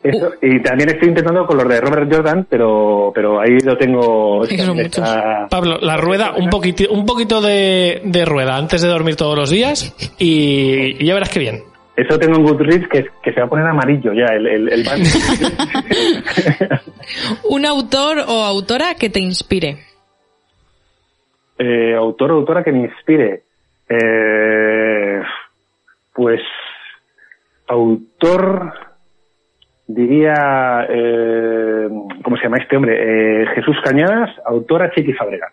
Eso, 0.08 0.30
y 0.42 0.62
también 0.62 0.90
estoy 0.90 1.08
intentando 1.08 1.46
con 1.46 1.56
los 1.56 1.68
de 1.68 1.80
Robert 1.80 2.12
Jordan, 2.14 2.46
pero, 2.48 3.10
pero 3.14 3.40
ahí 3.40 3.58
lo 3.64 3.76
tengo. 3.76 4.44
Sí, 4.46 4.56
que 4.56 4.62
son 4.62 4.78
está- 4.78 5.46
Pablo, 5.50 5.78
la 5.80 5.96
rueda, 5.96 6.32
un 6.36 6.48
poquito, 6.50 6.84
un 6.90 7.04
poquito 7.06 7.40
de, 7.40 8.02
de 8.04 8.24
rueda 8.24 8.56
antes 8.56 8.82
de 8.82 8.88
dormir 8.88 9.16
todos 9.16 9.36
los 9.36 9.50
días 9.50 9.94
y, 10.18 11.02
y 11.02 11.06
ya 11.06 11.14
verás 11.14 11.30
qué 11.30 11.40
bien. 11.40 11.62
Eso 11.96 12.18
tengo 12.18 12.36
en 12.36 12.42
Goodreads 12.44 12.88
que, 12.88 13.06
que 13.22 13.32
se 13.32 13.40
va 13.40 13.46
a 13.46 13.48
poner 13.48 13.66
amarillo 13.66 14.12
ya, 14.12 14.26
el, 14.34 14.46
el, 14.46 14.68
el 14.72 14.84
banner. 14.84 15.06
Un 17.48 17.64
autor 17.64 18.18
o 18.28 18.44
autora 18.44 18.94
que 18.94 19.08
te 19.10 19.18
inspire. 19.20 19.78
eh, 21.58 21.94
autor 21.96 22.32
o 22.32 22.34
autora 22.36 22.62
que 22.62 22.72
me 22.72 22.80
inspire. 22.80 23.42
Eh, 23.88 25.20
pues, 26.12 26.40
autor, 27.66 28.72
diría, 29.86 30.86
eh, 30.88 31.88
¿cómo 32.22 32.36
se 32.36 32.42
llama 32.44 32.58
este 32.58 32.76
hombre? 32.76 33.42
Eh, 33.42 33.46
Jesús 33.54 33.76
Cañadas, 33.84 34.30
autora 34.44 34.90
Chiqui 34.94 35.12
Fábrega, 35.12 35.48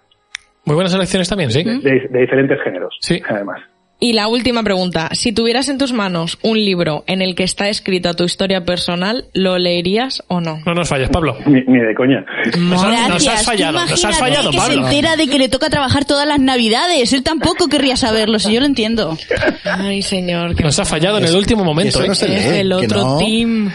Muy 0.65 0.75
buenas 0.75 0.93
elecciones 0.95 1.29
también, 1.29 1.51
¿sí? 1.51 1.63
de, 1.63 2.07
de 2.09 2.19
diferentes 2.19 2.61
géneros, 2.63 2.95
Sí. 3.01 3.21
además. 3.27 3.59
Y 4.03 4.11
la 4.11 4.27
última 4.27 4.63
pregunta. 4.63 5.09
Si 5.13 5.31
tuvieras 5.31 5.69
en 5.69 5.77
tus 5.77 5.93
manos 5.93 6.37
un 6.41 6.57
libro 6.57 7.05
en 7.07 7.21
el 7.21 7.35
que 7.35 7.43
está 7.43 7.69
escrita 7.69 8.13
tu 8.13 8.25
historia 8.25 8.65
personal, 8.65 9.25
¿lo 9.33 9.57
leerías 9.57 10.21
o 10.27 10.41
no? 10.41 10.59
No 10.65 10.73
nos 10.73 10.89
falles, 10.89 11.07
Pablo. 11.09 11.37
Ni, 11.45 11.61
ni 11.61 11.79
de 11.79 11.95
coña. 11.95 12.25
Nos, 12.57 12.83
ha- 12.83 12.89
Gracias. 12.89 13.09
nos 13.09 13.27
has 13.29 13.45
fallado, 13.45 13.71
nos 13.79 13.91
has 13.93 13.99
imagínate 14.03 14.19
fallado, 14.19 14.51
que 14.51 14.57
Pablo. 14.57 14.73
se 14.73 14.79
entera 14.95 15.15
de 15.15 15.27
que 15.27 15.39
le 15.39 15.47
toca 15.47 15.69
trabajar 15.69 16.03
todas 16.03 16.27
las 16.27 16.39
navidades. 16.39 17.13
Él 17.13 17.23
tampoco 17.23 17.69
querría 17.69 17.95
saberlo, 17.95 18.39
si 18.39 18.51
yo 18.51 18.59
lo 18.59 18.65
entiendo. 18.65 19.17
Ay, 19.63 20.01
señor. 20.01 20.53
que 20.55 20.63
Nos 20.63 20.77
ha 20.79 20.83
fallado 20.85 21.19
en 21.19 21.25
el 21.25 21.35
último 21.37 21.63
momento, 21.63 21.99
eso 21.99 22.03
¿eh? 22.03 22.07
no 22.09 22.15
se 22.15 22.27
lee, 22.27 22.35
es 22.35 22.45
el 22.47 22.73
otro 22.73 23.01
no. 23.01 23.17
team. 23.19 23.71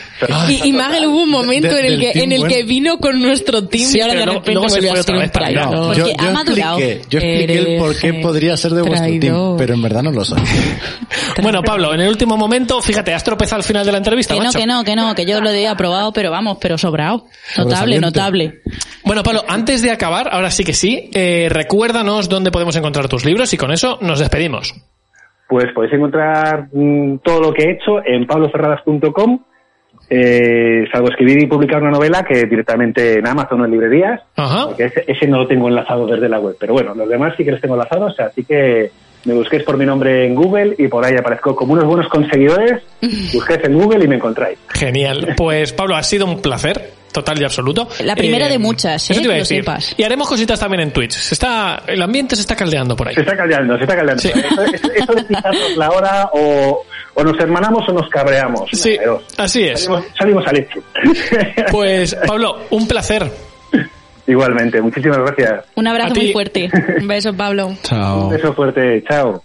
Y, 0.51 0.69
y 0.69 0.73
Magel 0.75 1.07
hubo 1.07 1.23
un 1.23 1.31
momento 1.31 1.69
De- 1.75 1.81
en 1.81 1.87
el 1.87 2.01
que, 2.01 2.11
en 2.23 2.33
el 2.33 2.41
bueno. 2.41 2.55
que 2.55 2.63
vino 2.65 2.99
con 2.99 3.23
nuestro 3.23 3.67
team 3.67 3.89
Sí, 3.89 3.97
y 3.97 4.01
ahora 4.03 4.15
de 4.15 4.27
repente 4.27 4.53
luego 4.53 4.69
se 4.69 4.83
fue 4.83 5.01
otra 5.01 5.17
vez 5.19 5.31
para 5.31 5.47
traidor. 5.47 5.75
Porque 5.87 6.01
yo, 6.01 6.07
yo 6.09 6.15
ha 6.19 6.31
madurado. 6.33 6.79
expliqué, 6.79 7.03
yo 7.09 7.19
expliqué 7.19 7.59
el 7.59 7.79
por 7.79 7.97
qué 7.99 8.13
podría 8.15 8.57
ser 8.59 8.73
de 8.73 8.83
vuestro 8.83 9.19
team, 9.19 9.57
pero 9.57 9.73
en 9.75 9.81
verdad 9.83 10.03
no 10.03 10.13
lo 10.13 10.18
soy. 10.25 10.41
Bueno, 11.43 11.63
Pablo, 11.63 11.95
en 11.95 12.01
el 12.01 12.09
último 12.09 12.37
momento, 12.37 12.83
fíjate, 12.83 13.15
has 13.15 13.23
tropezado 13.23 13.59
al 13.61 13.63
final 13.63 13.87
de 13.87 13.93
la 13.93 13.99
entrevista, 13.99 14.35
Que 14.35 14.41
no, 14.41 14.47
macho. 14.47 14.59
que 14.59 14.67
no, 14.67 14.85
que 14.85 14.97
no, 14.97 15.15
que 15.15 15.25
yo 15.25 15.41
lo 15.41 15.51
he 15.51 15.69
aprobado, 15.69 16.13
pero 16.13 16.31
vamos, 16.33 16.59
pero 16.61 16.77
sobrado. 16.77 17.27
Notable, 17.57 18.01
notable. 18.01 18.61
Bueno, 19.05 19.23
Pablo, 19.23 19.45
antes 19.47 19.81
de 19.81 19.93
acabar, 19.93 20.29
ahora 20.33 20.51
sí 20.51 20.65
que 20.65 20.73
sí, 20.73 21.11
eh, 21.15 21.49
recuérdanos 21.51 22.29
dónde 22.29 22.51
podemos 22.51 22.75
encontrar 22.77 23.07
tus 23.09 23.25
libros 23.25 23.53
y 23.55 23.57
con 23.57 23.71
eso 23.71 23.99
nos 24.01 24.19
despedimos. 24.19 24.75
Pues 25.49 25.67
podéis 25.75 25.95
encontrar 25.95 26.69
mm, 26.73 27.19
todo 27.19 27.41
lo 27.41 27.53
que 27.55 27.63
he 27.63 27.73
hecho 27.73 28.05
en 28.05 28.27
pabloferradas.com, 28.27 29.39
eh, 30.11 30.85
salvo 30.93 31.09
escribir 31.09 31.43
y 31.43 31.47
publicar 31.47 31.81
una 31.83 31.91
novela 31.93 32.25
que 32.25 32.45
directamente 32.47 33.19
en 33.19 33.27
Amazon 33.27 33.61
o 33.61 33.65
en 33.65 33.71
librerías, 33.71 34.21
Ajá. 34.37 34.67
porque 34.67 34.87
ese, 34.87 35.05
ese 35.07 35.27
no 35.27 35.39
lo 35.39 35.47
tengo 35.47 35.69
enlazado 35.69 36.07
desde 36.07 36.29
la 36.29 36.41
web. 36.41 36.57
Pero 36.59 36.73
bueno, 36.75 36.95
los 36.95 37.09
demás 37.09 37.35
sí 37.37 37.45
que 37.45 37.53
los 37.53 37.61
tengo 37.61 37.75
enlazados, 37.77 38.19
así 38.21 38.45
que 38.45 38.91
me 39.25 39.35
busquéis 39.35 39.63
por 39.65 39.77
mi 39.77 39.85
nombre 39.85 40.27
en 40.27 40.35
Google 40.35 40.75
y 40.79 40.89
por 40.89 41.05
ahí 41.05 41.15
aparezco 41.19 41.55
como 41.55 41.73
unos 41.75 41.85
buenos 41.85 42.09
conseguidores. 42.09 42.83
Busquéis 43.33 43.61
en 43.65 43.75
Google 43.79 44.05
y 44.05 44.09
me 44.09 44.17
encontráis. 44.17 44.59
Genial. 44.69 45.35
Pues 45.37 45.73
Pablo, 45.73 45.97
ha 45.97 46.03
sido 46.03 46.27
un 46.27 46.41
placer. 46.41 46.97
Total 47.13 47.41
y 47.41 47.45
absoluto. 47.45 47.89
La 48.05 48.15
primera 48.15 48.49
de 48.49 48.59
muchas, 48.59 49.09
¿eh? 49.11 49.15
Eso 49.15 49.23
te 49.23 49.27
iba 49.27 49.35
a 49.35 49.39
decir. 49.39 49.65
Y 49.97 50.03
haremos 50.03 50.29
cositas 50.29 50.61
también 50.61 50.83
en 50.83 50.93
Twitch. 50.93 51.13
Se 51.13 51.35
está, 51.35 51.83
el 51.87 52.01
ambiente 52.03 52.37
se 52.37 52.43
está 52.43 52.55
caldeando 52.55 52.95
por 52.95 53.09
ahí. 53.09 53.15
Se 53.15 53.21
está 53.23 53.35
caldeando, 53.35 53.77
se 53.79 53.85
está 53.85 53.97
caldeando. 53.97 54.23
Sí. 54.23 54.29
Eso, 54.29 54.63
eso- 54.65 54.93
eso 54.95 55.15
de 55.15 55.25
pisarnos 55.25 55.77
la 55.79 55.91
hora 55.91 56.31
o, 56.35 56.85
o 57.15 57.25
nos 57.25 57.41
hermanamos 57.41 57.89
o 57.89 57.93
nos 57.93 58.09
cabreamos. 58.11 58.69
Sí, 58.73 58.97
así 59.39 59.65
es. 59.65 59.85
Salimos, 59.85 60.05
salimos 60.19 60.47
al 60.47 60.59
hecho. 60.59 60.81
Pues 61.71 62.15
Pablo, 62.27 62.59
un 62.71 62.87
placer. 62.87 63.31
Igualmente, 64.29 64.81
muchísimas 64.81 65.19
gracias. 65.19 65.65
Un 65.75 65.87
abrazo 65.89 66.15
muy 66.15 66.33
fuerte. 66.33 66.71
Un 67.01 67.09
beso, 67.09 67.35
Pablo. 67.35 67.75
Chao. 67.83 68.25
Un 68.27 68.31
beso 68.31 68.53
fuerte, 68.55 69.03
chao. 69.09 69.43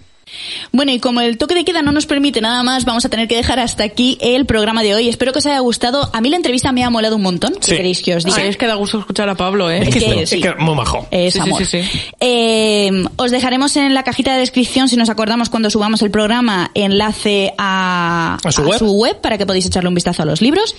Bueno, 0.72 0.92
y 0.92 1.00
como 1.00 1.22
el 1.22 1.38
toque 1.38 1.54
de 1.54 1.64
queda 1.64 1.82
no 1.84 1.92
nos 1.92 2.06
permite 2.08 2.42
nada 2.42 2.64
más, 2.64 2.86
vamos 2.86 3.06
a 3.06 3.10
tener 3.10 3.28
que 3.28 3.36
dejar 3.36 3.60
hasta 3.60 3.84
aquí 3.84 4.18
el 4.20 4.46
programa 4.46 4.82
de 4.82 4.96
hoy. 4.96 5.08
Espero 5.08 5.32
que 5.32 5.40
os 5.40 5.46
haya 5.46 5.60
gustado. 5.60 6.10
A 6.12 6.22
mí 6.22 6.30
la 6.30 6.38
entrevista 6.38 6.72
me 6.72 6.84
ha 6.84 6.90
molado 6.90 7.18
un 7.18 7.22
montón. 7.22 7.54
¿Qué 7.56 7.62
Sí. 7.62 7.76
queréis 7.76 8.02
que 8.02 8.16
os 8.16 8.24
diga? 8.24 8.38
Sí, 8.38 8.42
es 8.44 8.58
que 8.58 8.66
da 8.66 8.74
gusto 8.76 9.00
escuchar 9.00 9.30
a 9.30 9.36
Pablo, 9.36 9.70
¿eh? 9.70 9.80
Es 9.84 9.90
Es 9.90 9.94
que 9.94 10.00
sí. 10.26 10.36
es 10.38 10.42
que 10.44 10.56
muy 10.56 10.76
majo. 10.76 11.06
Es 11.12 11.34
Sí, 11.34 11.40
sí, 11.42 11.50
amor. 11.50 11.66
sí, 11.66 11.84
sí. 11.84 12.00
Eh, 12.20 13.04
os 13.18 13.32
dejaremos 13.32 13.76
en 13.78 13.94
la 13.94 14.04
cajita 14.04 14.34
de 14.34 14.40
descripción, 14.40 14.88
si 14.90 14.96
nos 14.98 15.10
acordamos 15.10 15.50
cuando 15.50 15.70
subamos 15.70 16.02
el 16.02 16.10
programa, 16.10 16.72
enlace 16.74 17.54
a, 17.58 18.38
¿A 18.44 18.52
su 18.52 18.64
web? 18.98 19.22
para 19.22 19.38
que 19.38 19.46
podáis 19.46 19.66
echarle 19.66 19.90
un 19.90 19.96
vistazo 19.96 20.24
a 20.24 20.26
los 20.26 20.42
libros. 20.42 20.76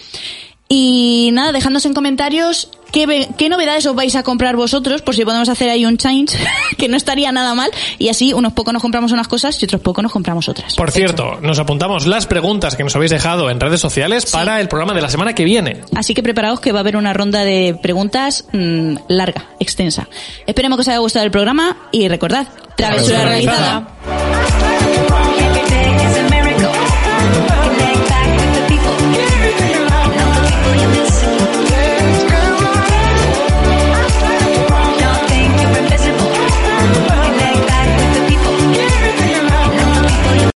Y 0.69 1.31
nada, 1.33 1.53
dejadnos 1.53 1.85
en 1.85 1.93
comentarios 1.93 2.71
qué, 2.91 3.29
qué 3.37 3.49
novedades 3.49 3.85
os 3.87 3.95
vais 3.95 4.15
a 4.17 4.23
comprar 4.23 4.57
vosotros, 4.57 5.03
por 5.03 5.15
si 5.15 5.25
podemos 5.25 5.49
hacer 5.49 5.69
ahí 5.69 5.85
un 5.85 5.99
change, 5.99 6.39
que 6.79 6.89
no 6.89 6.97
estaría 6.97 7.31
nada 7.33 7.55
mal. 7.55 7.71
Y 7.99 8.09
así 8.09 8.33
unos 8.33 8.53
pocos 8.55 8.73
nos 8.73 8.81
compramos 8.81 9.13
unas 9.13 9.29
cosas 9.29 9.61
y 9.61 9.67
otros 9.67 9.83
pocos 9.83 10.03
nos 10.03 10.13
compramos 10.13 10.49
otras. 10.49 10.75
Por 10.75 10.91
cierto, 10.91 11.39
nos 11.43 11.59
apuntamos 11.59 12.07
las 12.07 12.27
preguntas 12.27 12.77
que 12.77 12.85
nos 12.85 12.97
habéis 12.97 13.11
dejado 13.11 13.51
en 13.51 13.61
redes 13.61 13.81
sociales 13.81 14.31
para 14.31 14.61
el 14.61 14.69
programa 14.69 14.95
de 14.95 15.03
la 15.03 15.11
semana 15.11 15.35
que 15.35 15.45
viene. 15.45 15.83
Así 15.95 16.15
que 16.15 16.23
preparaos 16.23 16.61
que 16.61 16.73
va 16.73 16.79
a 16.79 16.81
haber 16.81 16.97
una 16.97 17.13
ronda 17.13 17.45
de 17.45 17.77
preguntas 17.81 18.47
mm, 18.53 18.95
larga, 19.09 19.51
extensa. 19.61 20.09
Esperemos 20.47 20.79
que 20.79 20.83
os 20.83 20.89
haya 20.89 20.99
gustado 20.99 21.25
el 21.25 21.31
programa 21.31 21.77
y 21.93 22.09
recordad, 22.09 22.47
travesura 22.77 23.19
Travesura 23.19 23.25
realizada. 23.25 23.89
realizada. 24.07 26.04